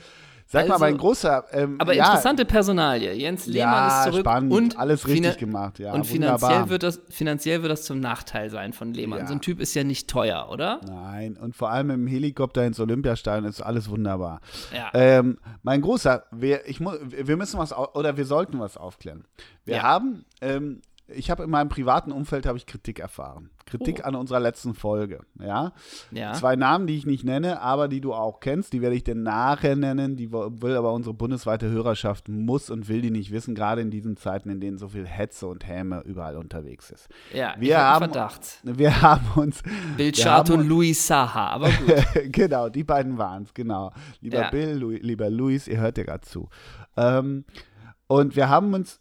Sag 0.52 0.64
also, 0.64 0.74
mal, 0.74 0.80
mein 0.80 0.98
großer. 0.98 1.46
Ähm, 1.52 1.76
aber 1.78 1.94
ja, 1.94 2.06
interessante 2.06 2.44
Personalie. 2.44 3.14
Jens 3.14 3.46
Lehmann 3.46 3.72
ja, 3.72 4.00
ist 4.00 4.04
zurück 4.06 4.22
spannend, 4.22 4.52
und 4.52 4.80
alles 4.80 5.08
richtig 5.08 5.38
gemacht. 5.38 5.78
Ja, 5.78 5.94
und 5.94 6.08
finanziell 6.08 6.70
wird, 6.70 6.82
das, 6.82 7.00
finanziell 7.12 7.62
wird 7.62 7.72
das 7.72 7.84
zum 7.84 8.00
Nachteil 8.00 8.50
sein 8.50 8.74
von 8.74 8.92
Lehmann. 8.92 9.20
Ja. 9.20 9.28
So 9.28 9.34
ein 9.34 9.42
Typ 9.42 9.60
ist 9.60 9.76
ja 9.76 9.84
nicht 9.84 10.10
teuer, 10.10 10.50
oder? 10.52 10.82
Nein, 10.88 11.38
und 11.38 11.56
vor 11.56 11.70
allem 11.70 11.92
im 11.92 12.08
Helikopter 12.08 12.66
ins 12.66 12.80
Olympiastadion 12.80 13.48
ist 13.48 13.62
alles 13.62 13.92
wunderbar. 13.92 14.42
Ja. 14.76 14.90
Ähm, 14.94 15.38
mein 15.62 15.82
großer, 15.82 16.24
wir, 16.32 16.68
ich, 16.68 16.80
wir 16.80 17.38
müssen 17.38 17.60
was 17.60 17.72
oder 17.72 18.18
wir 18.18 18.26
sollten 18.26 18.60
was 18.60 18.76
aufklären. 18.76 19.26
Wir 19.66 19.84
haben 19.84 20.26
ähm, 20.42 20.82
ich 21.14 21.30
habe 21.30 21.44
in 21.44 21.50
meinem 21.50 21.70
privaten 21.70 22.12
Umfeld 22.12 22.46
habe 22.46 22.58
ich 22.58 22.66
Kritik 22.66 23.00
erfahren. 23.00 23.50
Kritik 23.66 24.02
oh. 24.04 24.08
an 24.08 24.16
unserer 24.16 24.40
letzten 24.40 24.74
Folge. 24.74 25.22
Ja? 25.40 25.74
ja. 26.12 26.34
Zwei 26.34 26.56
Namen, 26.56 26.88
die 26.88 26.98
ich 26.98 27.06
nicht 27.06 27.24
nenne, 27.24 27.62
aber 27.62 27.88
die 27.88 28.02
du 28.02 28.14
auch 28.14 28.40
kennst, 28.40 28.74
die 28.74 28.82
werde 28.82 28.96
ich 28.96 29.04
dir 29.04 29.16
nachher 29.16 29.76
nennen. 29.76 30.16
Die 30.16 30.32
will 30.32 30.76
aber 30.76 30.94
unsere 30.94 31.14
bundesweite 31.14 31.70
Hörerschaft 31.70 32.30
muss 32.30 32.70
und 32.70 32.90
will 32.90 33.02
die 33.02 33.12
nicht 33.12 33.32
wissen, 33.32 33.56
gerade 33.56 33.82
in 33.82 33.92
diesen 33.92 34.18
Zeiten, 34.18 34.50
in 34.50 34.60
denen 34.60 34.78
so 34.78 34.90
viel 34.90 35.06
Hetze 35.06 35.48
und 35.48 35.68
Häme 35.68 36.02
überall 36.02 36.38
unterwegs 36.38 36.90
ist. 36.90 37.10
Ja, 37.34 37.56
wir 37.58 37.80
haben 37.80 38.06
Verdacht. 38.06 38.60
Wir 38.64 39.02
haben 39.02 39.28
uns. 39.36 39.62
Bildschat 39.98 40.50
und 40.50 40.68
Louis 40.68 41.06
Saha, 41.06 41.50
aber 41.50 41.70
gut. 41.70 42.04
genau, 42.32 42.70
die 42.70 42.84
beiden 42.84 43.18
waren 43.18 43.44
es, 43.44 43.54
genau. 43.54 43.92
Lieber 44.22 44.42
ja. 44.42 44.50
Bill, 44.50 44.78
Louis, 44.78 45.00
lieber 45.02 45.30
Louis, 45.30 45.68
ihr 45.68 45.80
hört 45.80 45.98
ja 45.98 46.04
gerade 46.04 46.22
zu. 46.22 46.50
Ähm, 46.98 47.46
und 48.08 48.36
wir 48.36 48.50
haben 48.50 48.74
uns 48.74 49.00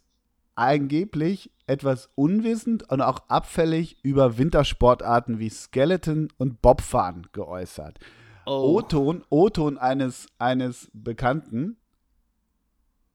angeblich 0.59 1.51
etwas 1.67 2.09
unwissend 2.15 2.89
und 2.91 3.01
auch 3.01 3.19
abfällig 3.29 3.97
über 4.03 4.37
Wintersportarten 4.37 5.39
wie 5.39 5.49
Skeleton 5.49 6.27
und 6.37 6.61
Bobfahren 6.61 7.27
geäußert. 7.31 7.97
Oh. 8.45 8.77
O-Ton, 8.77 9.23
O-Ton 9.29 9.77
eines, 9.77 10.27
eines 10.37 10.89
Bekannten 10.93 11.77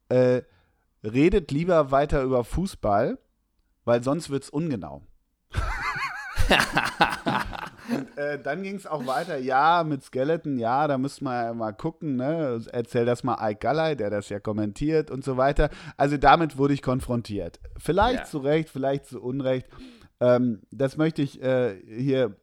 äh, 0.09 0.43
redet 1.03 1.51
lieber 1.51 1.91
weiter 1.91 2.23
über 2.23 2.45
Fußball, 2.45 3.19
weil 3.85 4.03
sonst 4.03 4.31
wird 4.31 4.45
es 4.45 4.51
ungenau. 4.51 5.03
Und 7.91 8.17
äh, 8.17 8.39
dann 8.43 8.63
ging 8.63 8.77
es 8.77 8.87
auch 8.87 9.07
weiter, 9.07 9.37
ja, 9.39 9.85
mit 9.85 10.03
Skeleton, 10.03 10.59
ja, 10.59 10.89
da 10.89 10.97
müssen 10.97 11.25
wir 11.25 11.53
mal 11.53 11.73
gucken, 11.73 12.17
ne? 12.17 12.61
Erzähl 12.73 13.05
das 13.05 13.25
mal 13.25 13.37
Ike 13.41 13.61
Galley, 13.61 13.97
der 13.97 14.11
das 14.11 14.29
ja 14.31 14.41
kommentiert 14.41 15.11
und 15.11 15.23
so 15.23 15.37
weiter. 15.37 15.69
Also 15.97 16.17
damit 16.17 16.57
wurde 16.57 16.75
ich 16.75 16.83
konfrontiert. 16.83 17.61
Vielleicht 17.77 18.21
ja. 18.21 18.25
zu 18.25 18.39
Recht, 18.39 18.71
vielleicht 18.71 19.07
zu 19.07 19.21
Unrecht. 19.21 19.69
Ähm, 20.21 20.63
das 20.71 20.97
möchte 20.97 21.23
ich 21.23 21.43
äh, 21.43 21.77
hier, 21.87 22.37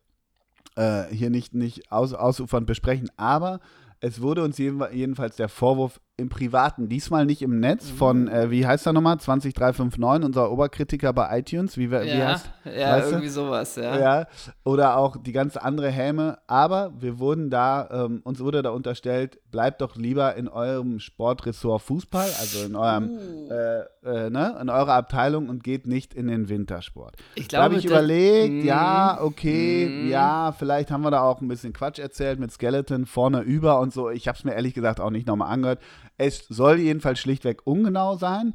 äh, 0.76 1.06
hier 1.06 1.30
nicht, 1.30 1.56
nicht 1.56 1.92
aus, 1.92 2.14
ausufernd 2.14 2.68
besprechen, 2.68 3.10
aber 3.18 3.60
es 4.00 4.22
wurde 4.22 4.44
uns 4.44 4.58
jedenfalls 4.58 5.36
der 5.36 5.50
Vorwurf 5.50 6.02
im 6.18 6.30
Privaten, 6.30 6.88
diesmal 6.88 7.26
nicht 7.26 7.42
im 7.42 7.60
Netz, 7.60 7.90
von, 7.90 8.24
mhm. 8.24 8.28
äh, 8.28 8.52
wie 8.52 8.66
heißt 8.66 8.86
er 8.86 8.94
nochmal, 8.94 9.18
20359, 9.18 10.26
unser 10.26 10.52
Oberkritiker 10.52 11.14
bei 11.14 11.40
iTunes, 11.40 11.78
wie, 11.78 11.90
wie 11.92 11.96
ja, 11.96 12.28
heißt 12.28 12.50
Ja, 12.66 12.98
irgendwie 13.00 13.28
du? 13.28 13.32
sowas, 13.32 13.76
ja. 13.76 14.00
ja. 14.00 14.28
Oder 14.64 14.98
auch 14.98 15.18
die 15.18 15.32
ganz 15.32 15.58
andere 15.58 15.90
Häme, 15.90 16.38
aber 16.48 16.94
wir 17.00 17.20
wurden 17.20 17.50
da, 17.50 17.90
ähm, 17.92 18.22
uns 18.24 18.40
wurde 18.40 18.62
da 18.62 18.70
unterstellt, 18.70 19.40
bleibt 19.52 19.82
doch 19.82 19.96
lieber 19.96 20.36
in 20.36 20.48
eurem 20.48 21.00
Sportressort 21.00 21.82
Fußball, 21.82 22.30
also 22.40 22.66
in 22.66 22.76
eurem, 22.76 23.10
uh. 23.10 23.52
äh, 23.52 23.80
äh, 24.04 24.30
ne, 24.30 24.58
in 24.62 24.70
eurer 24.70 24.94
Abteilung 24.94 25.50
und 25.50 25.64
geht 25.64 25.88
nicht 25.88 26.14
in 26.14 26.28
den 26.28 26.50
Wintersport. 26.50 27.16
Ich 27.36 27.48
glaube, 27.48 27.62
da 27.62 27.64
habe 27.66 27.76
ich 27.76 27.86
überlegt, 27.86 28.64
ja, 28.64 29.18
mhm. 29.20 29.26
okay, 29.26 29.88
mm. 29.88 30.10
ja, 30.10 30.54
vielleicht 30.58 30.92
haben 30.92 31.02
wir 31.02 31.12
da 31.12 31.22
auch 31.22 31.42
ein 31.42 31.48
bisschen 31.48 31.74
Quatsch 31.74 32.00
erzählt 32.00 32.40
mit 32.40 32.52
Skeleton 32.52 33.06
vorne 33.06 33.42
über 33.42 33.80
und 33.80 33.94
so. 33.94 34.10
Ich 34.10 34.28
habe 34.28 34.38
es 34.38 34.44
mir 34.44 34.54
ehrlich 34.54 34.74
gesagt 34.74 35.00
auch 35.00 35.10
nicht 35.10 35.28
nochmal 35.28 35.52
angehört. 35.52 35.80
Es 36.22 36.46
soll 36.48 36.80
jedenfalls 36.80 37.20
schlichtweg 37.20 37.62
ungenau 37.66 38.16
sein. 38.16 38.54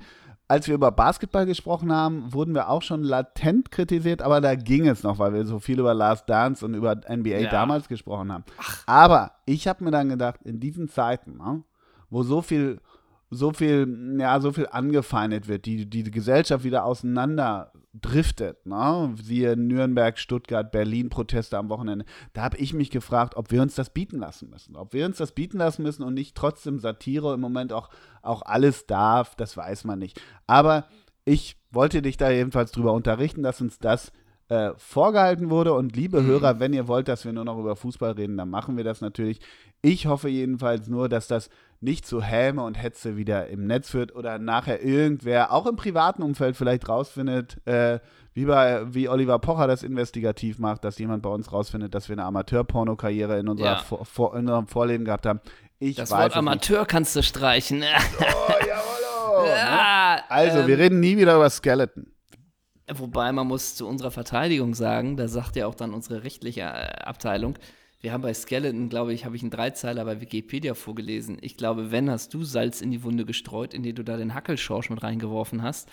Als 0.49 0.69
wir 0.69 0.77
über 0.77 0.93
Basketball 0.93 1.45
gesprochen 1.45 1.93
haben, 1.93 2.33
wurden 2.33 2.55
wir 2.55 2.69
auch 2.69 2.83
schon 2.83 3.03
latent 3.03 3.73
kritisiert, 3.73 4.23
aber 4.23 4.41
da 4.41 4.55
ging 4.55 4.87
es 4.87 5.03
noch, 5.03 5.19
weil 5.19 5.35
wir 5.35 5.45
so 5.45 5.59
viel 5.59 5.81
über 5.81 5.93
Last 5.93 6.29
Dance 6.29 6.65
und 6.65 6.75
über 6.75 6.95
NBA 6.95 7.39
ja. 7.39 7.51
damals 7.51 7.89
gesprochen 7.89 8.33
haben. 8.33 8.45
Ach. 8.59 8.85
Aber 8.87 9.33
ich 9.45 9.67
habe 9.67 9.83
mir 9.83 9.91
dann 9.91 10.09
gedacht, 10.09 10.41
in 10.45 10.61
diesen 10.61 10.89
Zeiten, 10.89 11.39
ne, 11.39 11.65
wo 12.11 12.23
so 12.23 12.43
viel 12.43 12.79
so 13.31 13.53
viel, 13.53 14.17
ja, 14.21 14.41
so 14.41 14.53
viel 14.53 14.69
angefeindet 14.71 15.49
wird, 15.49 15.67
die, 15.67 15.89
die 15.89 16.11
Gesellschaft 16.11 16.65
wieder 16.65 16.85
auseinander 16.85 17.73
driftet, 18.01 18.67
ne? 18.67 19.15
siehe 19.23 19.57
Nürnberg, 19.57 20.19
Stuttgart, 20.19 20.71
Berlin, 20.71 21.09
Proteste 21.09 21.59
am 21.59 21.69
Wochenende, 21.69 22.05
da 22.33 22.43
habe 22.43 22.59
ich 22.59 22.75
mich 22.75 22.91
gefragt, 22.91 23.37
ob 23.37 23.51
wir 23.51 23.63
uns 23.63 23.75
das 23.75 23.91
bieten 23.91 24.19
lassen 24.19 24.51
müssen. 24.51 24.77
Ob 24.77 24.93
wir 24.93 25.07
uns 25.07 25.19
das 25.19 25.33
bieten 25.33 25.59
lassen 25.59 25.83
müssen 25.83 26.03
und 26.03 26.15
nicht 26.15 26.37
trotzdem 26.37 26.79
Satire 26.79 27.35
im 27.35 27.41
Moment 27.41 27.73
auch, 27.73 27.91
auch 28.23 28.43
alles 28.43 28.87
darf, 28.87 29.35
das 29.37 29.57
weiß 29.57 29.85
man 29.85 29.99
nicht. 29.99 30.21
Aber 30.47 30.87
ich 31.25 31.57
wollte 31.71 32.03
dich 32.03 32.17
da 32.17 32.31
jedenfalls 32.31 32.73
drüber 32.73 32.93
unterrichten, 32.93 33.43
dass 33.43 33.61
uns 33.61 33.79
das 33.79 34.13
äh, 34.49 34.71
vorgehalten 34.77 35.51
wurde. 35.51 35.75
Und 35.75 35.97
liebe 35.97 36.23
mhm. 36.23 36.27
Hörer, 36.27 36.61
wenn 36.61 36.73
ihr 36.73 36.89
wollt, 36.89 37.09
dass 37.09 37.25
wir 37.25 37.33
nur 37.33 37.45
noch 37.45 37.59
über 37.59 37.77
Fußball 37.77 38.13
reden, 38.13 38.37
dann 38.37 38.51
machen 38.51 38.77
wir 38.77 38.85
das 38.85 39.01
natürlich. 39.01 39.41
Ich 39.83 40.07
hoffe 40.07 40.29
jedenfalls 40.29 40.89
nur, 40.89 41.09
dass 41.09 41.27
das 41.27 41.51
nicht 41.81 42.07
zu 42.07 42.23
Häme 42.23 42.63
und 42.63 42.75
Hetze 42.75 43.17
wieder 43.17 43.49
im 43.49 43.67
Netz 43.67 43.91
führt 43.91 44.15
oder 44.15 44.39
nachher 44.39 44.83
irgendwer 44.83 45.53
auch 45.53 45.67
im 45.67 45.77
privaten 45.77 46.23
Umfeld 46.23 46.57
vielleicht 46.57 46.89
rausfindet, 46.89 47.59
äh, 47.67 48.01
wie, 48.33 48.47
bei, 48.47 48.83
wie 48.95 49.09
Oliver 49.09 49.39
Pocher 49.39 49.67
das 49.67 49.83
investigativ 49.83 50.59
macht, 50.59 50.85
dass 50.85 50.99
jemand 50.99 51.23
bei 51.23 51.31
uns 51.31 51.53
rausfindet, 51.53 51.95
dass 51.95 52.09
wir 52.09 52.15
eine 52.15 52.25
Amateur-Porno-Karriere 52.25 53.39
in, 53.39 53.57
ja. 53.59 53.79
Vor, 53.79 54.05
vor, 54.05 54.35
in 54.35 54.41
unserem 54.41 54.67
Vorleben 54.67 55.05
gehabt 55.05 55.27
haben. 55.27 55.41
Ich 55.79 55.97
das 55.97 56.11
Wort 56.11 56.35
Amateur 56.37 56.81
nicht. 56.81 56.89
kannst 56.89 57.15
du 57.17 57.23
streichen. 57.23 57.83
oh, 57.83 58.23
jawollo. 58.67 59.47
ja, 59.57 60.23
also, 60.29 60.61
ähm, 60.61 60.67
wir 60.67 60.79
reden 60.79 61.01
nie 61.01 61.17
wieder 61.17 61.37
über 61.37 61.51
Skeleton. 61.51 62.07
Wobei 62.93 63.33
man 63.33 63.49
muss 63.49 63.75
zu 63.75 63.87
unserer 63.87 64.13
Verteidigung 64.13 64.75
sagen, 64.75 65.17
da 65.17 65.27
sagt 65.27 65.57
ja 65.57 65.67
auch 65.67 65.75
dann 65.75 65.93
unsere 65.93 66.23
rechtliche 66.23 66.61
äh, 66.61 67.03
Abteilung, 67.03 67.59
wir 68.01 68.13
haben 68.13 68.23
bei 68.23 68.35
Skeleton, 68.35 68.89
glaube 68.89 69.13
ich, 69.15 69.25
habe 69.25 69.35
ich 69.35 69.43
einen 69.43 69.51
Dreizeiler 69.51 70.05
bei 70.05 70.21
Wikipedia 70.21 70.75
vorgelesen. 70.75 71.39
Ich 71.41 71.57
glaube, 71.57 71.91
wenn 71.91 72.11
hast 72.11 72.33
du 72.35 72.45
Salz 72.45 72.81
in 72.81 72.91
die 72.93 73.03
Wunde 73.03 73.25
gestreut, 73.25 73.75
indem 73.75 73.97
du 73.97 74.05
da 74.05 74.17
den 74.17 74.35
Hackelschorsch 74.35 74.91
mit 74.91 75.03
reingeworfen 75.03 75.63
hast. 75.63 75.89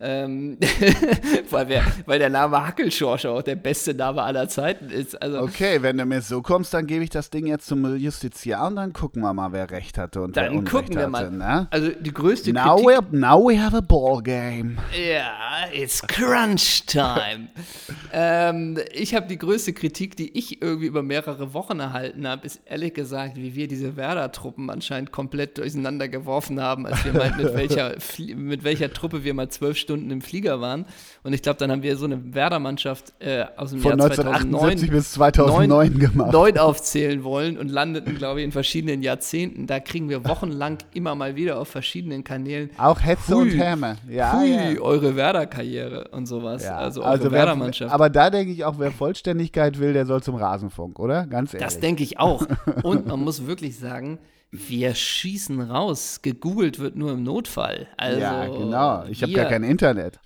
Ähm, 0.00 0.58
weil, 1.50 1.68
wir, 1.68 1.82
weil 2.06 2.20
der 2.20 2.30
Name 2.30 2.64
Hackelschorsch 2.64 3.26
auch 3.26 3.42
der 3.42 3.56
beste 3.56 3.94
Name 3.94 4.22
aller 4.22 4.48
Zeiten 4.48 4.90
ist. 4.90 5.20
Also, 5.20 5.40
okay, 5.40 5.82
wenn 5.82 5.98
du 5.98 6.04
mir 6.04 6.22
so 6.22 6.40
kommst, 6.40 6.72
dann 6.72 6.86
gebe 6.86 7.02
ich 7.02 7.10
das 7.10 7.30
Ding 7.30 7.46
jetzt 7.46 7.66
zum 7.66 7.96
Justiziar 7.96 8.68
und 8.68 8.76
dann 8.76 8.92
gucken 8.92 9.22
wir 9.22 9.34
mal, 9.34 9.52
wer 9.52 9.70
recht 9.72 9.98
hatte 9.98 10.22
und 10.22 10.36
dann 10.36 10.44
wer 10.44 10.52
Unrecht 10.52 10.70
gucken 10.70 10.94
wir 10.94 11.02
hatte, 11.02 11.10
mal. 11.10 11.30
Ne? 11.30 11.66
Also 11.72 11.90
die 11.90 12.12
größte 12.12 12.52
now 12.52 12.76
Kritik. 12.76 13.10
We, 13.10 13.18
now 13.18 13.48
we 13.48 13.60
have 13.60 13.76
a 13.76 13.80
ball 13.80 14.22
game. 14.22 14.78
Ja, 14.92 15.66
it's 15.72 16.00
crunch 16.00 16.86
time. 16.86 17.48
ähm, 18.12 18.78
ich 18.92 19.16
habe 19.16 19.26
die 19.26 19.38
größte 19.38 19.72
Kritik, 19.72 20.14
die 20.16 20.38
ich 20.38 20.62
irgendwie 20.62 20.86
über 20.86 21.02
mehrere 21.02 21.54
Wochen 21.54 21.80
erhalten 21.80 22.24
habe, 22.28 22.46
ist 22.46 22.60
ehrlich 22.66 22.94
gesagt, 22.94 23.36
wie 23.36 23.56
wir 23.56 23.66
diese 23.66 23.96
Werder-Truppen 23.96 24.70
anscheinend 24.70 25.10
komplett 25.10 25.58
durcheinander 25.58 26.06
geworfen 26.06 26.60
haben, 26.60 26.86
als 26.86 27.04
wir 27.04 27.12
meinten, 27.14 27.42
mit 27.42 27.54
welcher, 27.56 27.96
mit 28.36 28.62
welcher 28.62 28.92
Truppe 28.92 29.24
wir 29.24 29.34
mal 29.34 29.48
zwölf 29.48 29.76
Stunden 29.88 30.10
im 30.10 30.20
Flieger 30.20 30.60
waren. 30.60 30.84
Und 31.22 31.32
ich 31.32 31.40
glaube, 31.40 31.58
dann 31.58 31.70
haben 31.70 31.82
wir 31.82 31.96
so 31.96 32.04
eine 32.04 32.34
Werder-Mannschaft 32.34 33.14
äh, 33.20 33.46
aus 33.56 33.70
dem 33.70 33.80
Von 33.80 33.98
Jahr 33.98 34.06
1978 34.06 34.90
bis 34.90 35.12
2009 35.12 35.68
neun, 35.68 35.98
gemacht. 35.98 36.32
Neun 36.32 36.58
aufzählen 36.58 37.24
wollen 37.24 37.56
und 37.56 37.70
landeten, 37.70 38.14
glaube 38.16 38.40
ich, 38.40 38.44
in 38.44 38.52
verschiedenen 38.52 39.02
Jahrzehnten. 39.02 39.66
Da 39.66 39.80
kriegen 39.80 40.10
wir 40.10 40.26
wochenlang 40.26 40.76
immer 40.92 41.14
mal 41.14 41.36
wieder 41.36 41.58
auf 41.58 41.68
verschiedenen 41.68 42.22
Kanälen. 42.22 42.68
Auch 42.76 43.00
Hetze 43.00 43.34
hui, 43.34 43.44
und 43.44 43.58
Häme. 43.58 43.96
Ja, 44.10 44.38
hui, 44.38 44.50
ja. 44.50 44.80
eure 44.82 45.16
Werder-Karriere 45.16 46.08
und 46.08 46.26
sowas. 46.26 46.64
Ja. 46.64 46.76
Also 46.76 47.00
eure 47.00 47.10
also 47.10 47.32
Werder-Mannschaft. 47.32 47.90
Aber 47.90 48.10
da 48.10 48.28
denke 48.28 48.52
ich 48.52 48.66
auch, 48.66 48.78
wer 48.78 48.90
Vollständigkeit 48.90 49.78
will, 49.78 49.94
der 49.94 50.04
soll 50.04 50.22
zum 50.22 50.34
Rasenfunk, 50.34 50.98
oder? 50.98 51.26
Ganz 51.26 51.54
ehrlich. 51.54 51.64
Das 51.64 51.80
denke 51.80 52.02
ich 52.02 52.18
auch. 52.18 52.46
Und 52.82 53.06
man 53.06 53.20
muss 53.20 53.46
wirklich 53.46 53.78
sagen, 53.78 54.18
wir 54.50 54.94
schießen 54.94 55.60
raus. 55.60 56.20
Gegoogelt 56.22 56.78
wird 56.78 56.96
nur 56.96 57.12
im 57.12 57.22
Notfall. 57.22 57.86
Also, 57.96 58.20
ja, 58.20 58.46
genau. 58.46 59.04
Ich 59.10 59.22
habe 59.22 59.32
gar 59.32 59.44
kein 59.44 59.62
Internet. 59.62 59.77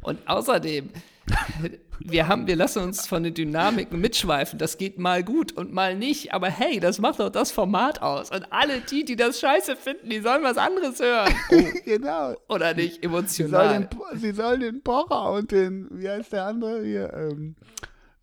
Und 0.02 0.26
außerdem, 0.28 0.90
wir, 2.00 2.28
haben, 2.28 2.46
wir 2.46 2.56
lassen 2.56 2.82
uns 2.82 3.06
von 3.06 3.22
den 3.22 3.34
Dynamiken 3.34 4.00
mitschweifen. 4.00 4.58
Das 4.58 4.78
geht 4.78 4.98
mal 4.98 5.22
gut 5.22 5.52
und 5.52 5.72
mal 5.72 5.96
nicht. 5.96 6.34
Aber 6.34 6.48
hey, 6.48 6.80
das 6.80 6.98
macht 6.98 7.20
doch 7.20 7.30
das 7.30 7.52
Format 7.52 8.02
aus. 8.02 8.30
Und 8.30 8.52
alle 8.52 8.80
die, 8.80 9.04
die 9.04 9.16
das 9.16 9.40
scheiße 9.40 9.76
finden, 9.76 10.10
die 10.10 10.20
sollen 10.20 10.42
was 10.42 10.56
anderes 10.58 11.00
hören. 11.00 11.34
Oh. 11.52 11.64
genau. 11.84 12.34
Oder 12.48 12.74
nicht 12.74 13.04
emotional. 13.04 13.28
Sie 13.28 13.46
sollen, 13.48 13.88
den, 13.90 14.18
sie 14.20 14.32
sollen 14.32 14.60
den 14.60 14.82
Pocher 14.82 15.32
und 15.32 15.50
den, 15.50 15.88
wie 15.90 16.08
heißt 16.08 16.32
der 16.32 16.46
andere 16.46 16.82
hier, 16.82 17.12
ähm, 17.12 17.56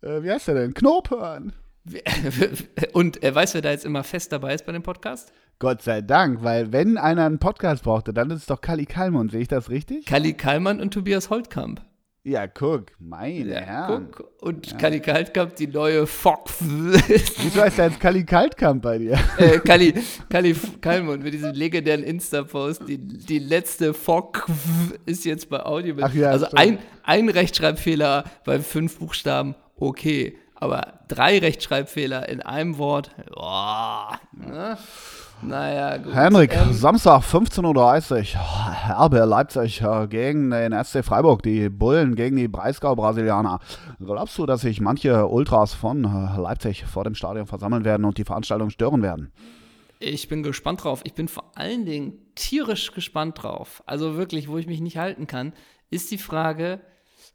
äh, 0.02 0.22
wie 0.22 0.30
heißt 0.30 0.48
der 0.48 0.56
denn? 0.56 0.74
Knob 0.74 1.10
hören. 1.10 1.52
Und 2.92 3.22
äh, 3.22 3.34
weißt 3.34 3.54
du, 3.54 3.56
wer 3.56 3.62
da 3.62 3.70
jetzt 3.70 3.84
immer 3.84 4.04
fest 4.04 4.32
dabei 4.32 4.54
ist 4.54 4.66
bei 4.66 4.72
dem 4.72 4.82
Podcast? 4.82 5.32
Gott 5.60 5.82
sei 5.82 6.00
Dank, 6.00 6.42
weil 6.42 6.72
wenn 6.72 6.96
einer 6.96 7.26
einen 7.26 7.38
Podcast 7.38 7.84
brauchte, 7.84 8.14
dann 8.14 8.30
ist 8.30 8.38
es 8.38 8.46
doch 8.46 8.62
Kali 8.62 8.86
Kallmann, 8.86 9.28
sehe 9.28 9.42
ich 9.42 9.48
das 9.48 9.68
richtig? 9.68 10.06
Kali 10.06 10.32
Kallmann 10.32 10.80
und 10.80 10.94
Tobias 10.94 11.28
Holtkamp. 11.28 11.82
Ja, 12.22 12.46
guck, 12.46 12.86
meine 12.98 13.60
ja. 13.66 13.86
Guck. 13.86 14.32
Und 14.40 14.72
ja. 14.72 14.78
Kali 14.78 15.00
Kaltkamp, 15.00 15.56
die 15.56 15.66
neue 15.66 16.06
Fock. 16.06 16.48
Wieso 16.60 17.60
heißt 17.60 17.76
der 17.76 17.88
jetzt 17.88 18.00
Kali 18.00 18.24
Kaltkamp 18.24 18.82
bei 18.82 18.96
dir? 18.96 19.18
Äh, 19.36 19.58
Kali, 19.58 19.92
Kali 20.30 20.56
Kalmund 20.80 21.22
mit 21.22 21.34
diesem 21.34 21.52
legendären 21.52 22.04
Insta-Post. 22.04 22.88
Die, 22.88 22.96
die 22.96 23.38
letzte 23.38 23.92
Fock 23.92 24.46
ist 25.04 25.26
jetzt 25.26 25.50
bei 25.50 25.62
Audio. 25.62 25.94
Ach 26.00 26.14
ja, 26.14 26.30
also 26.30 26.46
ein, 26.52 26.78
ein 27.02 27.28
Rechtschreibfehler 27.28 28.24
bei 28.46 28.60
fünf 28.60 28.98
Buchstaben, 28.98 29.54
okay. 29.76 30.38
Aber 30.54 31.00
drei 31.08 31.38
Rechtschreibfehler 31.38 32.28
in 32.30 32.40
einem 32.40 32.78
Wort, 32.78 33.10
boah. 33.34 34.20
Ne? 34.32 34.78
Naja, 35.42 35.96
gut. 35.96 36.14
Henrik, 36.14 36.54
ähm, 36.54 36.72
Samstag 36.72 37.22
15.30 37.22 38.34
Uhr, 38.34 39.06
RB 39.06 39.14
Leipzig 39.26 39.80
äh, 39.80 40.06
gegen 40.06 40.50
den 40.50 40.72
SC 40.84 41.02
Freiburg, 41.02 41.42
die 41.42 41.70
Bullen 41.70 42.14
gegen 42.14 42.36
die 42.36 42.48
Breisgau-Brasilianer. 42.48 43.58
Glaubst 43.98 44.36
du, 44.36 44.44
dass 44.44 44.60
sich 44.60 44.80
manche 44.80 45.26
Ultras 45.26 45.72
von 45.72 46.04
äh, 46.04 46.40
Leipzig 46.40 46.84
vor 46.84 47.04
dem 47.04 47.14
Stadion 47.14 47.46
versammeln 47.46 47.84
werden 47.84 48.04
und 48.04 48.18
die 48.18 48.24
Veranstaltung 48.24 48.68
stören 48.68 49.02
werden? 49.02 49.32
Ich 49.98 50.28
bin 50.28 50.42
gespannt 50.42 50.84
drauf. 50.84 51.00
Ich 51.04 51.14
bin 51.14 51.28
vor 51.28 51.52
allen 51.54 51.86
Dingen 51.86 52.14
tierisch 52.34 52.92
gespannt 52.92 53.42
drauf. 53.42 53.82
Also 53.86 54.16
wirklich, 54.16 54.48
wo 54.48 54.58
ich 54.58 54.66
mich 54.66 54.80
nicht 54.80 54.98
halten 54.98 55.26
kann, 55.26 55.52
ist 55.90 56.10
die 56.10 56.18
Frage, 56.18 56.80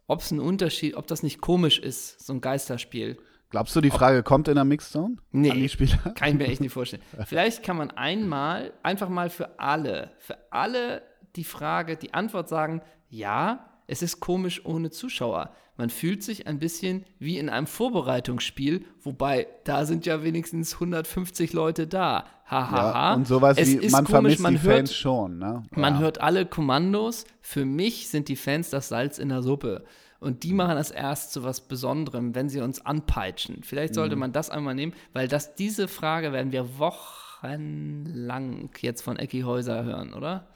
ob 0.08 0.22
es 0.22 0.32
ein 0.32 0.40
Unterschied, 0.40 0.96
ob 0.96 1.08
das 1.08 1.24
nicht 1.24 1.42
komisch 1.42 1.80
ist, 1.80 2.26
so 2.26 2.34
ein 2.34 2.42
Geisterspiel. 2.42 3.18
Glaubst 3.50 3.76
du, 3.76 3.82
die 3.82 3.92
Frage 3.92 4.20
Ob, 4.20 4.26
kommt 4.26 4.48
in 4.48 4.56
der 4.56 4.66
Mixzone? 4.66 5.18
Nee, 5.32 5.52
an 5.52 5.58
die 5.58 5.70
Spieler? 5.70 5.98
kann 6.16 6.30
ich 6.30 6.36
mir 6.36 6.48
echt 6.48 6.62
nicht 6.62 6.74
vorstellen. 6.74 7.04
Vielleicht 7.26 7.64
kann 7.64 7.78
man 7.78 7.92
einmal, 7.92 8.74
einfach 8.84 9.10
mal 9.10 9.30
für 9.30 9.60
alle, 9.60 10.12
für 10.18 10.38
alle 10.52 11.04
die 11.36 11.44
Frage, 11.44 11.98
die 11.98 12.14
Antwort 12.14 12.50
sagen, 12.50 12.82
ja, 13.10 13.70
es 13.88 14.02
ist 14.02 14.20
komisch 14.20 14.66
ohne 14.66 14.90
Zuschauer. 14.90 15.52
Man 15.78 15.90
fühlt 15.90 16.24
sich 16.24 16.48
ein 16.48 16.58
bisschen 16.58 17.06
wie 17.20 17.38
in 17.38 17.50
einem 17.50 17.68
Vorbereitungsspiel, 17.68 18.86
wobei 19.02 19.48
da 19.66 19.86
sind 19.86 20.06
ja 20.06 20.24
wenigstens 20.24 20.76
150 20.76 21.52
Leute 21.52 21.86
da. 21.86 22.26
Hahaha. 22.46 22.72
Ha, 22.72 22.94
ha. 22.94 23.10
ja, 23.10 23.14
und 23.16 23.28
sowas 23.28 23.58
es 23.58 23.82
wie, 23.82 23.90
man 23.90 24.06
komisch, 24.06 24.12
vermisst 24.12 24.40
man 24.40 24.54
die 24.54 24.62
hört, 24.62 24.76
Fans 24.78 24.96
schon. 24.96 25.38
Ne? 25.38 25.64
Man 25.72 26.00
hört 26.00 26.22
alle 26.22 26.46
Kommandos. 26.46 27.26
Für 27.42 27.66
mich 27.66 28.08
sind 28.08 28.30
die 28.30 28.38
Fans 28.38 28.70
das 28.70 28.88
Salz 28.88 29.18
in 29.18 29.30
der 29.30 29.42
Suppe. 29.42 29.84
Und 30.26 30.42
die 30.42 30.54
machen 30.54 30.76
das 30.76 30.90
erst 30.90 31.34
zu 31.34 31.44
was 31.44 31.62
Besonderem, 31.62 32.34
wenn 32.34 32.50
sie 32.50 32.60
uns 32.60 32.84
anpeitschen. 32.84 33.62
Vielleicht 33.62 33.94
sollte 33.94 34.16
mhm. 34.16 34.22
man 34.22 34.32
das 34.32 34.50
einmal 34.50 34.74
nehmen, 34.74 34.94
weil 35.14 35.28
das, 35.28 35.54
diese 35.54 35.88
Frage 35.88 36.34
werden 36.34 36.52
wir 36.52 36.80
wochenlang 36.80 38.72
jetzt 38.82 39.04
von 39.04 39.18
Ecki 39.18 39.42
Häuser 39.42 39.84
hören, 39.84 40.16
oder? 40.16 40.48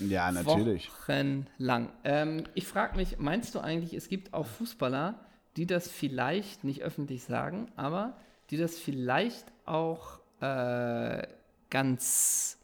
Ja, 0.00 0.32
natürlich. 0.32 0.90
Wochenlang. 0.90 1.92
Ähm, 2.02 2.42
ich 2.54 2.66
frage 2.66 2.96
mich, 2.96 3.20
meinst 3.20 3.54
du 3.54 3.60
eigentlich, 3.60 3.94
es 3.94 4.08
gibt 4.08 4.34
auch 4.34 4.46
Fußballer, 4.46 5.14
die 5.56 5.68
das 5.68 5.88
vielleicht 5.88 6.64
nicht 6.64 6.82
öffentlich 6.82 7.22
sagen, 7.22 7.68
aber 7.76 8.16
die 8.50 8.56
das 8.56 8.76
vielleicht 8.76 9.46
auch 9.66 10.18
äh, 10.40 11.24
ganz 11.70 12.58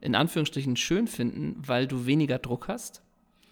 in 0.00 0.16
Anführungsstrichen 0.16 0.74
schön 0.74 1.06
finden, 1.06 1.62
weil 1.64 1.86
du 1.86 2.04
weniger 2.04 2.40
Druck 2.40 2.66
hast? 2.66 3.03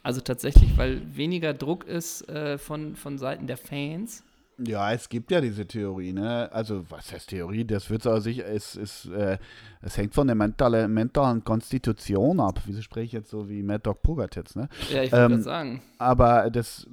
Also 0.03 0.21
tatsächlich, 0.21 0.77
weil 0.77 1.01
weniger 1.17 1.55
Druck 1.55 1.85
ist 1.85 2.29
äh, 2.29 2.59
von, 2.59 2.97
von 2.97 3.19
Seiten 3.19 3.47
der 3.47 3.57
Fans. 3.57 4.25
Ja, 4.59 4.93
es 4.93 5.09
gibt 5.09 5.31
ja 5.31 5.41
diese 5.41 5.67
Theorie, 5.67 6.12
ne? 6.12 6.51
Also, 6.53 6.85
was 6.91 7.12
heißt 7.12 7.31
Theorie? 7.31 7.65
Das 7.65 7.88
wird 7.88 8.03
so 8.03 8.19
sich, 8.21 8.41
es, 8.41 8.77
es, 8.77 9.07
äh, 9.07 9.38
es 9.81 9.97
hängt 9.97 10.15
von 10.15 10.27
der 10.27 10.37
mentale, 10.37 10.88
mentalen 10.88 11.43
Konstitution 11.43 12.38
ab. 12.38 12.61
Wieso 12.67 12.83
spreche 12.83 13.07
ich 13.07 13.12
jetzt 13.12 13.31
so 13.31 13.49
wie 13.49 13.62
Mad 13.62 13.81
Dog 13.83 14.03
Pogatetz, 14.03 14.55
ne? 14.55 14.69
Ja, 14.91 15.03
ich 15.03 15.12
wollte 15.12 15.35
ähm, 15.35 15.43
sagen. 15.43 15.83
Aber 15.99 16.51
das 16.51 16.87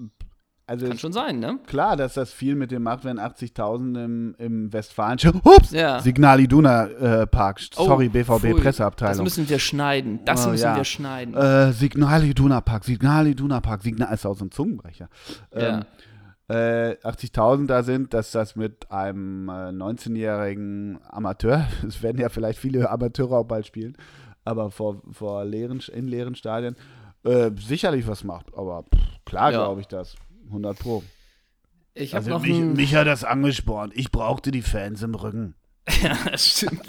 also 0.69 0.88
Kann 0.88 0.99
schon 0.99 1.13
sein, 1.13 1.39
ne? 1.39 1.58
Klar, 1.65 1.97
dass 1.97 2.13
das 2.13 2.32
viel 2.32 2.53
mit 2.53 2.69
dem 2.69 2.84
macht, 2.84 3.03
wenn 3.03 3.19
80.000 3.19 4.05
im, 4.05 4.36
im 4.38 4.71
Westfalenischen 4.71 5.41
Ups! 5.43 5.71
Ja. 5.71 5.99
Signal 5.99 6.39
Iduna 6.39 6.86
äh, 6.86 7.25
Park. 7.25 7.60
Oh, 7.75 7.88
Sorry, 7.88 8.05
oh, 8.05 8.12
BVB 8.12 8.62
Presseabteilung. 8.62 9.17
Das 9.17 9.23
müssen 9.23 9.49
wir 9.49 9.58
schneiden. 9.58 10.19
Das 10.25 10.45
oh, 10.45 10.51
müssen 10.51 10.65
ja. 10.65 10.75
wir 10.75 10.84
schneiden. 10.84 11.34
Äh, 11.34 11.71
Signal 11.71 12.23
Iduna 12.23 12.62
Park, 12.62 12.86
Signal 12.86 13.25
Iduna 13.25 13.62
Park, 13.62 13.82
Signal 13.82 14.13
ist 14.13 14.27
auch 14.27 14.36
so 14.36 14.45
ein 14.45 14.51
Zungenbrecher. 14.51 15.10
Ähm, 15.53 15.86
ja. 16.47 16.89
Äh, 16.91 16.97
80.000 17.03 17.65
da 17.65 17.82
sind, 17.82 18.13
dass 18.13 18.29
das 18.29 18.55
mit 18.55 18.91
einem 18.91 19.49
äh, 19.49 19.71
19-jährigen 19.71 20.99
Amateur, 21.10 21.65
es 21.88 22.03
werden 22.03 22.21
ja 22.21 22.29
vielleicht 22.29 22.60
viele 22.60 22.91
Amateure 22.91 23.39
auch 23.39 23.45
bald 23.45 23.65
spielen, 23.65 23.97
aber 24.45 24.69
vor, 24.69 25.01
vor 25.12 25.45
leeren, 25.45 25.82
in 25.91 26.08
leeren 26.08 26.36
Stadien, 26.36 26.75
äh, 27.23 27.49
sicherlich 27.58 28.08
was 28.08 28.23
macht. 28.23 28.53
Aber 28.55 28.84
pff, 28.84 29.25
klar 29.25 29.51
glaube 29.51 29.82
ich 29.82 29.88
das. 29.88 30.15
100 30.50 30.78
Pro. 30.78 31.04
Ich 31.94 32.16
also 32.16 32.30
noch 32.30 32.42
mich, 32.42 32.60
mich 32.60 32.96
hat 32.96 33.08
das 33.08 33.24
angespornt. 33.24 33.94
Ich 33.96 34.12
brauchte 34.12 34.52
die 34.52 34.62
Fans 34.62 35.02
im 35.02 35.16
Rücken. 35.16 35.56
ja, 36.04 36.18
das 36.30 36.46
stimmt. 36.46 36.82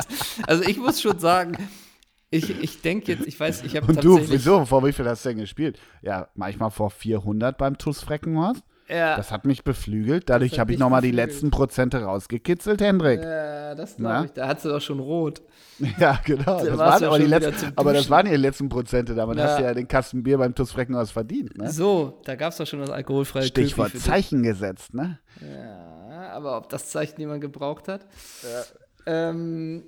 Also 0.46 0.62
ich 0.64 0.76
muss 0.76 1.00
schon 1.00 1.18
sagen, 1.18 1.56
ich, 2.30 2.50
ich 2.50 2.80
denke 2.80 3.12
jetzt, 3.12 3.26
ich 3.26 3.38
weiß, 3.38 3.64
ich 3.64 3.76
habe 3.76 3.86
Und 3.86 4.04
du, 4.04 4.30
wieso? 4.30 4.64
Vor 4.64 4.84
wie 4.86 4.92
viel 4.92 5.08
hast 5.08 5.24
du 5.24 5.30
denn 5.30 5.38
gespielt? 5.38 5.80
Ja, 6.02 6.28
manchmal 6.34 6.70
vor 6.70 6.90
400 6.90 7.58
beim 7.58 7.76
TuS 7.76 8.02
Freckenhorst. 8.02 8.62
Ja. 8.90 9.16
Das 9.16 9.30
hat 9.30 9.44
mich 9.44 9.62
beflügelt. 9.62 10.28
Dadurch 10.28 10.58
habe 10.58 10.72
ich 10.72 10.78
nochmal 10.78 11.02
die 11.02 11.12
letzten 11.12 11.50
Prozente 11.50 12.02
rausgekitzelt, 12.02 12.80
Hendrik. 12.80 13.22
Ja, 13.22 13.74
das 13.74 13.96
glaube 13.96 14.26
ich. 14.26 14.32
Da 14.32 14.48
hat 14.48 14.60
sie 14.60 14.68
doch 14.68 14.80
schon 14.80 15.00
rot. 15.00 15.42
Ja, 15.98 16.20
genau. 16.22 16.62
Das 16.62 16.76
waren 16.76 17.04
aber, 17.04 17.18
die 17.18 17.24
letzten, 17.24 17.72
aber 17.74 17.94
das 17.94 18.10
waren 18.10 18.26
die 18.26 18.36
letzten 18.36 18.68
Prozente. 18.68 19.14
Damit 19.14 19.38
ja. 19.38 19.44
hast 19.44 19.58
du 19.58 19.62
ja 19.62 19.72
den 19.72 19.88
Kasten 19.88 20.22
Bier 20.22 20.36
beim 20.36 20.54
TuS 20.54 20.72
Freckenhaus 20.72 21.10
verdient. 21.10 21.56
Ne? 21.56 21.70
So, 21.70 22.20
da 22.24 22.34
gab 22.34 22.52
es 22.52 22.58
doch 22.58 22.66
schon 22.66 22.80
das 22.80 22.90
alkoholfreie 22.90 23.44
Stichwort 23.44 23.96
Zeichen 23.96 24.42
gesetzt, 24.42 24.92
ne? 24.92 25.20
Ja, 25.40 26.32
aber 26.32 26.58
ob 26.58 26.68
das 26.68 26.90
Zeichen 26.90 27.18
jemand 27.18 27.40
gebraucht 27.40 27.88
hat. 27.88 28.02
Ja. 28.42 29.30
Ähm, 29.30 29.84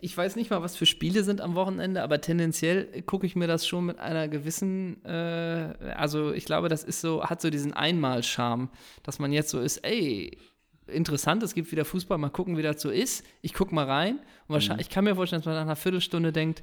ich 0.00 0.16
weiß 0.16 0.36
nicht 0.36 0.50
mal, 0.50 0.62
was 0.62 0.76
für 0.76 0.86
Spiele 0.86 1.24
sind 1.24 1.40
am 1.40 1.54
Wochenende, 1.54 2.02
aber 2.02 2.20
tendenziell 2.20 3.02
gucke 3.02 3.26
ich 3.26 3.36
mir 3.36 3.46
das 3.46 3.66
schon 3.66 3.86
mit 3.86 3.98
einer 3.98 4.28
gewissen, 4.28 5.04
äh, 5.04 5.74
also 5.96 6.32
ich 6.32 6.44
glaube, 6.44 6.68
das 6.68 6.84
ist 6.84 7.00
so, 7.00 7.24
hat 7.24 7.40
so 7.40 7.50
diesen 7.50 7.72
Einmalscharme, 7.72 8.68
dass 9.02 9.18
man 9.18 9.32
jetzt 9.32 9.50
so 9.50 9.60
ist, 9.60 9.78
ey, 9.78 10.38
interessant, 10.86 11.42
es 11.42 11.54
gibt 11.54 11.72
wieder 11.72 11.84
Fußball, 11.84 12.18
mal 12.18 12.30
gucken, 12.30 12.56
wie 12.56 12.62
das 12.62 12.80
so 12.80 12.90
ist. 12.90 13.24
Ich 13.42 13.54
gucke 13.54 13.74
mal 13.74 13.86
rein 13.86 14.18
und 14.48 14.54
wahrscheinlich, 14.54 14.86
mhm. 14.86 14.90
ich 14.90 14.94
kann 14.94 15.04
mir 15.04 15.16
vorstellen, 15.16 15.40
dass 15.40 15.46
man 15.46 15.54
nach 15.54 15.62
einer 15.62 15.76
Viertelstunde 15.76 16.32
denkt, 16.32 16.62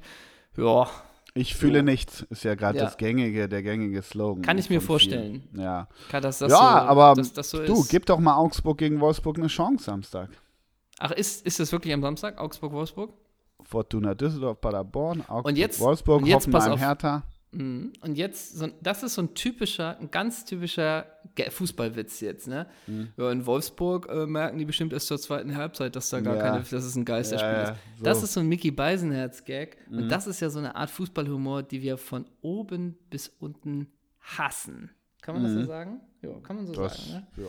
ja. 0.56 0.88
Ich 1.34 1.54
fühle 1.54 1.78
so. 1.78 1.84
nichts, 1.84 2.26
ist 2.28 2.44
ja 2.44 2.54
gerade 2.54 2.76
ja. 2.76 2.84
das 2.84 2.98
gängige, 2.98 3.48
der 3.48 3.62
gängige 3.62 4.02
Slogan. 4.02 4.42
Kann 4.42 4.58
ich 4.58 4.68
mir 4.68 4.82
vorstellen. 4.82 5.48
Vielen. 5.50 5.64
Ja. 5.64 5.88
Kann 6.10 6.22
das, 6.22 6.40
das 6.40 6.52
ja, 6.52 6.58
so, 6.58 6.62
aber 6.62 7.14
dass, 7.14 7.32
das 7.32 7.48
so 7.48 7.64
du, 7.64 7.86
gib 7.88 8.04
doch 8.04 8.18
mal 8.18 8.36
Augsburg 8.36 8.76
gegen 8.76 9.00
Wolfsburg 9.00 9.38
eine 9.38 9.46
Chance 9.46 9.84
Samstag. 9.84 10.28
Ach, 10.98 11.10
ist, 11.10 11.46
ist 11.46 11.58
das 11.58 11.72
wirklich 11.72 11.94
am 11.94 12.02
Samstag, 12.02 12.38
Augsburg-Wolfsburg? 12.38 13.14
Fortuna 13.72 14.14
Düsseldorf, 14.14 14.60
Paderborn, 14.60 15.22
Augsburg, 15.22 15.46
und 15.46 15.56
jetzt, 15.56 15.80
Wolfsburg, 15.80 16.20
und 16.20 16.26
jetzt 16.28 16.46
Hoffenheim, 16.46 16.78
Hertha. 16.78 17.22
Mhm. 17.52 17.92
Und 18.02 18.16
jetzt, 18.16 18.58
so, 18.58 18.68
das 18.82 19.02
ist 19.02 19.14
so 19.14 19.22
ein 19.22 19.34
typischer, 19.34 19.98
ein 19.98 20.10
ganz 20.10 20.44
typischer 20.44 21.06
Fußballwitz 21.50 22.20
jetzt, 22.20 22.48
ne? 22.48 22.66
Mhm. 22.86 23.08
Ja, 23.16 23.30
in 23.30 23.46
Wolfsburg 23.46 24.08
äh, 24.10 24.26
merken 24.26 24.58
die 24.58 24.66
bestimmt 24.66 24.92
erst 24.92 25.06
zur 25.06 25.18
zweiten 25.18 25.56
Halbzeit, 25.56 25.96
dass 25.96 26.10
da 26.10 26.20
gar 26.20 26.36
ja. 26.36 26.42
keine, 26.42 26.58
dass 26.60 26.84
es 26.84 26.94
ein 26.96 27.06
Geisterspiel 27.06 27.50
ja, 27.50 27.62
ist. 27.70 27.78
So. 27.96 28.04
Das 28.04 28.22
ist 28.22 28.32
so 28.34 28.40
ein 28.40 28.48
Mickey 28.48 28.70
Beisenherz-Gag. 28.70 29.78
Mhm. 29.88 29.98
Und 29.98 30.08
das 30.10 30.26
ist 30.26 30.40
ja 30.40 30.50
so 30.50 30.58
eine 30.58 30.76
Art 30.76 30.90
Fußballhumor, 30.90 31.62
die 31.62 31.80
wir 31.80 31.96
von 31.96 32.26
oben 32.42 32.98
bis 33.08 33.28
unten 33.40 33.86
hassen. 34.20 34.90
Kann 35.22 35.34
man 35.34 35.44
das 35.44 35.52
so 35.52 35.60
mhm. 35.60 35.66
sagen? 35.66 36.00
Ja, 36.20 36.30
kann 36.42 36.56
man 36.56 36.66
so 36.66 36.74
das, 36.74 37.06
sagen, 37.06 37.26
ne? 37.36 37.44
Ja. 37.44 37.48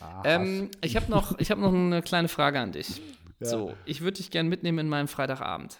Ah, 0.00 0.22
ähm, 0.24 0.70
ich 0.82 0.96
habe 0.96 1.10
noch, 1.10 1.38
hab 1.38 1.58
noch 1.58 1.72
eine 1.72 2.02
kleine 2.02 2.28
Frage 2.28 2.60
an 2.60 2.72
dich. 2.72 3.00
So, 3.44 3.74
ich 3.84 4.00
würde 4.00 4.16
dich 4.18 4.30
gerne 4.30 4.48
mitnehmen 4.48 4.78
in 4.78 4.88
meinen 4.88 5.08
Freitagabend. 5.08 5.78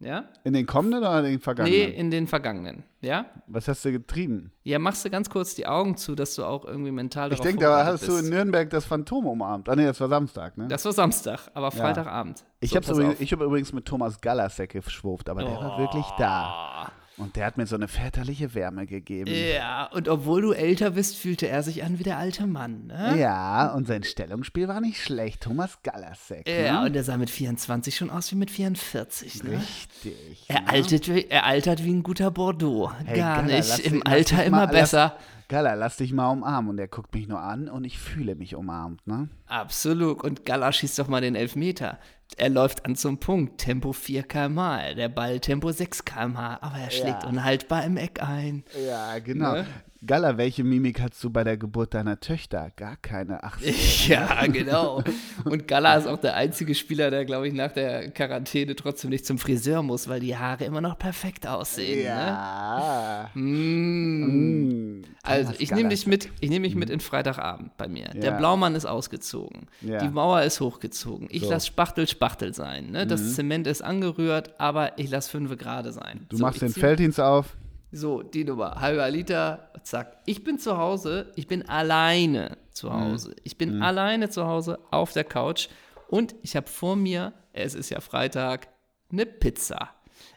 Ja? 0.00 0.24
In 0.42 0.52
den 0.52 0.66
kommenden 0.66 1.00
oder 1.00 1.18
in 1.20 1.24
den 1.24 1.40
vergangenen? 1.40 1.78
Nee, 1.78 1.84
in 1.84 2.10
den 2.10 2.26
vergangenen. 2.26 2.84
Ja? 3.00 3.26
Was 3.46 3.68
hast 3.68 3.84
du 3.84 3.92
getrieben? 3.92 4.52
Ja, 4.62 4.78
machst 4.78 5.04
du 5.04 5.10
ganz 5.10 5.30
kurz 5.30 5.54
die 5.54 5.66
Augen 5.66 5.96
zu, 5.96 6.14
dass 6.14 6.34
du 6.34 6.44
auch 6.44 6.64
irgendwie 6.64 6.90
mental 6.90 7.32
Ich 7.32 7.40
denke, 7.40 7.62
da 7.62 7.86
hast 7.86 8.00
bist. 8.00 8.12
du 8.12 8.16
in 8.16 8.28
Nürnberg 8.28 8.68
das 8.70 8.84
Phantom 8.84 9.26
umarmt. 9.26 9.68
Ah, 9.68 9.76
nee, 9.76 9.84
das 9.84 10.00
war 10.00 10.08
Samstag, 10.08 10.58
ne? 10.58 10.68
Das 10.68 10.84
war 10.84 10.92
Samstag, 10.92 11.50
aber 11.54 11.70
Freitagabend. 11.70 12.40
Ja. 12.40 12.46
Ich 12.60 12.70
so, 12.70 12.76
habe 12.76 12.92
übrigens, 12.92 13.32
hab 13.32 13.40
übrigens 13.40 13.72
mit 13.72 13.86
Thomas 13.86 14.20
Galasek 14.20 14.70
geschwurft, 14.72 15.28
aber 15.28 15.42
oh. 15.42 15.48
der 15.48 15.56
war 15.56 15.78
wirklich 15.78 16.06
da. 16.18 16.90
Und 17.16 17.36
der 17.36 17.46
hat 17.46 17.56
mir 17.56 17.66
so 17.66 17.76
eine 17.76 17.86
väterliche 17.86 18.54
Wärme 18.54 18.86
gegeben. 18.86 19.30
Ja, 19.32 19.86
und 19.86 20.08
obwohl 20.08 20.42
du 20.42 20.52
älter 20.52 20.92
bist, 20.92 21.16
fühlte 21.16 21.46
er 21.46 21.62
sich 21.62 21.84
an 21.84 21.98
wie 21.98 22.02
der 22.02 22.18
alte 22.18 22.46
Mann, 22.46 22.88
ne? 22.88 23.16
Ja, 23.18 23.72
und 23.72 23.86
sein 23.86 24.02
Stellungsspiel 24.02 24.66
war 24.66 24.80
nicht 24.80 25.00
schlecht. 25.00 25.42
Thomas 25.42 25.78
Galasek. 25.82 26.48
Ja, 26.48 26.80
ne? 26.80 26.86
und 26.86 26.96
er 26.96 27.04
sah 27.04 27.16
mit 27.16 27.30
24 27.30 27.94
schon 27.94 28.10
aus 28.10 28.32
wie 28.32 28.36
mit 28.36 28.50
44, 28.50 29.44
ne? 29.44 29.52
Richtig. 29.52 30.44
Er, 30.48 30.56
ja. 30.56 30.62
altert, 30.66 31.08
er 31.08 31.46
altert 31.46 31.84
wie 31.84 31.92
ein 31.92 32.02
guter 32.02 32.30
Bordeaux. 32.32 32.90
Hey, 33.04 33.18
Gar 33.18 33.42
Gala, 33.42 33.56
nicht. 33.56 33.78
Im 33.80 34.04
Alter 34.04 34.44
immer 34.44 34.66
besser. 34.66 35.16
Lass, 35.16 35.33
Gala, 35.48 35.74
lass 35.74 35.96
dich 35.96 36.12
mal 36.12 36.30
umarmen. 36.30 36.70
Und 36.70 36.78
er 36.78 36.88
guckt 36.88 37.14
mich 37.14 37.28
nur 37.28 37.40
an 37.40 37.68
und 37.68 37.84
ich 37.84 37.98
fühle 37.98 38.34
mich 38.34 38.54
umarmt, 38.54 39.06
ne? 39.06 39.28
Absolut. 39.46 40.22
Und 40.22 40.44
Gala 40.44 40.72
schießt 40.72 40.98
doch 40.98 41.08
mal 41.08 41.20
den 41.20 41.34
Elfmeter. 41.34 41.98
Er 42.36 42.48
läuft 42.48 42.86
an 42.86 42.96
zum 42.96 43.18
Punkt. 43.18 43.58
Tempo 43.58 43.92
4 43.92 44.22
km/h. 44.24 44.94
Der 44.94 45.08
Ball 45.08 45.40
Tempo 45.40 45.70
6 45.70 46.04
km/h. 46.04 46.58
Aber 46.60 46.78
er 46.78 46.90
schlägt 46.90 47.22
ja. 47.22 47.28
unhaltbar 47.28 47.84
im 47.84 47.96
Eck 47.96 48.22
ein. 48.22 48.64
Ja, 48.86 49.18
genau. 49.18 49.54
Ne? 49.54 49.66
Galla, 50.06 50.36
welche 50.36 50.64
Mimik 50.64 51.00
hast 51.00 51.22
du 51.24 51.30
bei 51.30 51.44
der 51.44 51.56
Geburt 51.56 51.94
deiner 51.94 52.20
Töchter? 52.20 52.70
Gar 52.76 52.96
keine. 52.96 53.42
Ach 53.42 53.58
so. 53.58 53.66
ja, 54.12 54.46
genau. 54.46 55.02
Und 55.44 55.66
Galla 55.66 55.96
ist 55.96 56.06
auch 56.06 56.18
der 56.18 56.34
einzige 56.34 56.74
Spieler, 56.74 57.10
der, 57.10 57.24
glaube 57.24 57.48
ich, 57.48 57.54
nach 57.54 57.72
der 57.72 58.10
Quarantäne 58.10 58.76
trotzdem 58.76 59.10
nicht 59.10 59.24
zum 59.24 59.38
Friseur 59.38 59.82
muss, 59.82 60.08
weil 60.08 60.20
die 60.20 60.36
Haare 60.36 60.64
immer 60.64 60.80
noch 60.80 60.98
perfekt 60.98 61.46
aussehen. 61.46 62.04
Ja. 62.04 63.30
Ne? 63.34 63.40
Mm. 63.40 64.98
Mm. 64.98 65.04
Also, 65.22 65.54
ich 65.58 65.70
nehme 65.70 65.88
dich 65.88 66.06
mit, 66.06 66.28
ich 66.40 66.50
nehme 66.50 66.66
mich 66.66 66.74
mit 66.74 66.90
in 66.90 67.00
Freitagabend 67.00 67.76
bei 67.76 67.88
mir. 67.88 68.10
Ja. 68.14 68.20
Der 68.20 68.30
Blaumann 68.32 68.74
ist 68.74 68.86
ausgezogen. 68.86 69.68
Ja. 69.80 69.98
Die 69.98 70.08
Mauer 70.08 70.42
ist 70.42 70.60
hochgezogen. 70.60 71.28
Ich 71.30 71.42
so. 71.42 71.50
lasse 71.50 71.66
Spachtel 71.66 72.06
Spachtel 72.06 72.52
sein. 72.52 72.90
Ne? 72.90 73.06
Das 73.06 73.22
mhm. 73.22 73.28
Zement 73.28 73.66
ist 73.66 73.82
angerührt, 73.82 74.58
aber 74.58 74.98
ich 74.98 75.08
lasse 75.08 75.30
fünf 75.30 75.56
gerade 75.56 75.92
sein. 75.92 76.26
Du 76.28 76.36
so, 76.36 76.42
machst 76.42 76.60
den 76.60 76.70
Felddienst 76.70 77.20
auf. 77.20 77.56
So, 77.96 78.24
die 78.24 78.42
Nummer, 78.42 78.80
halber 78.80 79.08
Liter, 79.08 79.70
zack. 79.84 80.16
Ich 80.26 80.42
bin 80.42 80.58
zu 80.58 80.76
Hause, 80.76 81.30
ich 81.36 81.46
bin 81.46 81.68
alleine 81.68 82.58
zu 82.72 82.88
mhm. 82.88 82.92
Hause. 82.92 83.28
Mhm. 83.28 83.34
Ich 83.44 83.56
bin 83.56 83.76
mhm. 83.76 83.82
alleine 83.82 84.30
zu 84.30 84.46
Hause 84.46 84.80
auf 84.90 85.12
der 85.12 85.22
Couch 85.22 85.68
und 86.08 86.34
ich 86.42 86.56
habe 86.56 86.66
vor 86.66 86.96
mir, 86.96 87.32
es 87.52 87.76
ist 87.76 87.90
ja 87.90 88.00
Freitag, 88.00 88.66
eine 89.12 89.26
Pizza. 89.26 89.90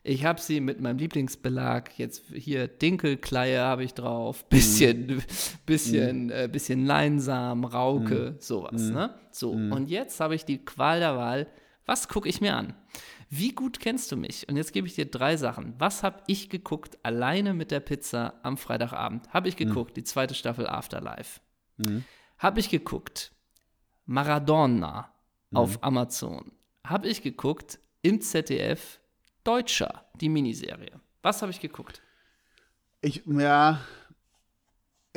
Ich 0.04 0.24
habe 0.24 0.40
sie 0.40 0.60
mit 0.60 0.82
meinem 0.82 1.00
Lieblingsbelag, 1.00 1.98
jetzt 1.98 2.26
hier 2.32 2.68
Dinkelkleie 2.68 3.60
habe 3.60 3.84
ich 3.84 3.96
drauf, 3.96 4.46
bisschen, 4.46 5.08
mhm. 5.08 5.24
bisschen, 5.66 6.26
mhm. 6.26 6.32
äh, 6.32 6.48
bisschen 6.48 6.86
Leinsamen, 6.86 7.66
Rauke, 7.66 8.36
mhm. 8.36 8.40
sowas, 8.40 8.82
ne? 8.84 9.16
So, 9.32 9.50
und 9.50 9.90
jetzt 9.90 10.20
habe 10.20 10.36
ich 10.36 10.46
die 10.46 10.64
Qual 10.64 11.00
der 11.00 11.18
Wahl, 11.18 11.48
was 11.88 12.08
gucke 12.08 12.30
ich 12.30 12.40
mir 12.40 12.56
an? 12.56 12.76
Wie 13.30 13.54
gut 13.54 13.80
kennst 13.80 14.12
du 14.12 14.16
mich? 14.16 14.48
Und 14.48 14.56
jetzt 14.56 14.72
gebe 14.72 14.88
ich 14.88 14.96
dir 14.96 15.06
drei 15.06 15.36
Sachen. 15.36 15.74
Was 15.78 16.04
habe 16.04 16.24
ich 16.28 16.50
geguckt 16.50 16.98
alleine 17.04 17.54
mit 17.54 17.72
der 17.72 17.82
Pizza 17.82 18.40
am 18.44 18.58
Freitagabend? 18.58 19.34
Habe 19.34 19.50
ich 19.50 19.58
hm. 19.58 19.68
geguckt, 19.68 19.92
mhm. 19.92 19.96
die 19.96 20.04
zweite 20.04 20.34
Staffel 20.34 20.68
Afterlife. 20.68 21.42
Mhm. 21.78 22.06
Habe 22.38 22.60
ich 22.60 22.70
geguckt, 22.70 23.32
Maradona 24.06 25.14
mhm. 25.50 25.58
auf 25.58 25.84
Amazon. 25.84 26.52
Habe 26.86 27.08
ich 27.08 27.22
geguckt, 27.22 27.80
im 28.02 28.22
ZDF, 28.22 29.02
Deutscher, 29.44 30.06
die 30.16 30.30
Miniserie. 30.30 31.02
Was 31.22 31.42
habe 31.42 31.52
ich 31.52 31.60
geguckt? 31.60 32.02
Ich, 33.02 33.24
ja, 33.26 33.82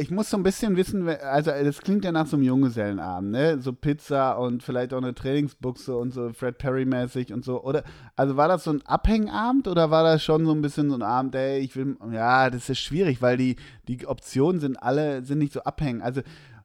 ich 0.00 0.10
muss 0.10 0.30
so 0.30 0.38
ein 0.38 0.42
bisschen 0.42 0.76
wissen, 0.76 1.06
also 1.08 1.50
das 1.50 1.82
klingt 1.82 2.06
ja 2.06 2.12
nach 2.12 2.26
so 2.26 2.36
einem 2.36 2.44
Junggesellenabend, 2.44 3.32
ne? 3.32 3.58
So 3.60 3.74
Pizza 3.74 4.38
und 4.38 4.62
vielleicht 4.62 4.94
auch 4.94 4.98
eine 4.98 5.14
Trainingsbuchse 5.14 5.94
und 5.94 6.14
so 6.14 6.32
Fred 6.32 6.56
Perry-mäßig 6.56 7.34
und 7.34 7.44
so. 7.44 7.62
Oder, 7.62 7.84
also 8.16 8.36
war 8.38 8.48
das 8.48 8.64
so 8.64 8.72
ein 8.72 8.82
Abhängabend 8.86 9.68
oder 9.68 9.90
war 9.90 10.02
das 10.02 10.24
schon 10.24 10.46
so 10.46 10.52
ein 10.52 10.62
bisschen 10.62 10.88
so 10.88 10.96
ein 10.96 11.02
Abend, 11.02 11.34
ey, 11.34 11.58
ich 11.58 11.76
will, 11.76 11.96
ja, 12.12 12.48
das 12.48 12.70
ist 12.70 12.78
schwierig, 12.80 13.20
weil 13.20 13.36
die, 13.36 13.56
die 13.88 14.06
Optionen 14.06 14.58
sind 14.58 14.82
alle, 14.82 15.22
sind 15.22 15.38
nicht 15.38 15.52
so 15.52 15.60
abhängig. 15.60 16.02
Also, 16.02 16.22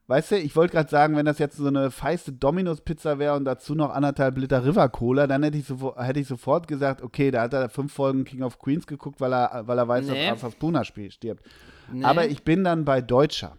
weißt 0.08 0.32
du, 0.32 0.38
ich 0.38 0.56
wollte 0.56 0.74
gerade 0.74 0.90
sagen, 0.90 1.16
wenn 1.16 1.26
das 1.26 1.40
jetzt 1.40 1.58
so 1.58 1.68
eine 1.68 1.92
feiste 1.92 2.32
Dominos-Pizza 2.32 3.20
wäre 3.20 3.36
und 3.36 3.46
dazu 3.46 3.76
noch 3.76 3.90
anderthalb 3.90 4.38
Liter 4.38 4.66
River 4.66 4.90
Cola, 4.90 5.28
dann 5.28 5.44
hätte 5.44 5.58
ich, 5.58 5.66
so, 5.66 5.96
hätte 5.98 6.20
ich 6.20 6.28
sofort 6.28 6.68
gesagt, 6.68 7.02
okay, 7.02 7.32
da 7.32 7.44
hat 7.44 7.54
er 7.54 7.70
fünf 7.70 7.94
Folgen 7.94 8.26
King 8.26 8.44
of 8.44 8.60
Queens 8.60 8.88
geguckt, 8.88 9.20
weil 9.20 9.34
er, 9.34 9.68
weil 9.68 9.78
er 9.78 9.88
weiß, 9.88 10.08
nee. 10.08 10.14
dass 10.14 10.44
Arthur 10.44 10.52
Spooner 10.52 10.86
stirbt. 10.86 11.44
Nee. 11.92 12.04
Aber 12.04 12.28
ich 12.28 12.44
bin 12.44 12.64
dann 12.64 12.86
bei 12.86 13.02
Deutscher. 13.02 13.58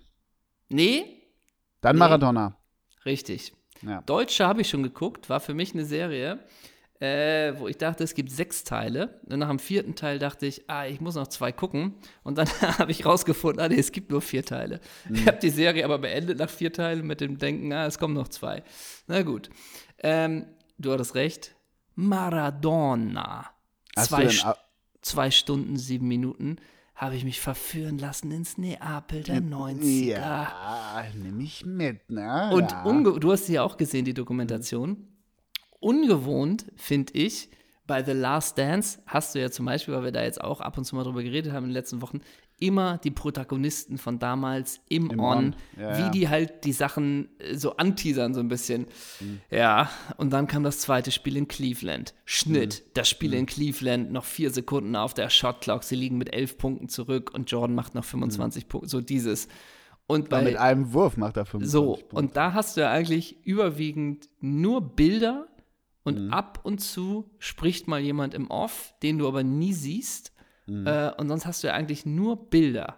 Nee. 0.69 1.05
Dann 1.81 1.97
nee. 1.97 2.01
Maradona. 2.01 2.57
Richtig. 3.05 3.53
Ja. 3.83 4.01
Deutscher 4.03 4.49
habe 4.49 4.63
ich 4.63 4.69
schon 4.69 4.83
geguckt, 4.83 5.29
war 5.29 5.41
für 5.41 5.55
mich 5.55 5.75
eine 5.75 5.85
Serie, 5.85 6.41
äh, 7.01 7.53
wo 7.59 7.69
ich 7.69 7.77
dachte, 7.77 8.05
es 8.05 8.15
gibt 8.15 8.31
sechs 8.31 8.65
Teile. 8.65 9.21
Und 9.29 9.39
nach 9.39 9.49
dem 9.49 9.59
vierten 9.59 9.95
Teil 9.95 10.19
dachte 10.19 10.47
ich, 10.47 10.69
ah, 10.69 10.87
ich 10.87 11.01
muss 11.01 11.15
noch 11.15 11.27
zwei 11.29 11.53
gucken. 11.53 11.95
Und 12.23 12.39
dann 12.39 12.49
habe 12.79 12.91
ich 12.91 13.05
rausgefunden, 13.05 13.61
ah, 13.61 13.69
nee, 13.69 13.79
es 13.79 13.93
gibt 13.93 14.11
nur 14.11 14.23
vier 14.23 14.45
Teile. 14.45 14.81
Mhm. 15.09 15.15
Ich 15.17 15.27
habe 15.27 15.39
die 15.39 15.51
Serie 15.51 15.85
aber 15.85 15.99
beendet 15.99 16.39
nach 16.39 16.51
vier 16.51 16.73
Teilen 16.73 17.07
mit 17.07 17.21
dem 17.21 17.39
Denken, 17.39 17.73
ah, 17.73 17.87
es 17.87 17.99
kommen 17.99 18.15
noch 18.15 18.29
zwei. 18.29 18.63
Na 19.07 19.23
gut. 19.23 19.51
Ähm, 20.03 20.47
du 20.79 20.93
hattest 20.93 21.15
recht. 21.15 21.55
Maradona. 21.95 23.51
Zwei, 23.97 24.29
zwei 25.01 25.31
Stunden, 25.31 25.79
sieben 25.79 26.07
Minuten 26.07 26.57
habe 26.97 27.15
ich 27.15 27.25
mich 27.25 27.41
verführen 27.41 27.99
lassen 27.99 28.31
ins 28.33 28.57
Neapel 28.57 29.23
der 29.23 29.43
90er. 29.43 30.09
Ja, 30.09 31.05
nehme 31.15 31.43
ich 31.43 31.65
mit, 31.65 32.11
ne? 32.11 32.51
Und 32.53 32.71
ja. 32.73 33.19
du 33.19 33.33
hast 33.33 33.47
sie 33.47 33.55
ja 33.55 33.63
auch 33.63 33.77
gesehen, 33.77 34.07
die 34.07 34.15
Dokumentation. 34.15 35.07
Ungewohnt, 35.81 36.67
finde 36.77 37.13
ich, 37.15 37.51
bei 37.87 38.03
The 38.03 38.13
Last 38.13 38.59
Dance 38.59 38.99
hast 39.07 39.35
du 39.35 39.41
ja 39.41 39.51
zum 39.51 39.67
Beispiel, 39.67 39.95
weil 39.95 40.05
wir 40.05 40.13
da 40.13 40.23
jetzt 40.23 40.41
auch 40.41 40.61
ab 40.61 40.77
und 40.77 40.85
zu 40.85 40.97
mal 40.97 41.05
drüber 41.05 41.23
geredet 41.23 41.53
haben 41.53 41.65
in 41.65 41.71
den 41.71 41.75
letzten 41.75 42.03
Wochen, 42.03 42.21
immer 42.59 42.99
die 42.99 43.11
Protagonisten 43.11 43.99
von 43.99 44.19
damals 44.19 44.81
im, 44.89 45.11
Im 45.11 45.21
On, 45.21 45.37
On. 45.37 45.57
Ja, 45.79 45.99
wie 45.99 46.03
ja. 46.03 46.09
die 46.09 46.29
halt 46.29 46.65
die 46.65 46.73
Sachen 46.73 47.29
äh, 47.39 47.55
so 47.55 47.77
anteasern, 47.77 48.35
so 48.35 48.41
ein 48.41 48.49
bisschen. 48.49 48.87
Mhm. 49.21 49.41
Ja, 49.51 49.91
und 50.17 50.31
dann 50.33 50.47
kam 50.47 50.63
das 50.63 50.81
zweite 50.81 51.11
Spiel 51.11 51.37
in 51.37 51.49
Cleveland. 51.49 52.15
Schnitt, 52.25 52.83
mhm. 52.85 52.91
das 52.95 53.09
Spiel 53.09 53.31
mhm. 53.31 53.37
in 53.37 53.47
Cleveland, 53.47 54.13
noch 54.13 54.25
vier 54.25 54.51
Sekunden 54.51 54.97
auf 54.97 55.13
der 55.13 55.29
Shotclock, 55.29 55.85
sie 55.85 55.97
liegen 55.97 56.17
mit 56.17 56.35
elf 56.35 56.57
Punkten 56.57 56.89
zurück 56.89 57.33
und 57.35 57.51
Jordan 57.51 57.75
macht 57.75 57.95
noch 57.95 58.05
25 58.05 58.65
mhm. 58.65 58.69
Punkte, 58.69 58.89
so 58.89 59.01
dieses. 59.01 59.49
Und 60.09 60.29
bei, 60.29 60.43
mit 60.43 60.57
einem 60.57 60.93
Wurf 60.93 61.17
macht 61.17 61.37
er 61.37 61.45
25 61.47 61.71
So, 61.71 61.95
Punkte. 61.95 62.17
und 62.17 62.37
da 62.37 62.53
hast 62.53 62.77
du 62.77 62.83
ja 62.83 62.91
eigentlich 62.91 63.45
überwiegend 63.45 64.29
nur 64.41 64.81
Bilder 64.81 65.49
und 66.07 66.27
mhm. 66.27 66.33
ab 66.33 66.61
und 66.63 66.79
zu 66.79 67.31
spricht 67.39 67.89
mal 67.89 68.01
jemand 68.01 68.33
im 68.33 68.51
Off, 68.51 68.95
den 69.03 69.19
du 69.19 69.29
aber 69.29 69.43
nie 69.43 69.75
siehst 69.75 70.33
Mhm. 70.67 70.87
Äh, 70.87 71.13
und 71.17 71.29
sonst 71.29 71.47
hast 71.47 71.63
du 71.63 71.69
ja 71.69 71.75
eigentlich 71.75 72.07
nur 72.07 72.51
Bilder, 72.51 72.97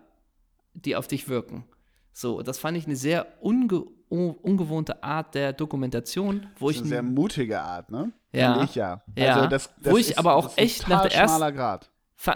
die 0.75 0.97
auf 0.97 1.07
dich 1.07 1.29
wirken. 1.29 1.65
So, 2.13 2.43
das 2.43 2.59
fand 2.59 2.77
ich 2.77 2.87
eine 2.87 2.97
sehr 2.97 3.27
unge 3.41 3.85
ungewohnte 4.11 5.03
Art 5.03 5.35
der 5.35 5.53
Dokumentation, 5.53 6.47
wo 6.59 6.71
ich. 6.71 6.79
Eine 6.79 6.87
sehr 6.87 7.03
mutige 7.03 7.61
Art, 7.61 7.91
ne? 7.91 8.13
Ja. 8.33 8.63
Ich 8.63 8.75
ja. 8.75 9.03
ja. 9.17 9.35
Also 9.35 9.49
das, 9.49 9.71
das 9.83 9.93
wo 9.93 9.99
ich 9.99 10.11
ist, 10.11 10.19
aber 10.19 10.35
auch 10.35 10.57
echt 10.57 10.89
nach 10.89 11.03
der 11.03 11.15
ersten. 11.15 11.55
Grad. 11.55 11.91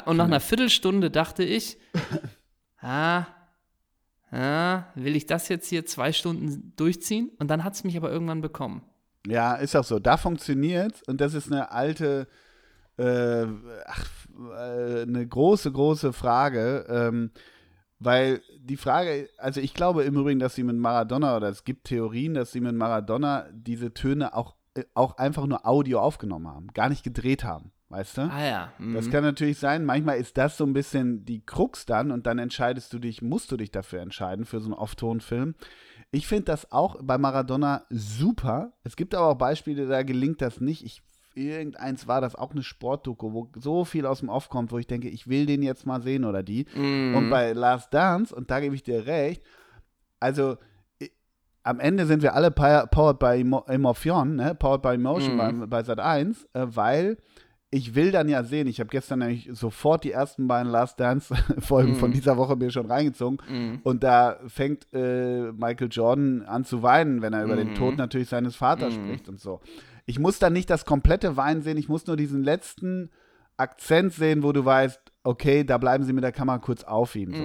Und 0.04 0.18
nach 0.18 0.26
einer 0.26 0.40
Viertelstunde 0.40 1.10
dachte 1.10 1.42
ich, 1.42 1.78
ah, 2.82 3.24
ah, 4.30 4.84
will 4.94 5.16
ich 5.16 5.24
das 5.24 5.48
jetzt 5.48 5.68
hier 5.68 5.86
zwei 5.86 6.12
Stunden 6.12 6.74
durchziehen? 6.76 7.30
Und 7.38 7.48
dann 7.48 7.64
hat 7.64 7.72
es 7.72 7.84
mich 7.84 7.96
aber 7.96 8.12
irgendwann 8.12 8.42
bekommen. 8.42 8.82
Ja, 9.26 9.54
ist 9.54 9.76
auch 9.76 9.84
so. 9.84 9.98
Da 9.98 10.16
funktioniert 10.16 11.02
und 11.06 11.20
das 11.20 11.34
ist 11.34 11.50
eine 11.50 11.70
alte, 11.70 12.26
äh, 12.96 13.46
ach, 13.86 14.06
äh, 14.56 15.02
eine 15.02 15.26
große, 15.26 15.70
große 15.70 16.12
Frage. 16.12 16.86
Ähm, 16.88 17.30
weil 18.04 18.42
die 18.58 18.76
Frage, 18.76 19.28
also 19.38 19.60
ich 19.60 19.74
glaube 19.74 20.02
im 20.02 20.16
Übrigen, 20.16 20.40
dass 20.40 20.56
sie 20.56 20.64
mit 20.64 20.76
Maradona, 20.76 21.36
oder 21.36 21.48
es 21.48 21.62
gibt 21.62 21.84
Theorien, 21.84 22.34
dass 22.34 22.50
sie 22.50 22.60
mit 22.60 22.74
Maradona 22.74 23.46
diese 23.52 23.94
Töne 23.94 24.34
auch, 24.34 24.56
äh, 24.74 24.84
auch 24.94 25.18
einfach 25.18 25.46
nur 25.46 25.66
Audio 25.66 26.00
aufgenommen 26.00 26.48
haben, 26.48 26.66
gar 26.68 26.88
nicht 26.88 27.04
gedreht 27.04 27.44
haben. 27.44 27.70
Weißt 27.90 28.16
du? 28.16 28.22
Ah 28.22 28.44
ja. 28.44 28.72
Mhm. 28.78 28.94
Das 28.94 29.10
kann 29.10 29.22
natürlich 29.22 29.58
sein. 29.58 29.84
Manchmal 29.84 30.16
ist 30.16 30.38
das 30.38 30.56
so 30.56 30.64
ein 30.64 30.72
bisschen 30.72 31.26
die 31.26 31.44
Krux 31.44 31.84
dann 31.84 32.10
und 32.10 32.26
dann 32.26 32.38
entscheidest 32.38 32.90
du 32.94 32.98
dich, 32.98 33.20
musst 33.20 33.52
du 33.52 33.58
dich 33.58 33.70
dafür 33.70 34.00
entscheiden, 34.00 34.46
für 34.46 34.60
so 34.60 34.66
einen 34.66 34.74
Off-Ton-Film. 34.74 35.54
Ich 36.12 36.26
finde 36.26 36.44
das 36.44 36.70
auch 36.70 36.96
bei 37.02 37.18
Maradona 37.18 37.86
super. 37.88 38.72
Es 38.84 38.96
gibt 38.96 39.14
aber 39.14 39.28
auch 39.28 39.38
Beispiele, 39.38 39.88
da 39.88 40.02
gelingt 40.02 40.42
das 40.42 40.60
nicht. 40.60 40.84
Ich 40.84 41.02
irgendeins 41.34 42.06
war 42.06 42.20
das 42.20 42.34
auch 42.34 42.52
eine 42.52 42.62
Sportdoku, 42.62 43.32
wo 43.32 43.48
so 43.56 43.86
viel 43.86 44.04
aus 44.04 44.20
dem 44.20 44.28
Off 44.28 44.50
kommt, 44.50 44.70
wo 44.72 44.78
ich 44.78 44.86
denke, 44.86 45.08
ich 45.08 45.28
will 45.28 45.46
den 45.46 45.62
jetzt 45.62 45.86
mal 45.86 46.02
sehen 46.02 46.26
oder 46.26 46.42
die. 46.42 46.66
Mm. 46.74 47.14
Und 47.16 47.30
bei 47.30 47.52
Last 47.52 47.94
Dance, 47.94 48.34
und 48.34 48.50
da 48.50 48.60
gebe 48.60 48.74
ich 48.74 48.82
dir 48.82 49.06
recht, 49.06 49.42
also 50.20 50.58
am 51.62 51.80
Ende 51.80 52.06
sind 52.06 52.22
wir 52.22 52.34
alle 52.34 52.50
powered 52.50 53.18
by 53.18 53.40
Emotion, 53.72 54.36
ne? 54.36 54.54
powered 54.54 54.82
by 54.82 54.94
Emotion 54.94 55.36
mm. 55.36 55.38
bei, 55.38 55.66
bei 55.66 55.82
Sat 55.82 56.00
1, 56.00 56.48
äh, 56.52 56.66
weil 56.66 57.16
ich 57.74 57.94
will 57.96 58.12
dann 58.12 58.28
ja 58.28 58.44
sehen, 58.44 58.68
ich 58.68 58.78
habe 58.78 58.90
gestern 58.90 59.20
nämlich 59.20 59.48
sofort 59.52 60.04
die 60.04 60.12
ersten 60.12 60.46
beiden 60.46 60.70
Last 60.70 61.00
Dance-Folgen 61.00 61.94
mm. 61.94 61.96
von 61.96 62.12
dieser 62.12 62.36
Woche 62.36 62.54
mir 62.54 62.70
schon 62.70 62.86
reingezogen. 62.86 63.38
Mm. 63.48 63.80
Und 63.82 64.04
da 64.04 64.38
fängt 64.46 64.86
äh, 64.92 65.50
Michael 65.52 65.88
Jordan 65.90 66.42
an 66.42 66.64
zu 66.64 66.82
weinen, 66.82 67.22
wenn 67.22 67.32
er 67.32 67.40
mm. 67.40 67.46
über 67.46 67.56
den 67.56 67.74
Tod 67.74 67.96
natürlich 67.96 68.28
seines 68.28 68.54
Vaters 68.54 68.94
mm. 68.94 69.02
spricht 69.02 69.28
und 69.28 69.40
so 69.40 69.60
ich 70.06 70.18
muss 70.18 70.38
dann 70.38 70.52
nicht 70.52 70.70
das 70.70 70.84
komplette 70.84 71.36
Wein 71.36 71.62
sehen, 71.62 71.76
ich 71.76 71.88
muss 71.88 72.06
nur 72.06 72.16
diesen 72.16 72.42
letzten 72.42 73.10
Akzent 73.56 74.12
sehen, 74.12 74.42
wo 74.42 74.52
du 74.52 74.64
weißt, 74.64 75.00
okay, 75.22 75.64
da 75.64 75.78
bleiben 75.78 76.04
sie 76.04 76.12
mit 76.12 76.24
der 76.24 76.32
Kamera 76.32 76.58
kurz 76.58 76.84
auf 76.84 77.14
ihm. 77.14 77.34
So. 77.34 77.42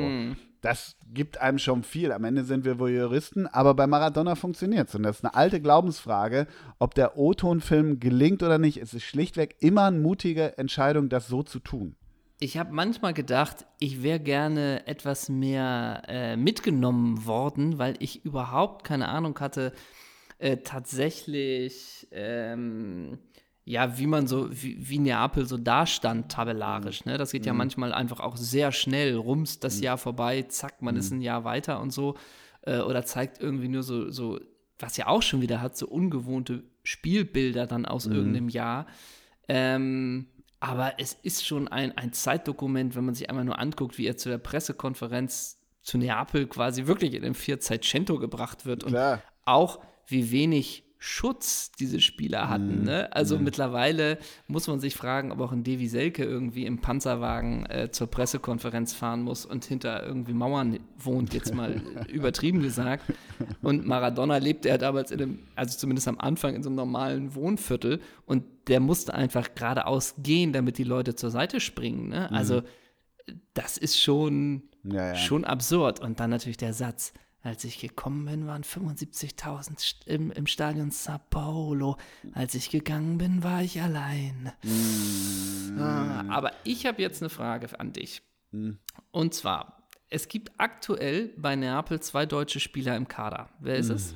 Das 0.68 0.98
gibt 1.14 1.40
einem 1.40 1.60
schon 1.60 1.82
viel. 1.82 2.12
Am 2.12 2.26
Ende 2.26 2.44
sind 2.44 2.66
wir 2.66 2.78
wohl 2.78 2.90
Juristen, 2.90 3.48
aber 3.48 3.74
bei 3.74 3.88
Maradona 3.88 4.36
funktioniert 4.36 4.90
es. 4.90 4.96
Und 4.96 5.04
das 5.04 5.20
ist 5.20 5.24
eine 5.24 5.34
alte 5.34 5.62
Glaubensfrage, 5.62 6.46
ob 6.78 6.94
der 6.94 7.18
O-Ton-Film 7.18 8.02
gelingt 8.02 8.44
oder 8.44 8.58
nicht. 8.58 8.76
Es 8.76 8.94
ist 8.94 9.04
schlichtweg 9.04 9.56
immer 9.62 9.86
eine 9.86 10.00
mutige 10.00 10.58
Entscheidung, 10.58 11.08
das 11.08 11.30
so 11.30 11.42
zu 11.42 11.60
tun. 11.60 11.96
Ich 12.42 12.58
habe 12.58 12.74
manchmal 12.74 13.14
gedacht, 13.14 13.66
ich 13.80 14.04
wäre 14.04 14.20
gerne 14.20 14.86
etwas 14.88 15.30
mehr 15.30 16.02
äh, 16.10 16.36
mitgenommen 16.36 17.26
worden, 17.26 17.80
weil 17.80 17.96
ich 18.00 18.26
überhaupt 18.26 18.84
keine 18.84 19.08
Ahnung 19.08 19.40
hatte, 19.40 19.72
äh, 20.38 20.58
tatsächlich, 20.58 22.10
ähm, 22.12 23.20
ja, 23.68 23.98
wie 23.98 24.08
man 24.08 24.28
so, 24.28 24.48
wie, 24.50 24.78
wie 24.80 24.98
Neapel 24.98 25.46
so 25.46 25.58
dastand, 25.58 26.32
tabellarisch. 26.32 27.04
Ne? 27.04 27.18
Das 27.18 27.34
geht 27.34 27.46
ja 27.46 27.52
mhm. 27.52 27.58
manchmal 27.58 27.92
einfach 27.94 28.22
auch 28.22 28.38
sehr 28.38 28.72
schnell, 28.72 29.14
rums 29.18 29.60
das 29.60 29.78
mhm. 29.78 29.84
Jahr 29.84 29.98
vorbei, 29.98 30.44
zack, 30.44 30.82
man 30.82 30.96
mhm. 30.96 31.00
ist 31.02 31.12
ein 31.12 31.22
Jahr 31.22 31.44
weiter 31.44 31.82
und 31.82 31.92
so. 31.92 32.16
Äh, 32.62 32.80
oder 32.80 33.04
zeigt 33.04 33.42
irgendwie 33.42 33.68
nur 33.68 33.84
so, 33.84 34.10
so, 34.10 34.40
was 34.80 34.96
ja 34.96 35.08
auch 35.08 35.22
schon 35.22 35.42
wieder 35.42 35.62
hat, 35.62 35.76
so 35.76 35.86
ungewohnte 35.86 36.64
Spielbilder 36.84 37.68
dann 37.68 37.86
aus 37.86 38.08
mhm. 38.08 38.16
irgendeinem 38.16 38.48
Jahr. 38.48 38.88
Ähm, 39.50 40.28
aber 40.62 40.94
es 40.98 41.12
ist 41.12 41.46
schon 41.46 41.68
ein, 41.68 41.92
ein 41.98 42.14
Zeitdokument, 42.14 42.96
wenn 42.96 43.04
man 43.04 43.16
sich 43.16 43.30
einmal 43.30 43.44
nur 43.44 43.60
anguckt, 43.60 43.98
wie 43.98 44.08
er 44.08 44.16
zu 44.16 44.30
der 44.30 44.38
Pressekonferenz 44.38 45.60
zu 45.82 45.98
Neapel 45.98 46.48
quasi 46.48 46.88
wirklich 46.88 47.14
in 47.14 47.22
den 47.22 47.34
Vierzeit-Cento 47.34 48.18
gebracht 48.18 48.66
wird. 48.66 48.86
Klar. 48.86 49.16
Und 49.16 49.22
auch 49.44 49.80
wie 50.06 50.32
wenig 50.32 50.87
Schutz 51.00 51.72
diese 51.72 52.02
Spieler 52.02 52.50
hatten. 52.50 52.80
Mhm. 52.80 52.86
Ne? 52.86 53.14
Also 53.14 53.38
mhm. 53.38 53.44
mittlerweile 53.44 54.18
muss 54.48 54.68
man 54.68 54.80
sich 54.80 54.96
fragen, 54.96 55.32
ob 55.32 55.40
auch 55.42 55.52
ein 55.52 55.64
Devi 55.64 55.88
Selke 55.88 56.24
irgendwie 56.24 56.66
im 56.66 56.80
Panzerwagen 56.80 57.66
äh, 57.68 57.92
zur 57.92 58.08
Pressekonferenz 58.08 58.94
fahren 58.94 59.22
muss 59.22 59.46
und 59.46 59.66
hinter 59.66 60.04
irgendwie 60.06 60.34
Mauern 60.34 60.80
wohnt, 60.98 61.34
jetzt 61.34 61.54
mal 61.54 61.82
übertrieben 62.08 62.62
gesagt. 62.62 63.04
Und 63.62 63.86
Maradona 63.86 64.38
lebte 64.38 64.70
er 64.70 64.78
damals 64.78 65.12
in 65.12 65.22
einem, 65.22 65.40
also 65.56 65.78
zumindest 65.78 66.08
am 66.08 66.20
Anfang 66.20 66.56
in 66.56 66.64
so 66.64 66.70
einem 66.70 66.78
normalen 66.78 67.36
Wohnviertel 67.36 68.02
und 68.26 68.44
der 68.68 68.80
musste 68.80 69.14
einfach 69.14 69.54
geradeaus 69.54 70.16
gehen, 70.18 70.52
damit 70.52 70.78
die 70.78 70.84
Leute 70.84 71.16
zur 71.16 71.30
Seite 71.30 71.60
springen. 71.60 72.10
Ne? 72.10 72.32
Also 72.32 72.62
mhm. 72.62 73.42
das 73.54 73.78
ist 73.78 74.02
schon, 74.02 74.64
ja, 74.84 75.10
ja. 75.10 75.16
schon 75.16 75.46
absurd. 75.46 76.00
Und 76.00 76.20
dann 76.20 76.32
natürlich 76.32 76.58
der 76.58 76.74
Satz, 76.74 77.14
als 77.48 77.64
ich 77.64 77.80
gekommen 77.80 78.26
bin, 78.26 78.46
waren 78.46 78.64
75.000 78.64 80.06
im, 80.06 80.32
im 80.32 80.48
Stadion 80.48 80.92
Sao 80.92 81.20
Paulo. 81.30 81.98
Als 82.34 82.54
ich 82.56 82.70
gegangen 82.70 83.18
bin, 83.18 83.44
war 83.44 83.64
ich 83.64 83.82
allein. 83.82 84.52
Mm. 84.64 85.80
Ah, 85.80 86.26
aber 86.30 86.52
ich 86.64 86.86
habe 86.86 87.02
jetzt 87.02 87.22
eine 87.22 87.30
Frage 87.30 87.80
an 87.80 87.94
dich. 87.94 88.22
Mm. 88.52 88.72
Und 89.12 89.34
zwar, 89.34 89.88
es 90.10 90.28
gibt 90.28 90.52
aktuell 90.58 91.34
bei 91.38 91.56
Neapel 91.56 92.00
zwei 92.02 92.26
deutsche 92.26 92.60
Spieler 92.60 92.96
im 92.96 93.08
Kader. 93.08 93.50
Wer 93.60 93.78
ist 93.78 93.90
mm. 93.90 93.94
es? 93.94 94.16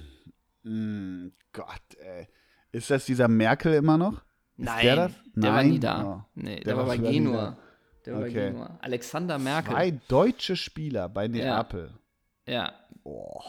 Mm. 0.63 1.27
Gott, 1.53 1.95
ey. 1.99 2.27
Ist 2.71 2.89
das 2.89 3.05
dieser 3.05 3.27
Merkel 3.27 3.73
immer 3.73 3.97
noch? 3.97 4.13
Ist 4.57 4.65
Nein, 4.65 4.85
der, 4.85 4.95
das? 4.95 5.11
der 5.35 5.53
war 5.53 5.63
nie 5.63 5.79
da. 5.79 6.05
Oh. 6.05 6.23
Nee, 6.35 6.55
der, 6.55 6.63
der 6.63 6.77
war 6.77 6.85
bei 6.85 6.97
Genua. 6.97 7.57
Der 8.05 8.13
war 8.13 8.21
bei 8.21 8.29
Genua. 8.29 8.79
Alexander 8.81 9.39
Merkel. 9.39 9.73
Zwei 9.73 9.91
deutsche 10.07 10.55
Spieler 10.55 11.09
bei 11.09 11.27
Neapel. 11.27 11.93
Ja. 12.47 12.53
ja. 12.53 12.73
Oh, 13.03 13.41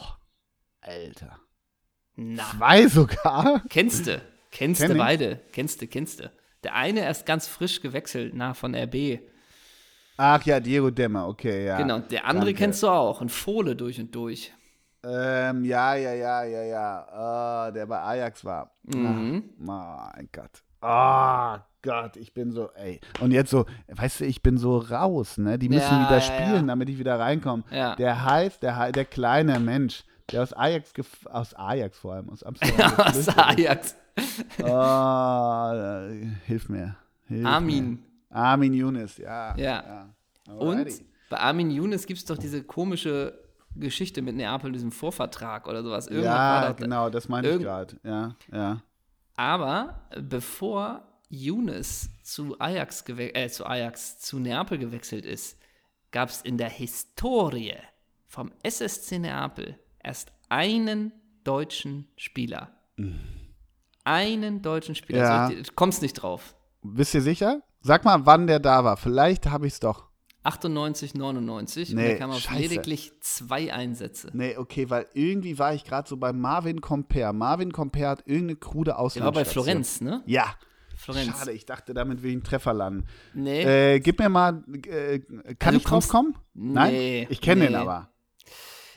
Alter. 0.81 1.39
Na. 2.15 2.43
Zwei 2.43 2.87
sogar? 2.87 3.63
Kennst 3.69 4.07
du. 4.07 4.21
Kennst 4.51 4.83
du 4.83 4.95
beide. 4.95 5.41
Kennst 5.51 5.81
du, 5.81 5.87
kennst 5.87 6.19
du. 6.19 6.31
Der 6.63 6.75
eine 6.75 7.01
erst 7.01 7.25
ganz 7.25 7.47
frisch 7.47 7.81
gewechselt, 7.81 8.33
nach 8.33 8.55
von 8.55 8.75
RB. 8.75 9.19
Ach 10.17 10.43
ja, 10.43 10.59
Diego 10.59 10.91
Dämmer, 10.91 11.27
okay, 11.27 11.65
ja. 11.65 11.77
Genau, 11.77 11.99
der 11.99 12.25
andere 12.25 12.45
Danke. 12.45 12.59
kennst 12.59 12.83
du 12.83 12.87
auch, 12.87 13.21
ein 13.21 13.29
Fohle 13.29 13.75
durch 13.75 13.99
und 13.99 14.13
durch. 14.13 14.53
Ähm, 15.03 15.65
ja, 15.65 15.95
ja, 15.95 16.13
ja, 16.13 16.43
ja, 16.43 16.63
ja. 16.63 17.67
Uh, 17.67 17.73
der 17.73 17.85
bei 17.87 17.99
Ajax 17.99 18.45
war. 18.45 18.77
Mhm. 18.83 19.43
Ach, 19.49 19.55
mein 19.57 20.29
Gott. 20.31 20.63
Oh 20.81 21.72
Gott, 21.83 22.15
ich 22.15 22.33
bin 22.33 22.51
so, 22.51 22.69
ey. 22.75 23.01
Und 23.19 23.31
jetzt 23.31 23.51
so, 23.51 23.65
weißt 23.87 24.21
du, 24.21 24.25
ich 24.25 24.41
bin 24.41 24.57
so 24.57 24.77
raus, 24.77 25.37
ne? 25.37 25.59
Die 25.59 25.67
müssen 25.67 25.93
ja, 25.93 26.05
wieder 26.05 26.17
ja, 26.17 26.21
spielen, 26.21 26.55
ja. 26.55 26.67
damit 26.67 26.89
ich 26.89 26.97
wieder 26.97 27.19
reinkomme. 27.19 27.63
Der 27.69 28.23
heißt, 28.23 28.63
der, 28.63 28.91
der 28.93 29.05
kleine 29.05 29.59
Mensch, 29.59 30.05
der 30.31 30.43
aus 30.43 30.53
Ajax, 30.53 30.93
aus 31.25 31.53
Ajax 31.53 31.97
vor 31.97 32.13
allem, 32.13 32.29
aus 32.29 32.41
Amsterdam. 32.41 32.93
aus 32.97 33.27
Ajax. 33.37 33.95
Oh, 34.63 36.27
hilf 36.45 36.69
mir. 36.69 36.95
Hilf 37.27 37.45
Armin. 37.45 37.91
Mir. 37.91 37.99
Armin 38.35 38.73
Younes, 38.73 39.17
ja. 39.17 39.55
Ja. 39.57 40.09
Und 40.47 40.87
bei 41.29 41.37
Armin 41.37 41.69
Younes 41.69 42.05
gibt 42.05 42.19
es 42.19 42.25
doch 42.25 42.37
diese 42.37 42.63
komische 42.63 43.37
Geschichte 43.75 44.21
mit 44.21 44.35
Neapel, 44.35 44.71
diesem 44.71 44.91
Vorvertrag 44.91 45.67
oder 45.67 45.83
sowas. 45.83 46.07
Irgendwas 46.07 46.33
ja, 46.33 46.71
genau, 46.73 47.09
das 47.09 47.27
meine 47.27 47.49
ich 47.49 47.59
gerade. 47.59 47.97
Ja, 48.03 48.35
ja. 48.51 48.81
Aber 49.35 50.01
bevor 50.21 51.01
Younes 51.33 52.11
zu 52.21 52.59
Ajax, 52.59 53.03
äh, 53.09 53.49
zu 53.49 53.65
Ajax, 53.65 54.19
zu 54.19 54.37
Neapel 54.37 54.77
gewechselt 54.77 55.25
ist, 55.25 55.57
gab 56.11 56.29
es 56.29 56.41
in 56.41 56.59
der 56.59 56.69
Historie 56.69 57.73
vom 58.27 58.51
SSC 58.61 59.17
Neapel 59.17 59.79
erst 60.03 60.31
einen 60.49 61.11
deutschen 61.43 62.07
Spieler. 62.17 62.71
Mhm. 62.97 63.19
Einen 64.03 64.61
deutschen 64.61 64.93
Spieler. 64.93 65.19
Ja. 65.19 65.49
du 65.49 65.63
kommst 65.75 66.03
nicht 66.03 66.13
drauf. 66.13 66.55
Bist 66.83 67.15
du 67.15 67.21
sicher? 67.21 67.63
Sag 67.81 68.05
mal, 68.05 68.25
wann 68.25 68.45
der 68.45 68.59
da 68.59 68.83
war. 68.83 68.97
Vielleicht 68.97 69.47
habe 69.47 69.65
ich 69.65 69.73
es 69.73 69.79
doch. 69.79 70.09
98, 70.43 71.15
99 71.15 71.89
nee, 71.89 71.95
und 71.95 72.09
er 72.09 72.17
kam 72.17 72.31
auf 72.31 72.51
lediglich 72.51 73.13
zwei 73.21 73.73
Einsätze. 73.73 74.29
Nee, 74.33 74.57
okay, 74.57 74.89
weil 74.89 75.07
irgendwie 75.13 75.57
war 75.57 75.73
ich 75.73 75.85
gerade 75.85 76.07
so 76.07 76.17
bei 76.17 76.33
Marvin 76.33 76.81
Comper. 76.81 77.31
Marvin 77.33 77.71
Comper 77.71 78.09
hat 78.09 78.27
irgendeine 78.27 78.57
krude 78.57 78.97
Auslandsstation. 78.97 79.23
Der 79.23 79.35
war 79.35 79.43
bei 79.43 79.45
Florenz, 79.45 80.01
ne? 80.01 80.21
Ja. 80.25 80.53
Florenz. 81.03 81.37
Schade, 81.37 81.51
ich 81.51 81.65
dachte, 81.65 81.93
damit 81.93 82.23
will 82.23 82.29
ich 82.29 82.35
einen 82.35 82.43
Treffer 82.43 82.73
landen. 82.73 83.05
Nee. 83.33 83.95
Äh, 83.95 83.99
gib 83.99 84.19
mir 84.19 84.29
mal, 84.29 84.63
äh, 84.87 85.19
kann 85.19 85.75
also 85.75 85.77
ich 85.77 85.83
drauf 85.83 86.07
kommen? 86.07 86.35
Nein? 86.53 86.93
Nee, 86.93 87.27
ich 87.29 87.41
kenne 87.41 87.61
nee. 87.61 87.67
den 87.67 87.75
aber. 87.75 88.09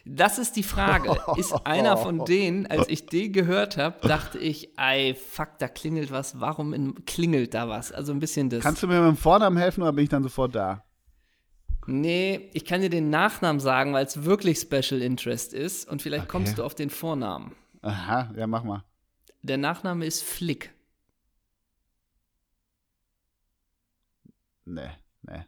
Das 0.08 0.38
ist 0.38 0.54
die 0.54 0.62
Frage. 0.62 1.16
Ist 1.36 1.52
einer 1.66 1.96
von 1.96 2.24
denen, 2.24 2.66
als 2.66 2.88
ich 2.88 3.06
den 3.06 3.32
gehört 3.32 3.76
habe, 3.76 4.06
dachte 4.06 4.38
ich, 4.38 4.78
ey, 4.78 5.14
fuck, 5.16 5.58
da 5.58 5.66
klingelt 5.66 6.12
was. 6.12 6.38
Warum 6.38 6.72
in, 6.72 7.04
klingelt 7.06 7.54
da 7.54 7.68
was? 7.68 7.90
Also 7.90 8.12
ein 8.12 8.20
bisschen 8.20 8.48
das. 8.48 8.62
Kannst 8.62 8.84
du 8.84 8.86
mir 8.86 9.00
mit 9.00 9.08
dem 9.08 9.16
Vornamen 9.16 9.56
helfen 9.56 9.82
oder 9.82 9.92
bin 9.92 10.04
ich 10.04 10.10
dann 10.10 10.22
sofort 10.22 10.54
da? 10.54 10.84
Nee, 11.88 12.50
ich 12.52 12.64
kann 12.64 12.80
dir 12.80 12.90
den 12.90 13.10
Nachnamen 13.10 13.58
sagen, 13.58 13.92
weil 13.92 14.06
es 14.06 14.24
wirklich 14.24 14.58
Special 14.58 15.02
Interest 15.02 15.52
ist 15.52 15.88
und 15.88 16.02
vielleicht 16.02 16.24
okay. 16.24 16.32
kommst 16.32 16.58
du 16.58 16.64
auf 16.64 16.76
den 16.76 16.90
Vornamen. 16.90 17.52
Aha, 17.82 18.32
ja, 18.36 18.46
mach 18.46 18.62
mal. 18.62 18.84
Der 19.42 19.58
Nachname 19.58 20.06
ist 20.06 20.22
Flick. 20.22 20.72
Nee, 24.66 24.90
nee. 25.22 25.44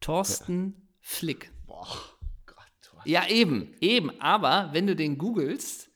Thorsten 0.00 0.74
ja. 0.76 0.82
Flick. 1.00 1.52
Boah, 1.66 1.86
Gott. 2.46 2.66
Ja, 3.04 3.28
eben, 3.28 3.74
eben. 3.80 4.18
Aber 4.20 4.70
wenn 4.72 4.86
du 4.86 4.96
den 4.96 5.18
googelst, 5.18 5.90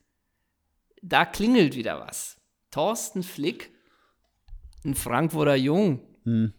da 1.03 1.25
klingelt 1.25 1.75
wieder 1.75 2.01
was. 2.01 2.39
Thorsten 2.71 3.23
Flick, 3.23 3.73
ein 4.85 4.95
Frankfurter 4.95 5.57
Jung. 5.57 6.07
Hm 6.25 6.53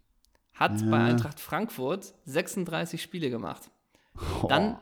hat 0.61 0.79
ja. 0.79 0.89
bei 0.89 0.99
Eintracht 0.99 1.39
Frankfurt 1.39 2.13
36 2.25 3.01
Spiele 3.01 3.31
gemacht. 3.31 3.71
Oh. 4.43 4.47
Dann, 4.47 4.77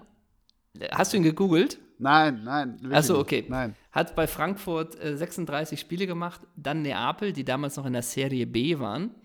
hast 0.92 1.14
du 1.14 1.18
ihn 1.18 1.24
gegoogelt? 1.24 1.80
Nein, 1.98 2.44
nein. 2.44 2.78
Achso, 2.92 3.18
okay. 3.18 3.46
Nein. 3.48 3.76
Hat 3.92 4.14
bei 4.16 4.28
Frankfurt 4.28 5.02
äh, 5.02 5.16
36 5.16 5.80
Spiele 5.80 6.06
gemacht, 6.06 6.42
dann 6.56 6.82
Neapel, 6.82 7.32
die 7.32 7.46
damals 7.46 7.78
noch 7.78 7.86
in 7.86 7.94
der 7.94 8.02
Serie 8.02 8.46
B 8.46 8.78
waren. 8.80 9.16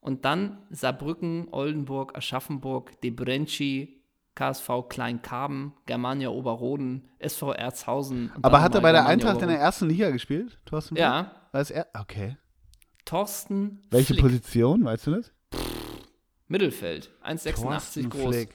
Und 0.00 0.24
dann 0.24 0.58
Saarbrücken, 0.70 1.48
Oldenburg, 1.50 2.16
Aschaffenburg, 2.16 3.00
Debrenci, 3.02 4.00
KSV 4.34 4.88
Kleinkarben, 4.88 5.74
Germania 5.86 6.30
Oberroden, 6.30 7.08
SV 7.18 7.52
Erzhausen. 7.52 8.32
Aber 8.40 8.62
hat 8.62 8.74
er 8.74 8.80
bei 8.80 8.92
der 8.92 9.06
Eintracht 9.06 9.36
Oberroden. 9.36 9.50
in 9.50 9.56
der 9.56 9.64
ersten 9.64 9.88
Liga 9.88 10.10
gespielt, 10.10 10.58
Thorsten? 10.64 10.96
Ja. 10.96 11.32
er? 11.52 11.86
Okay. 11.98 12.36
Thorsten. 13.04 13.82
Welche 13.90 14.14
Flick. 14.14 14.22
Position, 14.22 14.84
weißt 14.84 15.08
du 15.08 15.10
das? 15.16 15.32
Mittelfeld, 16.48 17.10
1,86 17.24 18.08
groß. 18.08 18.46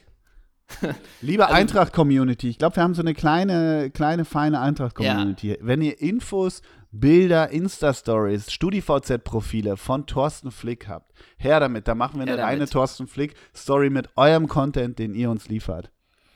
Liebe 1.20 1.46
also, 1.46 1.56
Eintracht-Community, 1.56 2.48
ich 2.48 2.58
glaube, 2.58 2.76
wir 2.76 2.82
haben 2.82 2.94
so 2.94 3.02
eine 3.02 3.14
kleine, 3.14 3.90
kleine, 3.90 4.24
feine 4.24 4.60
Eintracht-Community. 4.60 5.50
Ja. 5.50 5.56
Wenn 5.60 5.80
ihr 5.80 6.00
Infos, 6.00 6.62
Bilder, 7.00 7.50
Insta-Stories, 7.50 8.50
StudiVZ-Profile 8.52 9.76
von 9.76 10.06
Thorsten 10.06 10.50
Flick 10.50 10.88
habt, 10.88 11.12
her 11.36 11.60
damit. 11.60 11.88
Da 11.88 11.94
machen 11.94 12.18
wir 12.18 12.22
eine 12.22 12.42
reine 12.42 12.66
Thorsten 12.66 13.06
Flick-Story 13.06 13.90
mit 13.90 14.08
eurem 14.16 14.48
Content, 14.48 14.98
den 14.98 15.14
ihr 15.14 15.30
uns 15.30 15.48
liefert. 15.48 15.90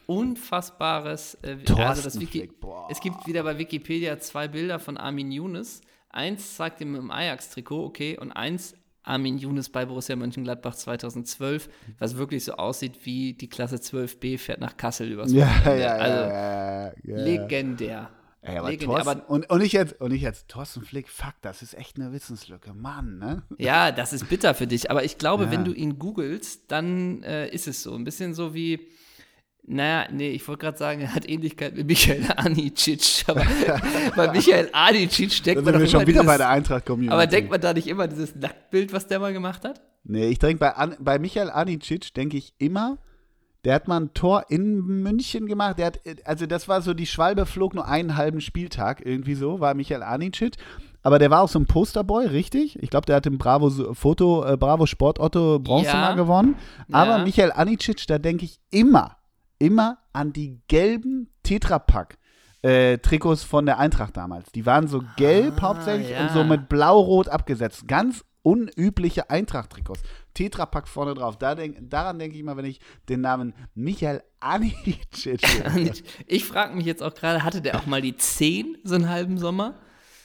Unfassbares. 0.06 1.34
Äh, 1.42 1.58
also 1.76 2.02
das 2.02 2.18
Wiki 2.20 2.38
Flick, 2.38 2.52
es 2.90 3.00
gibt 3.00 3.26
wieder 3.26 3.42
bei 3.44 3.58
Wikipedia 3.58 4.18
zwei 4.18 4.48
Bilder 4.48 4.78
von 4.78 4.96
Armin 4.96 5.30
Younes. 5.30 5.80
Eins 6.10 6.56
zeigt 6.56 6.80
ihm 6.80 6.96
im 6.96 7.10
Ajax-Trikot, 7.10 7.84
okay, 7.84 8.18
und 8.18 8.32
eins 8.32 8.74
Armin 9.02 9.38
Younes 9.38 9.70
bei 9.70 9.86
Borussia 9.86 10.16
Mönchengladbach 10.16 10.74
2012, 10.74 11.68
was 11.98 12.16
wirklich 12.16 12.44
so 12.44 12.54
aussieht 12.54 12.98
wie 13.04 13.34
die 13.34 13.48
Klasse 13.48 13.76
12b 13.76 14.38
fährt 14.38 14.60
nach 14.60 14.76
Kassel 14.76 15.10
übers 15.10 15.32
ja, 15.32 15.48
ja, 15.64 15.74
ja, 15.74 15.92
also 15.94 16.20
ja, 16.20 16.86
ja, 17.04 17.24
legendär. 17.24 18.10
Ey, 18.42 18.56
aber 18.56 18.70
legendär. 18.70 19.02
Thorsten, 19.02 19.20
aber, 19.20 19.30
und, 19.30 19.50
und, 19.50 19.60
ich 19.60 19.72
jetzt, 19.72 20.00
und 20.00 20.12
ich 20.12 20.22
jetzt, 20.22 20.48
Thorsten 20.48 20.82
Flick, 20.82 21.08
fuck, 21.08 21.34
das 21.42 21.60
ist 21.60 21.74
echt 21.74 21.96
eine 21.96 22.12
Wissenslücke, 22.12 22.72
Mann, 22.72 23.18
ne? 23.18 23.42
Ja, 23.58 23.92
das 23.92 24.12
ist 24.14 24.28
bitter 24.30 24.54
für 24.54 24.66
dich, 24.66 24.90
aber 24.90 25.04
ich 25.04 25.18
glaube, 25.18 25.50
wenn 25.50 25.64
du 25.64 25.72
ihn 25.72 25.98
googelst, 25.98 26.62
dann 26.68 27.22
äh, 27.22 27.48
ist 27.48 27.68
es 27.68 27.82
so. 27.82 27.94
Ein 27.94 28.04
bisschen 28.04 28.32
so 28.32 28.54
wie, 28.54 28.80
Naja, 29.66 30.08
nee, 30.10 30.30
ich 30.30 30.46
wollte 30.48 30.62
gerade 30.64 30.78
sagen, 30.78 31.02
er 31.02 31.14
hat 31.14 31.28
Ähnlichkeit 31.28 31.76
mit 31.76 31.86
Michael 31.86 32.24
Anicic. 32.36 33.24
Aber 33.26 33.44
bei 34.16 34.32
Michael 34.32 34.70
Anicic 34.72 35.42
denkt 35.44 35.64
man 35.64 35.74
doch 35.74 35.86
schon 35.86 36.00
wieder 36.00 36.22
dieses, 36.22 36.26
bei 36.26 36.38
der 36.38 36.48
Eintracht 36.48 36.86
Community. 36.86 37.12
Aber 37.12 37.26
denkt 37.26 37.50
man 37.50 37.60
da 37.60 37.74
nicht 37.74 37.86
immer 37.86 38.08
dieses 38.08 38.34
Nacktbild, 38.34 38.92
was 38.92 39.06
der 39.06 39.20
mal 39.20 39.32
gemacht 39.34 39.64
hat? 39.64 39.82
Nee, 40.02 40.28
ich 40.28 40.38
denke, 40.38 40.58
bei, 40.58 40.96
bei 40.98 41.18
Michael 41.18 41.50
Anicic 41.50 42.14
denke 42.14 42.38
ich 42.38 42.54
immer, 42.56 42.96
der 43.64 43.74
hat 43.74 43.88
mal 43.88 44.00
ein 44.00 44.14
Tor 44.14 44.46
in 44.48 44.80
München 45.02 45.46
gemacht. 45.46 45.78
Der 45.78 45.86
hat, 45.86 46.00
also 46.24 46.46
das 46.46 46.68
war 46.68 46.80
so, 46.82 46.94
die 46.94 47.06
Schwalbe 47.06 47.46
flog 47.46 47.74
nur 47.74 47.86
einen 47.86 48.16
halben 48.16 48.40
Spieltag, 48.40 49.04
irgendwie 49.04 49.34
so, 49.34 49.60
war 49.60 49.74
Michael 49.74 50.02
Anicic. 50.02 50.54
Aber 51.02 51.18
der 51.18 51.30
war 51.30 51.42
auch 51.42 51.48
so 51.48 51.58
ein 51.58 51.66
Posterboy, 51.66 52.26
richtig? 52.26 52.78
Ich 52.82 52.90
glaube, 52.90 53.06
der 53.06 53.16
hat 53.16 53.26
im 53.26 53.38
Bravo 53.38 53.70
Foto, 53.94 54.44
äh, 54.44 54.56
Bravo 54.56 54.84
Sport 54.86 55.18
Otto 55.18 55.58
Bronze 55.58 55.88
ja. 55.90 56.00
mal 56.00 56.14
gewonnen. 56.14 56.56
Aber 56.92 57.18
ja. 57.18 57.24
Michael 57.24 57.52
Anicic, 57.52 58.06
da 58.06 58.18
denke 58.18 58.44
ich 58.44 58.60
immer, 58.70 59.16
immer 59.58 59.98
an 60.12 60.32
die 60.32 60.60
gelben 60.68 61.30
Tetrapack. 61.42 62.18
Äh, 62.62 62.98
Trikots 62.98 63.42
von 63.42 63.64
der 63.64 63.78
Eintracht 63.78 64.18
damals. 64.18 64.52
Die 64.52 64.66
waren 64.66 64.86
so 64.86 65.02
gelb 65.16 65.54
ah, 65.58 65.68
hauptsächlich 65.68 66.10
ja. 66.10 66.22
und 66.22 66.32
so 66.32 66.44
mit 66.44 66.68
blau-rot 66.68 67.30
abgesetzt. 67.30 67.88
Ganz 67.88 68.22
unübliche 68.42 69.30
Eintracht-Trikots. 69.30 70.02
Tetrapack 70.34 70.88
vorne 70.88 71.14
drauf. 71.14 71.38
Da 71.38 71.54
denk, 71.54 71.90
daran 71.90 72.18
denke 72.18 72.36
ich 72.36 72.42
mal, 72.42 72.56
wenn 72.56 72.64
ich 72.64 72.80
den 73.08 73.20
Namen 73.20 73.54
Michael 73.74 74.22
Anicic. 74.40 75.40
ich 76.26 76.44
frage 76.44 76.74
mich 76.74 76.86
jetzt 76.86 77.02
auch 77.02 77.14
gerade, 77.14 77.44
hatte 77.44 77.60
der 77.60 77.76
auch 77.76 77.86
mal 77.86 78.00
die 78.00 78.16
10 78.16 78.78
so 78.84 78.94
einen 78.94 79.08
halben 79.08 79.38
Sommer? 79.38 79.74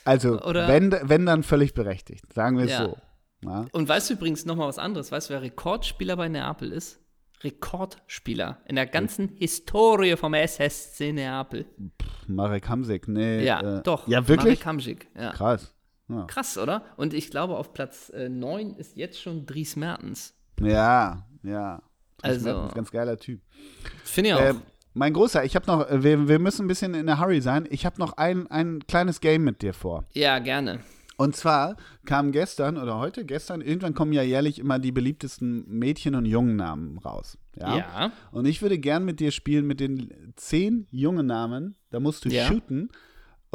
Also, 0.05 0.39
wenn, 0.43 0.95
wenn 1.01 1.25
dann 1.25 1.41
völlig 1.41 1.73
berechtigt, 1.73 2.31
sagen 2.31 2.57
wir 2.57 2.65
es 2.65 2.71
ja. 2.71 2.85
so. 2.85 2.97
Ja. 3.43 3.65
Und 3.71 3.89
weißt 3.89 4.09
du 4.09 4.13
übrigens 4.13 4.45
noch 4.45 4.55
mal 4.55 4.67
was 4.67 4.79
anderes? 4.79 5.11
Weißt 5.11 5.29
du, 5.29 5.33
wer 5.33 5.41
Rekordspieler 5.41 6.15
bei 6.15 6.29
Neapel 6.29 6.71
ist? 6.71 6.99
Rekordspieler 7.43 8.59
in 8.65 8.75
der 8.75 8.87
ganzen 8.87 9.29
ja. 9.29 9.35
Historie 9.39 10.15
vom 10.15 10.33
SSC 10.33 11.11
Neapel. 11.13 11.65
Pff, 12.01 12.27
Marek 12.27 12.69
Hamsik, 12.69 13.07
nee. 13.07 13.43
Ja, 13.43 13.79
äh, 13.79 13.83
doch. 13.83 14.07
Ja, 14.07 14.27
wirklich? 14.27 14.53
Marek 14.53 14.65
Hamsik, 14.65 15.07
ja. 15.15 15.31
Krass. 15.31 15.74
Ja. 16.07 16.25
Krass, 16.25 16.57
oder? 16.57 16.83
Und 16.97 17.13
ich 17.13 17.31
glaube, 17.31 17.57
auf 17.57 17.73
Platz 17.73 18.09
äh, 18.09 18.29
9 18.29 18.75
ist 18.75 18.95
jetzt 18.95 19.19
schon 19.19 19.45
Dries 19.45 19.75
Mertens. 19.75 20.35
Ja, 20.59 21.25
ja. 21.43 21.81
Dries 22.17 22.33
also, 22.33 22.45
Mertens, 22.45 22.73
ganz 22.73 22.91
geiler 22.91 23.17
Typ. 23.17 23.41
Finde 24.03 24.29
ich 24.29 24.35
auch. 24.35 24.39
Äh, 24.39 24.53
mein 24.93 25.13
Großer, 25.13 25.43
ich 25.43 25.55
habe 25.55 25.67
noch, 25.67 25.87
wir, 25.89 26.27
wir 26.27 26.39
müssen 26.39 26.65
ein 26.65 26.67
bisschen 26.67 26.93
in 26.93 27.05
der 27.05 27.19
Hurry 27.19 27.41
sein. 27.41 27.67
Ich 27.69 27.85
habe 27.85 27.99
noch 27.99 28.13
ein, 28.13 28.47
ein 28.47 28.85
kleines 28.87 29.19
Game 29.19 29.43
mit 29.43 29.61
dir 29.61 29.73
vor. 29.73 30.05
Ja, 30.13 30.39
gerne. 30.39 30.79
Und 31.17 31.35
zwar 31.35 31.77
kam 32.05 32.31
gestern 32.31 32.77
oder 32.77 32.97
heute, 32.97 33.25
gestern, 33.25 33.61
irgendwann 33.61 33.93
kommen 33.93 34.13
ja 34.13 34.21
jährlich 34.21 34.59
immer 34.59 34.79
die 34.79 34.91
beliebtesten 34.91 35.65
Mädchen- 35.67 36.15
und 36.15 36.25
Jungennamen 36.25 36.97
raus. 36.97 37.37
Ja? 37.57 37.77
ja. 37.77 38.11
Und 38.31 38.45
ich 38.45 38.61
würde 38.61 38.77
gern 38.77 39.05
mit 39.05 39.19
dir 39.19 39.31
spielen 39.31 39.65
mit 39.65 39.79
den 39.79 40.33
zehn 40.35 40.87
jungen 40.91 41.25
Namen. 41.25 41.75
Da 41.89 41.99
musst 41.99 42.25
du 42.25 42.29
ja. 42.29 42.45
shooten. 42.45 42.89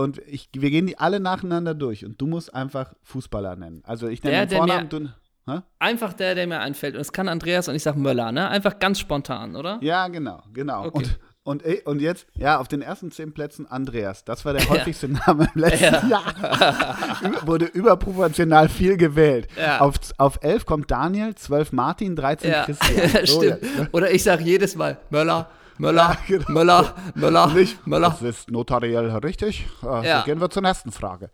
Und 0.00 0.18
ich, 0.26 0.48
wir 0.52 0.70
gehen 0.70 0.86
die 0.86 0.98
alle 0.98 1.20
nacheinander 1.20 1.74
durch. 1.74 2.04
Und 2.04 2.20
du 2.20 2.26
musst 2.26 2.54
einfach 2.54 2.94
Fußballer 3.02 3.56
nennen. 3.56 3.82
Also 3.86 4.08
ich 4.08 4.22
nenne 4.22 4.46
den 4.46 4.58
Vornamen. 4.58 4.88
Du, 4.88 5.08
hä? 5.46 5.60
einfach 5.78 6.14
der, 6.14 6.34
der 6.34 6.46
mir 6.46 6.60
einfällt. 6.60 6.94
Und 6.94 7.00
es 7.00 7.12
kann 7.12 7.28
Andreas 7.28 7.68
und 7.68 7.74
ich 7.74 7.82
sage 7.82 7.98
Möller, 7.98 8.32
ne? 8.32 8.48
Einfach 8.48 8.78
ganz 8.78 8.98
spontan, 8.98 9.56
oder? 9.56 9.78
Ja, 9.82 10.08
genau, 10.08 10.42
genau. 10.52 10.86
Okay. 10.86 10.98
Und 10.98 11.18
und, 11.42 11.64
und 11.86 12.02
jetzt, 12.02 12.26
ja, 12.34 12.58
auf 12.58 12.68
den 12.68 12.82
ersten 12.82 13.10
zehn 13.10 13.32
Plätzen 13.32 13.66
Andreas. 13.66 14.24
Das 14.24 14.44
war 14.44 14.52
der 14.52 14.68
häufigste 14.68 15.06
ja. 15.06 15.18
Name 15.26 15.48
im 15.54 15.60
letzten 15.60 16.08
ja. 16.10 16.20
Jahr. 16.20 16.96
Wurde 17.46 17.64
überproportional 17.64 18.68
viel 18.68 18.98
gewählt. 18.98 19.48
Ja. 19.58 19.80
Auf, 19.80 19.96
auf 20.18 20.38
elf 20.42 20.66
kommt 20.66 20.90
Daniel, 20.90 21.34
zwölf 21.34 21.72
Martin, 21.72 22.14
13 22.14 22.52
Christian. 22.66 23.24
So, 23.26 23.42
Stimmt. 23.42 23.88
Oder 23.92 24.10
ich 24.10 24.22
sage 24.22 24.44
jedes 24.44 24.76
Mal 24.76 24.98
Möller, 25.08 25.48
Möller, 25.80 26.18
genau. 26.26 26.44
Möller, 26.50 26.94
Möller, 27.14 27.54
Nicht, 27.54 27.86
Möller. 27.86 28.10
Das 28.10 28.22
ist 28.22 28.50
notariell 28.50 29.08
richtig. 29.18 29.66
Äh, 29.82 30.06
ja. 30.06 30.22
Gehen 30.24 30.38
wir 30.38 30.50
zur 30.50 30.62
nächsten 30.62 30.92
Frage. 30.92 31.30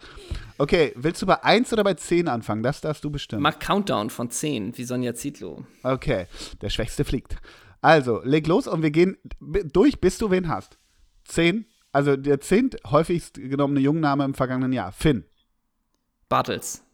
Okay, 0.56 0.92
willst 0.94 1.20
du 1.20 1.26
bei 1.26 1.42
1 1.42 1.72
oder 1.72 1.82
bei 1.82 1.94
10 1.94 2.28
anfangen? 2.28 2.62
Das 2.62 2.80
darfst 2.80 3.02
du 3.02 3.10
bestimmen. 3.10 3.42
Mach 3.42 3.58
Countdown 3.58 4.08
von 4.08 4.30
10, 4.30 4.78
wie 4.78 4.84
Sonja 4.84 5.14
Zietlow. 5.14 5.64
Okay, 5.82 6.26
der 6.62 6.70
Schwächste 6.70 7.04
fliegt. 7.04 7.36
Also, 7.80 8.20
leg 8.22 8.46
los 8.46 8.68
und 8.68 8.82
wir 8.82 8.92
gehen 8.92 9.16
durch, 9.40 10.00
bis 10.00 10.18
du 10.18 10.30
wen 10.30 10.48
hast. 10.48 10.78
Zehn, 11.24 11.66
also 11.90 12.16
der 12.16 12.40
zehnt 12.40 12.76
häufigst 12.88 13.34
genommene 13.34 13.80
Jungname 13.80 14.24
im 14.24 14.34
vergangenen 14.34 14.72
Jahr. 14.72 14.92
Finn. 14.92 15.24
Bartels. 16.28 16.84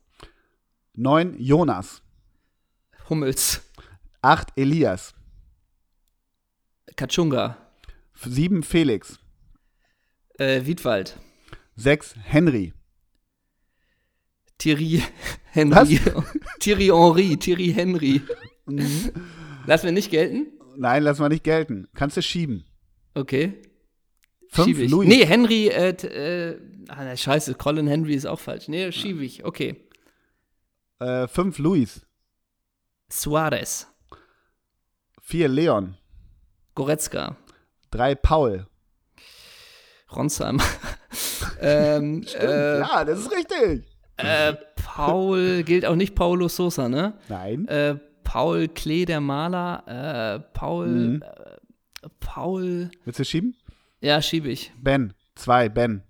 Neun, 0.95 1.39
Jonas. 1.39 2.03
Hummels. 3.11 3.61
Acht, 4.23 4.49
Elias. 4.57 5.15
Katschunga. 6.97 7.57
Sieben, 8.15 8.63
Felix. 8.63 9.19
Äh, 10.39 10.65
Wiedwald. 10.65 11.19
Sechs, 11.77 12.15
Henry. 12.23 12.73
Thierry 14.59 15.03
Henry. 15.53 15.99
Thierry 16.61 16.87
Henry. 16.87 17.37
Thierry 17.37 17.73
Henry. 17.73 18.21
Mhm. 18.65 19.11
Lass 19.67 19.83
mir 19.83 19.91
nicht 19.91 20.13
gelten. 20.13 20.47
Nein, 20.77 21.03
lass 21.03 21.19
mal 21.19 21.29
nicht 21.29 21.43
gelten. 21.43 21.89
Kannst 21.95 22.17
du 22.17 22.23
schieben. 22.23 22.65
Okay. 23.13 23.61
Fünf. 24.51 24.79
Louis. 24.89 25.09
Nee, 25.09 25.27
Henry, 25.27 25.67
äh, 25.67 25.89
äh, 25.91 26.61
ah, 26.89 27.17
scheiße, 27.17 27.55
Colin 27.55 27.89
Henry 27.89 28.15
ist 28.15 28.25
auch 28.27 28.39
falsch. 28.39 28.69
Nee, 28.69 28.93
schiebe 28.93 29.25
ich, 29.25 29.45
okay. 29.45 29.89
Äh, 31.01 31.27
fünf, 31.27 31.59
Luis. 31.59 32.07
Suarez. 33.11 33.89
Vier, 35.21 35.49
Leon. 35.49 35.97
Goretzka. 36.75 37.37
Drei, 37.91 38.15
Paul. 38.15 38.67
Ronsheim. 40.15 40.61
ähm, 41.61 42.23
Stimmt, 42.27 42.43
äh, 42.43 42.79
ja, 42.81 43.05
das 43.05 43.21
ist 43.21 43.33
richtig. 43.33 43.87
Äh, 44.17 44.55
Paul 44.77 45.63
gilt 45.63 45.85
auch 45.85 45.95
nicht 45.95 46.15
Paulo 46.15 46.49
Sosa, 46.49 46.89
ne? 46.89 47.15
Nein. 47.29 47.67
Äh, 47.69 47.97
Paul 48.25 48.69
Klee, 48.69 49.05
der 49.05 49.21
Maler, 49.21 49.85
äh, 49.87 50.41
Paul, 50.53 50.87
mhm. 50.89 51.23
äh, 51.23 52.09
Paul. 52.21 52.91
Willst 53.05 53.21
du 53.21 53.25
schieben? 53.25 53.57
Ja, 54.01 54.21
schiebe 54.23 54.49
ich. 54.49 54.73
Ben, 54.81 55.15
zwei, 55.35 55.69
Ben. 55.69 56.03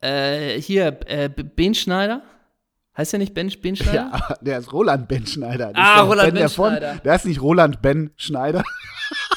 Äh, 0.00 0.60
hier, 0.60 0.98
äh, 1.06 1.28
Ben 1.28 1.74
Schneider. 1.74 2.22
Heißt 2.96 3.12
der 3.12 3.18
nicht 3.18 3.34
Ben, 3.34 3.52
ben 3.60 3.76
Schneider? 3.76 4.10
Ja, 4.28 4.36
der 4.40 4.58
ist 4.58 4.72
Roland 4.72 5.08
Ben 5.08 5.26
Schneider. 5.26 5.72
Das 5.72 5.76
ah, 5.76 6.02
Roland 6.02 6.34
Ben, 6.34 6.42
ben 6.42 6.48
Schneider. 6.48 6.92
Von, 6.92 7.02
der 7.04 7.14
ist 7.14 7.26
nicht 7.26 7.42
Roland 7.42 7.82
Ben 7.82 8.10
Schneider. 8.16 8.64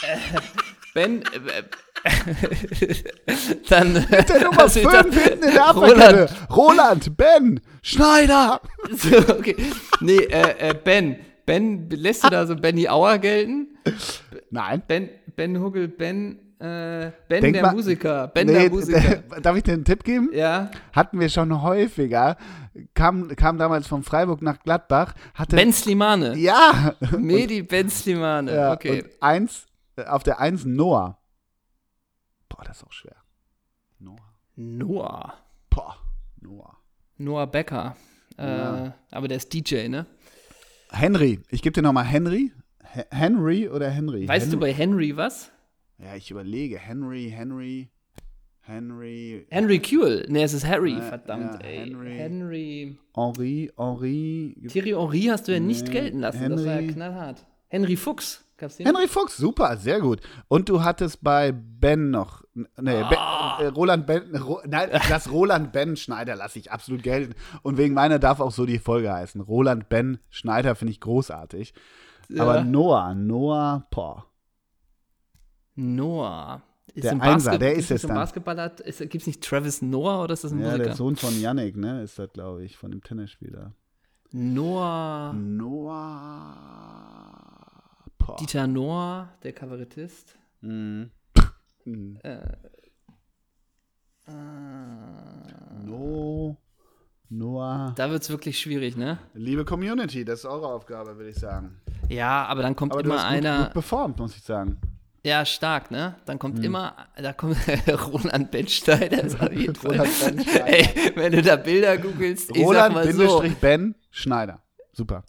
Äh, 0.03 0.39
ben, 0.93 1.21
äh, 1.21 1.63
Dann. 3.69 3.93
Mit 3.93 4.29
der 4.29 4.43
Nummer 4.43 4.69
5 4.69 4.75
hinten 4.75 5.43
in 5.43 5.53
der 5.53 5.71
Roland. 5.71 6.29
Roland, 6.55 7.17
Ben, 7.17 7.59
Schneider. 7.81 8.61
So, 8.91 9.17
okay. 9.17 9.55
Nee, 9.99 10.17
äh, 10.17 10.69
äh, 10.69 10.73
Ben. 10.75 11.17
Ben, 11.45 11.89
lässt 11.89 12.25
du 12.25 12.29
da 12.29 12.45
so 12.45 12.55
Benny 12.55 12.87
Auer 12.89 13.17
gelten? 13.19 13.77
Nein. 14.49 14.83
Ben, 14.87 15.09
Ben 15.35 15.59
Huggel, 15.59 15.87
Ben, 15.87 16.46
äh, 16.59 17.11
Ben 17.27 17.41
Denk 17.41 17.53
der 17.53 17.61
mal, 17.63 17.73
Musiker. 17.73 18.27
Ben 18.29 18.47
nee, 18.47 18.53
der 18.53 18.69
Musiker. 18.69 19.17
Darf 19.41 19.55
ich 19.55 19.63
dir 19.63 19.73
einen 19.73 19.85
Tipp 19.85 20.03
geben? 20.03 20.31
Ja. 20.33 20.71
Hatten 20.91 21.19
wir 21.19 21.29
schon 21.29 21.61
häufiger. 21.61 22.35
Kam, 22.93 23.27
kam 23.35 23.57
damals 23.57 23.87
von 23.87 24.03
Freiburg 24.03 24.41
nach 24.41 24.59
Gladbach. 24.63 25.13
Hatte, 25.35 25.55
ben 25.55 25.71
Slimane. 25.71 26.35
Ja. 26.35 26.95
Medi 27.17 27.61
Ben 27.61 27.89
Slimane. 27.89 28.53
Ja, 28.53 28.73
okay. 28.73 29.03
Und 29.03 29.11
eins, 29.21 29.67
auf 30.07 30.23
der 30.23 30.39
Eins 30.39 30.65
Noah. 30.65 31.19
Boah, 32.49 32.63
das 32.65 32.77
ist 32.77 32.83
auch 32.83 32.91
schwer. 32.91 33.15
Noah. 33.99 34.33
Noah. 34.55 35.33
Boah, 35.69 35.95
Noah. 36.41 36.77
Noah 37.17 37.47
Becker. 37.47 37.95
Äh, 38.37 38.91
Aber 39.11 39.27
der 39.27 39.37
ist 39.37 39.53
DJ, 39.53 39.87
ne? 39.87 40.05
Henry. 40.89 41.39
Ich 41.49 41.61
gebe 41.61 41.73
dir 41.73 41.81
nochmal 41.81 42.05
Henry. 42.05 42.51
Henry 43.11 43.67
oder 43.67 43.89
Henry? 43.89 44.27
Weißt 44.27 44.45
Henry. 44.45 44.55
du 44.55 44.59
bei 44.59 44.73
Henry 44.73 45.17
was? 45.17 45.51
Ja, 45.99 46.15
ich 46.15 46.29
überlege. 46.31 46.77
Henry, 46.77 47.31
Henry, 47.33 47.89
Henry. 48.61 49.47
Henry 49.49 49.79
Kuehl. 49.79 50.25
Ne, 50.29 50.43
es 50.43 50.53
ist 50.53 50.67
Harry, 50.67 50.93
äh, 50.93 51.01
verdammt, 51.01 51.63
ja, 51.63 51.69
ey. 51.69 51.77
Henry. 51.77 52.17
Henry. 52.17 52.99
Henri, 53.15 53.71
Henri. 53.77 54.67
Thierry 54.67 54.89
Henry 54.91 55.21
hast 55.23 55.47
du 55.47 55.53
ja 55.53 55.59
nicht 55.59 55.89
gelten 55.91 56.19
lassen. 56.19 56.39
Henry. 56.39 56.55
Das 56.57 56.65
war 56.65 56.81
ja 56.81 56.91
knallhart. 56.91 57.45
Henry 57.69 57.95
Fuchs. 57.95 58.43
Henry 58.59 59.07
Fuchs, 59.07 59.37
super, 59.37 59.77
sehr 59.77 59.99
gut. 59.99 60.19
Und 60.47 60.67
du 60.67 60.83
hattest 60.83 61.23
bei 61.23 61.51
Ben 61.51 62.09
noch, 62.09 62.43
nee, 62.55 62.65
oh. 62.75 63.09
ben, 63.09 63.19
äh, 63.59 63.67
Roland 63.67 64.07
Ben, 64.07 64.35
Ro, 64.35 64.61
nein, 64.65 64.89
das 65.09 65.31
Roland 65.31 65.71
Ben 65.71 65.95
Schneider 65.95 66.35
lasse 66.35 66.57
ich 66.57 66.71
absolut 66.71 67.03
gelten. 67.03 67.35
Und 67.61 67.77
wegen 67.77 67.93
meiner 67.93 68.17
darf 68.17 68.39
auch 68.39 68.51
so 68.51 68.65
die 68.65 68.79
Folge 68.79 69.13
heißen. 69.13 69.41
Roland 69.41 69.89
Ben 69.89 70.19
Schneider 70.29 70.75
finde 70.75 70.91
ich 70.91 70.99
großartig. 70.99 71.73
Ja. 72.29 72.43
Aber 72.43 72.63
Noah, 72.63 73.13
Noah, 73.13 73.87
boah. 73.91 74.25
Noah. 75.77 76.61
Ist 76.93 77.03
der 77.03 77.21
Einser, 77.21 77.57
der 77.59 77.75
ist, 77.75 77.91
es 77.91 78.01
dann. 78.01 78.15
Basketballer, 78.15 78.69
gibt 78.69 79.15
es 79.15 79.27
nicht 79.27 79.43
Travis 79.43 79.81
Noah 79.81 80.23
oder 80.23 80.33
ist 80.33 80.43
das 80.43 80.51
ein 80.51 80.59
ja, 80.59 80.65
Musiker? 80.65 80.83
Ja, 80.83 80.87
der 80.89 80.95
Sohn 80.95 81.15
von 81.15 81.39
Yannick, 81.39 81.77
ne, 81.77 82.01
ist 82.01 82.17
das, 82.17 82.31
glaube 82.33 82.63
ich, 82.63 82.75
von 82.75 82.91
dem 82.91 83.03
Tennisspieler. 83.03 83.73
Noah. 84.31 85.33
Noah. 85.33 86.57
Boah. 88.17 88.35
Dieter 88.37 88.67
Nohr, 88.67 89.29
der 89.43 89.53
Kabarettist. 89.53 90.37
Mhm. 90.61 91.11
Äh, 91.85 92.39
äh, 94.25 94.33
no. 95.85 96.57
Noah. 97.29 97.93
Da 97.95 98.09
wird 98.09 98.23
es 98.23 98.29
wirklich 98.29 98.59
schwierig, 98.59 98.97
ne? 98.97 99.19
Liebe 99.33 99.65
Community, 99.65 100.25
das 100.25 100.39
ist 100.39 100.45
eure 100.45 100.67
Aufgabe, 100.67 101.15
würde 101.17 101.29
ich 101.29 101.37
sagen. 101.37 101.79
Ja, 102.09 102.45
aber 102.45 102.61
dann 102.61 102.75
kommt 102.75 102.93
aber 102.93 103.03
immer 103.03 103.17
hast 103.17 103.25
einer. 103.25 103.57
Gut, 103.57 103.65
gut 103.65 103.73
performt, 103.73 104.19
muss 104.19 104.35
ich 104.35 104.43
sagen. 104.43 104.79
Ja, 105.27 105.43
stark, 105.43 105.91
ne? 105.91 106.15
Dann 106.25 106.39
kommt 106.39 106.59
hm. 106.59 106.63
immer, 106.63 106.95
da 107.21 107.33
kommt 107.33 107.57
Roland 108.13 108.49
Bensteiner, 108.49 109.23
das 109.23 109.35
jeden 109.51 109.75
Fall. 109.75 110.07
Ey, 110.65 111.11
wenn 111.15 111.33
du 111.33 111.41
da 111.41 111.57
Bilder 111.57 111.97
googelst, 111.97 112.55
Roland 112.55 112.95
ich 112.95 113.13
sag 113.13 113.19
mal 113.19 113.27
so, 113.27 113.43
Ben 113.59 113.95
Schneider. 114.09 114.61
Super. 114.93 115.25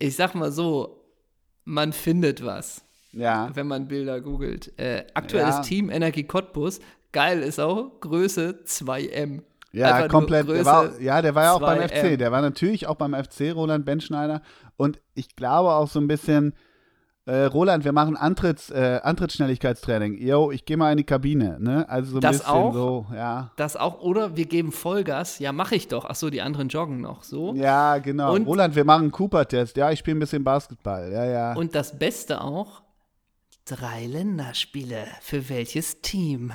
Ich 0.00 0.16
sag 0.16 0.34
mal 0.34 0.50
so, 0.50 1.04
man 1.64 1.92
findet 1.92 2.44
was. 2.44 2.84
Ja. 3.12 3.50
Wenn 3.54 3.68
man 3.68 3.86
Bilder 3.86 4.20
googelt. 4.20 4.76
Äh, 4.80 5.04
aktuelles 5.14 5.58
ja. 5.58 5.62
Team 5.62 5.90
Energie 5.90 6.24
Cottbus. 6.24 6.80
Geil 7.12 7.40
ist 7.44 7.60
auch 7.60 8.00
Größe 8.00 8.62
2M. 8.66 9.42
Ja, 9.70 9.94
Einfach 9.94 10.08
komplett. 10.08 10.48
Der 10.48 10.64
war, 10.64 11.00
ja, 11.00 11.22
der 11.22 11.36
war 11.36 11.44
ja 11.44 11.52
auch 11.52 11.60
beim 11.60 11.88
FC. 11.88 12.18
Der 12.18 12.32
war 12.32 12.42
natürlich 12.42 12.88
auch 12.88 12.96
beim 12.96 13.14
FC, 13.14 13.54
Roland 13.54 13.84
Benschneider. 13.84 14.42
Und 14.76 15.00
ich 15.14 15.36
glaube 15.36 15.70
auch 15.70 15.88
so 15.88 16.00
ein 16.00 16.08
bisschen, 16.08 16.54
äh, 17.26 17.44
Roland, 17.44 17.84
wir 17.84 17.92
machen 17.92 18.16
Antritts, 18.16 18.70
äh, 18.70 19.00
Antrittsschnelligkeitstraining. 19.02 20.18
Yo, 20.18 20.50
ich 20.50 20.66
gehe 20.66 20.76
mal 20.76 20.90
in 20.90 20.98
die 20.98 21.04
Kabine. 21.04 21.58
Ne? 21.58 21.88
Also 21.88 22.12
so 22.12 22.18
ein 22.18 22.20
das 22.20 22.38
bisschen 22.38 22.52
auch, 22.52 22.74
so, 22.74 23.06
ja. 23.14 23.50
Das 23.56 23.76
auch, 23.76 24.00
oder 24.00 24.36
wir 24.36 24.44
geben 24.44 24.72
Vollgas. 24.72 25.38
Ja, 25.38 25.52
mache 25.52 25.74
ich 25.74 25.88
doch. 25.88 26.04
Ach 26.04 26.14
so, 26.14 26.28
die 26.28 26.42
anderen 26.42 26.68
joggen 26.68 27.00
noch. 27.00 27.22
So. 27.22 27.54
Ja, 27.54 27.96
genau. 27.98 28.34
Und, 28.34 28.46
Roland, 28.46 28.76
wir 28.76 28.84
machen 28.84 29.04
einen 29.04 29.12
Cooper-Test. 29.12 29.76
Ja, 29.78 29.90
ich 29.90 30.00
spiele 30.00 30.18
ein 30.18 30.20
bisschen 30.20 30.44
Basketball. 30.44 31.10
Ja, 31.10 31.24
ja. 31.24 31.54
Und 31.54 31.74
das 31.74 31.98
Beste 31.98 32.42
auch, 32.42 32.82
drei 33.64 34.04
Länderspiele. 34.04 35.06
Für 35.22 35.48
welches 35.48 36.02
Team? 36.02 36.52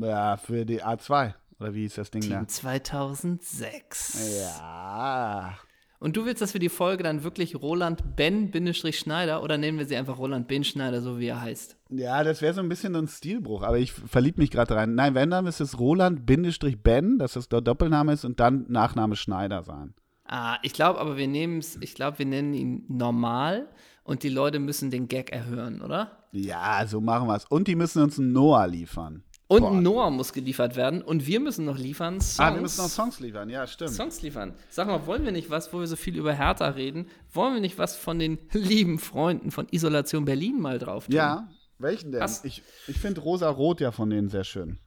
Ja, 0.00 0.36
für 0.36 0.64
die 0.64 0.84
A2. 0.84 1.34
Oder 1.58 1.74
wie 1.74 1.86
ist 1.86 1.98
das 1.98 2.12
Ding 2.12 2.22
Team 2.22 2.32
da? 2.32 2.46
2006. 2.46 4.38
Ja. 4.40 5.58
Und 6.02 6.16
du 6.16 6.24
willst, 6.24 6.40
dass 6.40 6.54
wir 6.54 6.60
die 6.60 6.70
Folge 6.70 7.02
dann 7.02 7.24
wirklich 7.24 7.54
Roland 7.54 8.16
Ben-Schneider 8.16 9.42
oder 9.42 9.58
nehmen 9.58 9.78
wir 9.78 9.84
sie 9.84 9.96
einfach 9.96 10.18
Roland 10.18 10.48
Ben 10.48 10.64
Schneider, 10.64 11.02
so 11.02 11.18
wie 11.18 11.26
er 11.26 11.42
heißt? 11.42 11.76
Ja, 11.90 12.24
das 12.24 12.40
wäre 12.40 12.54
so 12.54 12.62
ein 12.62 12.70
bisschen 12.70 12.96
ein 12.96 13.06
Stilbruch, 13.06 13.62
aber 13.62 13.78
ich 13.78 13.92
verliebe 13.92 14.40
mich 14.40 14.50
gerade 14.50 14.76
rein. 14.76 14.94
Nein, 14.94 15.14
wenn, 15.14 15.28
dann 15.28 15.46
ist 15.46 15.60
es 15.60 15.78
Roland 15.78 16.24
Ben, 16.24 17.18
dass 17.18 17.34
das 17.34 17.50
der 17.50 17.60
Doppelname 17.60 18.14
ist 18.14 18.24
und 18.24 18.40
dann 18.40 18.64
Nachname 18.68 19.14
Schneider 19.14 19.62
sein. 19.62 19.92
Ah, 20.24 20.56
ich 20.62 20.72
glaube 20.72 20.98
aber, 21.00 21.18
wir 21.18 21.28
nehmen 21.28 21.58
es, 21.58 21.76
ich 21.82 21.94
glaube, 21.94 22.18
wir 22.18 22.26
nennen 22.26 22.54
ihn 22.54 22.84
normal 22.88 23.68
und 24.02 24.22
die 24.22 24.30
Leute 24.30 24.58
müssen 24.58 24.90
den 24.90 25.06
Gag 25.06 25.30
erhören, 25.32 25.82
oder? 25.82 26.28
Ja, 26.32 26.86
so 26.86 27.02
machen 27.02 27.28
wir 27.28 27.36
es. 27.36 27.44
Und 27.44 27.68
die 27.68 27.76
müssen 27.76 28.02
uns 28.02 28.18
einen 28.18 28.32
Noah 28.32 28.66
liefern. 28.66 29.22
Und 29.50 29.62
Boah. 29.62 29.72
Noah 29.72 30.10
muss 30.10 30.32
geliefert 30.32 30.76
werden 30.76 31.02
und 31.02 31.26
wir 31.26 31.40
müssen 31.40 31.64
noch 31.64 31.76
liefern. 31.76 32.20
Songs. 32.20 32.38
Ah, 32.38 32.54
wir 32.54 32.60
müssen 32.60 32.82
noch 32.82 32.88
Songs 32.88 33.18
liefern, 33.18 33.50
ja, 33.50 33.66
stimmt. 33.66 33.90
Songs 33.90 34.22
liefern. 34.22 34.54
Sag 34.68 34.86
mal, 34.86 35.04
wollen 35.08 35.24
wir 35.24 35.32
nicht 35.32 35.50
was, 35.50 35.72
wo 35.72 35.80
wir 35.80 35.88
so 35.88 35.96
viel 35.96 36.16
über 36.16 36.32
Hertha 36.32 36.68
reden, 36.68 37.08
wollen 37.32 37.54
wir 37.54 37.60
nicht 37.60 37.76
was 37.76 37.96
von 37.96 38.20
den 38.20 38.38
lieben 38.52 39.00
Freunden 39.00 39.50
von 39.50 39.66
Isolation 39.72 40.24
Berlin 40.24 40.60
mal 40.60 40.78
drauf 40.78 41.06
tun? 41.06 41.16
Ja, 41.16 41.48
welchen 41.78 42.12
denn? 42.12 42.20
Was? 42.20 42.44
Ich, 42.44 42.62
ich 42.86 42.96
finde 42.96 43.22
Rosa-Rot 43.22 43.80
ja 43.80 43.90
von 43.90 44.08
denen 44.08 44.28
sehr 44.28 44.44
schön. 44.44 44.78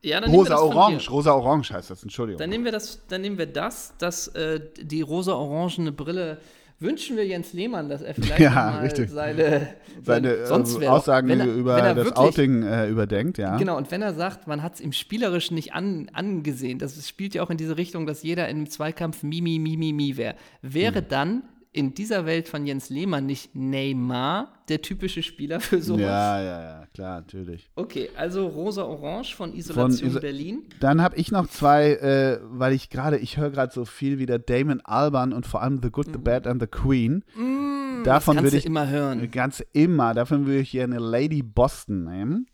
Ja, 0.00 0.22
dann 0.22 0.30
Rosa-Orange, 0.30 1.10
Rosa-Orange 1.10 1.74
heißt 1.74 1.90
das, 1.90 2.02
Entschuldigung. 2.02 2.38
Dann 2.38 2.48
nehmen 2.48 2.64
wir 2.64 2.72
das, 2.72 3.06
dann 3.08 3.20
nehmen 3.20 3.36
wir 3.36 3.44
das, 3.44 3.92
dass 3.98 4.28
äh, 4.28 4.58
die 4.80 5.02
rosa-orangene 5.02 5.92
Brille 5.92 6.38
wünschen 6.78 7.16
wir 7.16 7.26
Jens 7.26 7.52
Lehmann, 7.52 7.88
dass 7.88 8.02
er 8.02 8.14
vielleicht 8.16 8.40
ja, 8.40 8.50
mal 8.50 8.80
richtig. 8.80 9.10
seine, 9.10 9.68
seine 10.02 10.28
äh, 10.34 10.46
sonst 10.46 10.82
Aussagen 10.84 11.28
er, 11.30 11.46
über 11.46 11.80
das 11.80 11.96
wirklich, 11.96 12.16
Outing 12.16 12.62
äh, 12.62 12.88
überdenkt. 12.88 13.38
Ja. 13.38 13.56
Genau, 13.56 13.76
und 13.76 13.90
wenn 13.90 14.02
er 14.02 14.14
sagt, 14.14 14.46
man 14.46 14.62
hat 14.62 14.74
es 14.74 14.80
ihm 14.80 14.92
spielerisch 14.92 15.50
nicht 15.50 15.72
an, 15.72 16.10
angesehen, 16.12 16.78
das 16.78 17.08
spielt 17.08 17.34
ja 17.34 17.42
auch 17.42 17.50
in 17.50 17.56
diese 17.56 17.76
Richtung, 17.76 18.06
dass 18.06 18.22
jeder 18.22 18.48
im 18.48 18.68
Zweikampf 18.68 19.22
Mimi, 19.22 19.58
Mimi, 19.58 19.92
Mimi 19.92 20.16
wäre, 20.16 20.34
wäre 20.62 21.00
hm. 21.00 21.08
dann 21.08 21.42
in 21.76 21.92
dieser 21.92 22.24
Welt 22.24 22.48
von 22.48 22.66
Jens 22.66 22.88
Lehmann 22.88 23.26
nicht 23.26 23.54
Neymar 23.54 24.48
der 24.68 24.80
typische 24.80 25.22
Spieler 25.22 25.60
für 25.60 25.82
sowas? 25.82 26.00
Ja, 26.00 26.40
ja, 26.40 26.62
ja, 26.62 26.86
klar, 26.94 27.20
natürlich. 27.20 27.68
Okay, 27.76 28.08
also 28.16 28.46
Rosa-Orange 28.46 29.36
von 29.36 29.54
Isolation 29.54 30.10
von 30.10 30.20
Berlin. 30.20 30.62
Dann 30.80 31.02
habe 31.02 31.16
ich 31.16 31.30
noch 31.30 31.46
zwei, 31.48 31.92
äh, 31.92 32.40
weil 32.42 32.72
ich 32.72 32.88
gerade, 32.88 33.18
ich 33.18 33.36
höre 33.36 33.50
gerade 33.50 33.72
so 33.72 33.84
viel 33.84 34.18
wie 34.18 34.26
der 34.26 34.38
Damon 34.38 34.80
Alban 34.80 35.32
und 35.32 35.46
vor 35.46 35.62
allem 35.62 35.80
The 35.82 35.90
Good, 35.90 36.06
The 36.06 36.18
mhm. 36.18 36.24
Bad 36.24 36.46
and 36.46 36.62
The 36.62 36.66
Queen. 36.66 37.22
Mm, 37.34 38.04
davon 38.04 38.42
würde 38.42 38.56
ich 38.56 38.64
immer 38.64 38.88
hören. 38.88 39.30
Ganz 39.30 39.62
immer. 39.72 40.14
Davon 40.14 40.46
würde 40.46 40.60
ich 40.60 40.70
hier 40.70 40.84
eine 40.84 40.98
Lady 40.98 41.42
Boston 41.42 42.04
nehmen. 42.04 42.46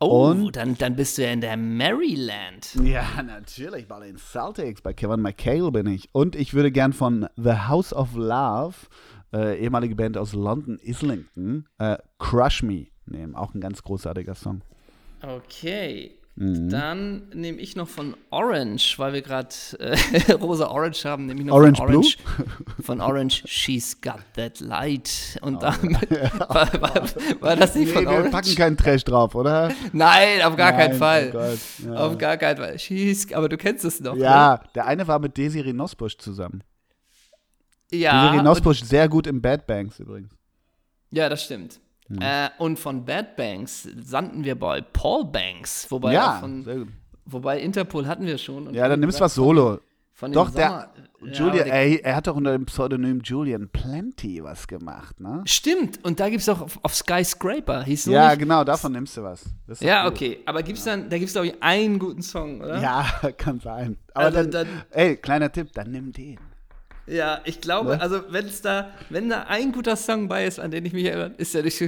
Oh, 0.00 0.30
und, 0.30 0.56
dann, 0.56 0.76
dann 0.76 0.96
bist 0.96 1.18
du 1.18 1.22
ja 1.22 1.30
in 1.30 1.40
der 1.40 1.56
Maryland. 1.56 2.74
Ja, 2.82 3.22
natürlich, 3.22 3.86
bei 3.86 4.06
den 4.06 4.18
Celtics, 4.18 4.82
bei 4.82 4.92
Kevin 4.92 5.20
McHale 5.20 5.70
bin 5.70 5.86
ich. 5.86 6.08
Und 6.12 6.34
ich 6.34 6.52
würde 6.52 6.72
gern 6.72 6.92
von 6.92 7.28
The 7.36 7.68
House 7.68 7.92
of 7.92 8.14
Love, 8.14 8.74
äh, 9.32 9.58
ehemalige 9.60 9.94
Band 9.94 10.18
aus 10.18 10.32
London, 10.32 10.78
Islington, 10.78 11.68
äh, 11.78 11.98
Crush 12.18 12.62
Me 12.62 12.88
nehmen. 13.06 13.34
Auch 13.34 13.54
ein 13.54 13.60
ganz 13.60 13.82
großartiger 13.82 14.34
Song. 14.34 14.62
Okay. 15.22 16.18
Mhm. 16.36 16.68
Dann 16.68 17.28
nehme 17.32 17.58
ich 17.58 17.76
noch 17.76 17.86
von 17.86 18.16
Orange, 18.30 18.98
weil 18.98 19.12
wir 19.12 19.22
gerade 19.22 19.54
äh, 19.78 20.32
rosa 20.40 20.66
Orange 20.66 21.04
haben, 21.04 21.26
nehme 21.26 21.40
ich 21.40 21.46
noch 21.46 21.54
Orange 21.54 21.78
von 21.78 21.88
Orange. 21.88 22.16
Blue? 22.16 22.46
Von 22.82 23.00
Orange, 23.00 23.44
She's 23.46 24.00
Got 24.00 24.20
That 24.34 24.58
Light. 24.58 25.38
Und 25.42 25.56
oh, 25.56 25.60
damit 25.60 26.10
ja. 26.10 26.32
war, 26.48 26.72
war, 26.82 27.04
war, 27.40 27.56
das 27.56 27.76
nicht 27.76 27.88
nee, 27.88 27.92
von 27.92 28.06
Orange? 28.08 28.24
Wir 28.24 28.30
packen 28.32 28.54
keinen 28.56 28.76
Trash 28.76 29.04
drauf, 29.04 29.36
oder? 29.36 29.70
Nein, 29.92 30.42
auf 30.42 30.56
gar 30.56 30.72
Nein, 30.72 30.80
keinen 30.80 30.98
Fall. 30.98 31.32
Oh 31.34 31.86
ja. 31.86 31.94
Auf 31.94 32.18
gar 32.18 32.36
keinen 32.36 32.56
Fall. 32.56 32.78
She's, 32.80 33.32
aber 33.32 33.48
du 33.48 33.56
kennst 33.56 33.84
es 33.84 34.00
noch. 34.00 34.16
Ja, 34.16 34.54
ne? 34.54 34.70
der 34.74 34.86
eine 34.86 35.06
war 35.06 35.20
mit 35.20 35.36
Desiree 35.36 35.72
Nosbusch 35.72 36.18
zusammen. 36.18 36.64
Ja. 37.92 38.26
Desiree 38.26 38.42
Nosbusch 38.42 38.82
sehr 38.82 39.08
gut 39.08 39.28
im 39.28 39.40
Bad 39.40 39.68
Banks 39.68 40.00
übrigens. 40.00 40.32
Ja, 41.12 41.28
das 41.28 41.44
stimmt. 41.44 41.78
Mhm. 42.08 42.18
Äh, 42.20 42.50
und 42.58 42.78
von 42.78 43.04
Bad 43.04 43.36
Banks 43.36 43.88
sandten 44.02 44.44
wir 44.44 44.58
bei 44.58 44.80
Paul 44.82 45.24
Banks, 45.24 45.90
wobei 45.90 46.12
ja, 46.12 46.38
von, 46.40 46.88
wobei 47.24 47.60
Interpol 47.60 48.06
hatten 48.06 48.26
wir 48.26 48.38
schon. 48.38 48.72
ja, 48.74 48.88
dann 48.88 49.00
nimmst 49.00 49.20
du 49.20 49.24
was 49.24 49.34
Solo. 49.34 49.80
Von 50.16 50.30
Doch, 50.30 50.50
der 50.50 50.90
Julian, 51.20 51.66
ja, 51.66 51.74
ey, 51.74 52.00
er 52.04 52.14
hat 52.14 52.28
doch 52.28 52.36
unter 52.36 52.52
dem 52.52 52.66
Pseudonym 52.66 53.20
Julian 53.24 53.68
Plenty 53.68 54.44
was 54.44 54.68
gemacht, 54.68 55.18
ne? 55.18 55.42
Stimmt, 55.44 56.04
und 56.04 56.20
da 56.20 56.28
gibt 56.28 56.42
es 56.42 56.48
auch 56.48 56.60
auf, 56.60 56.78
auf 56.82 56.94
Skyscraper, 56.94 57.82
hieß 57.82 58.06
Ja, 58.06 58.28
nicht? 58.28 58.38
genau, 58.38 58.62
davon 58.62 58.92
nimmst 58.92 59.16
du 59.16 59.24
was. 59.24 59.44
Ja, 59.80 60.04
gut. 60.04 60.12
okay, 60.12 60.38
aber 60.46 60.62
gibt's 60.62 60.84
dann, 60.84 61.10
da 61.10 61.18
gibt 61.18 61.28
es 61.28 61.32
glaube 61.32 61.48
ich 61.48 61.60
einen 61.60 61.98
guten 61.98 62.22
Song, 62.22 62.60
oder? 62.60 62.80
Ja, 62.80 63.04
kann 63.36 63.58
sein. 63.58 63.96
Aber 64.12 64.26
also, 64.26 64.42
dann, 64.42 64.50
dann, 64.52 64.68
ey, 64.90 65.16
kleiner 65.16 65.50
Tipp, 65.50 65.72
dann 65.74 65.90
nimm 65.90 66.12
den. 66.12 66.38
Ja, 67.06 67.40
ich 67.44 67.60
glaube, 67.60 67.90
ne? 67.90 68.00
also 68.00 68.22
wenn 68.30 68.46
es 68.46 68.62
da, 68.62 68.90
wenn 69.10 69.28
da 69.28 69.44
ein 69.44 69.72
guter 69.72 69.96
Song 69.96 70.28
bei 70.28 70.46
ist, 70.46 70.58
an 70.58 70.70
den 70.70 70.84
ich 70.86 70.92
mich 70.92 71.04
erinnere, 71.04 71.34
ist 71.36 71.54
der 71.54 71.62
nicht 71.62 71.80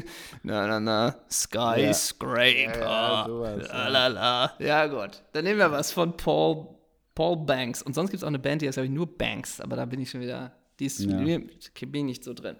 na 0.42 0.66
na 0.66 0.80
na 0.80 1.14
Skyscraper. 1.30 2.80
Ja, 2.80 3.20
ja, 3.20 3.24
sowas, 3.26 3.68
la, 3.68 3.88
la, 3.88 4.06
la. 4.08 4.52
ja 4.58 4.86
gut, 4.86 5.22
dann 5.32 5.44
nehmen 5.44 5.58
wir 5.58 5.70
was 5.70 5.90
von 5.90 6.16
Paul 6.16 6.68
Paul 7.14 7.36
Banks 7.46 7.80
und 7.82 7.94
sonst 7.94 8.10
gibt 8.10 8.18
es 8.18 8.24
auch 8.24 8.28
eine 8.28 8.38
Band, 8.38 8.60
die 8.60 8.66
heißt 8.66 8.76
glaube 8.76 8.88
ich 8.88 8.92
nur 8.92 9.06
Banks, 9.06 9.60
aber 9.60 9.76
da 9.76 9.86
bin 9.86 10.00
ich 10.00 10.10
schon 10.10 10.20
wieder, 10.20 10.52
die 10.78 10.86
ist 10.86 11.00
ja. 11.00 11.16
bin 11.16 11.50
ich 11.80 12.04
nicht 12.04 12.24
so 12.24 12.34
drin. 12.34 12.56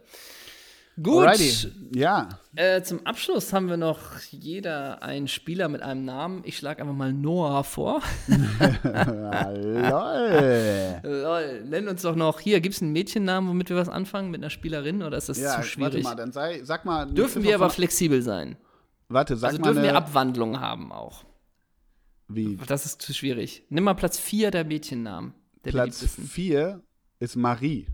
Gut. 1.02 1.26
Alrighty. 1.26 1.72
Ja. 1.94 2.28
Äh, 2.54 2.82
zum 2.82 3.04
Abschluss 3.04 3.52
haben 3.52 3.68
wir 3.68 3.76
noch 3.76 4.00
jeder 4.30 5.02
einen 5.02 5.28
Spieler 5.28 5.68
mit 5.68 5.82
einem 5.82 6.06
Namen. 6.06 6.40
Ich 6.44 6.56
schlage 6.56 6.80
einfach 6.80 6.94
mal 6.94 7.12
Noah 7.12 7.64
vor. 7.64 8.00
Lol. 8.82 9.82
Lol. 11.02 11.64
Nenn 11.64 11.88
uns 11.88 12.00
doch 12.00 12.16
noch. 12.16 12.40
Hier, 12.40 12.60
gibt 12.60 12.76
es 12.76 12.82
einen 12.82 12.92
Mädchennamen, 12.92 13.50
womit 13.50 13.68
wir 13.68 13.76
was 13.76 13.90
anfangen? 13.90 14.30
Mit 14.30 14.40
einer 14.40 14.48
Spielerin 14.48 15.02
oder 15.02 15.18
ist 15.18 15.28
das 15.28 15.38
ja, 15.38 15.56
zu 15.56 15.64
schwierig? 15.64 16.04
Warte 16.04 16.04
mal, 16.04 16.14
dann 16.14 16.32
sei, 16.32 16.62
sag 16.64 16.86
mal. 16.86 17.06
Dürfen 17.06 17.42
wir 17.42 17.56
aber 17.56 17.68
flexibel 17.68 18.22
sein. 18.22 18.56
Warte, 19.08 19.36
sag 19.36 19.48
also 19.48 19.60
mal. 19.60 19.72
dürfen 19.72 19.82
wir 19.82 19.94
Abwandlungen 19.94 20.60
haben 20.60 20.92
auch. 20.92 21.24
Wie? 22.28 22.58
Das 22.66 22.86
ist 22.86 23.02
zu 23.02 23.12
schwierig. 23.12 23.64
Nimm 23.68 23.84
mal 23.84 23.94
Platz 23.94 24.18
4 24.18 24.50
der 24.50 24.64
Mädchennamen. 24.64 25.34
Der 25.64 25.72
Platz 25.72 26.04
4 26.04 26.82
ist 27.18 27.36
Marie. 27.36 27.86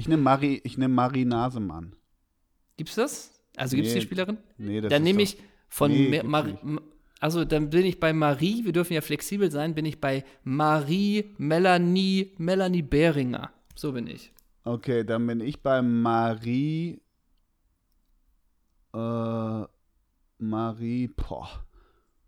Ich 0.00 0.08
nehme 0.08 0.22
Marie, 0.22 0.62
ich 0.64 0.78
nehme 0.78 0.94
Marie 0.94 1.26
Nasemann. 1.26 1.94
Gibt's 2.78 2.94
das? 2.94 3.38
Also 3.54 3.76
nee, 3.76 3.82
gibt's 3.82 3.94
die 3.94 4.00
Spielerin? 4.00 4.38
Nee, 4.56 4.80
das 4.80 4.88
Dann 4.88 5.02
nehme 5.02 5.20
ich 5.20 5.36
von 5.68 5.92
nee, 5.92 6.22
Marie. 6.22 6.56
Also 7.20 7.44
dann 7.44 7.68
bin 7.68 7.84
ich 7.84 8.00
bei 8.00 8.14
Marie, 8.14 8.64
wir 8.64 8.72
dürfen 8.72 8.94
ja 8.94 9.02
flexibel 9.02 9.50
sein, 9.50 9.74
bin 9.74 9.84
ich 9.84 10.00
bei 10.00 10.24
Marie 10.42 11.34
Melanie 11.36 12.32
Melanie 12.38 12.80
Behringer. 12.80 13.50
So 13.74 13.92
bin 13.92 14.06
ich. 14.06 14.32
Okay, 14.64 15.04
dann 15.04 15.26
bin 15.26 15.40
ich 15.42 15.62
bei 15.62 15.82
Marie 15.82 17.02
äh, 18.94 19.64
Marie, 20.38 21.08
boah. 21.08 21.50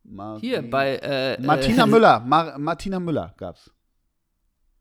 Marie, 0.05 0.41
Hier 0.41 0.71
bei 0.71 0.97
äh, 0.97 1.41
Martina 1.41 1.85
äh, 1.85 1.87
Müller, 1.87 2.21
Mar 2.21 2.59
Martina 2.59 3.01
Müller 3.01 3.33
gab's. 3.39 3.71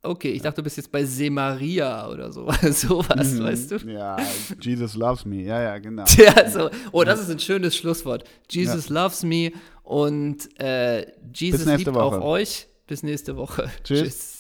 Okay, 0.04 0.32
ich 0.32 0.42
dachte, 0.42 0.58
du 0.58 0.64
bist 0.64 0.78
jetzt 0.78 0.92
bei 0.92 1.06
Semaria 1.06 2.10
oder 2.10 2.32
so. 2.32 2.50
Sowas, 2.72 3.34
mhm. 3.34 3.44
weißt 3.44 3.72
du? 3.72 3.76
Ja, 3.92 4.18
Jesus 4.60 4.96
loves 4.96 5.26
me. 5.26 5.44
Ja, 5.44 5.62
ja, 5.62 5.78
genau. 5.78 6.06
Ja, 6.18 6.50
so. 6.50 6.70
Oh, 6.92 7.04
das 7.04 7.20
ist 7.20 7.30
ein 7.30 7.40
schönes 7.40 7.76
Schlusswort. 7.76 8.24
Jesus 8.50 8.90
ja. 8.90 9.04
loves 9.04 9.24
me 9.24 9.52
und 9.84 10.60
äh, 10.60 11.06
Jesus 11.34 11.66
liebt 11.66 11.90
auch 11.90 12.20
euch. 12.22 12.68
Bis 12.88 13.04
nächste 13.04 13.38
Woche. 13.38 13.70
Tschüss. 13.84 14.02
Tschüss. 14.02 14.31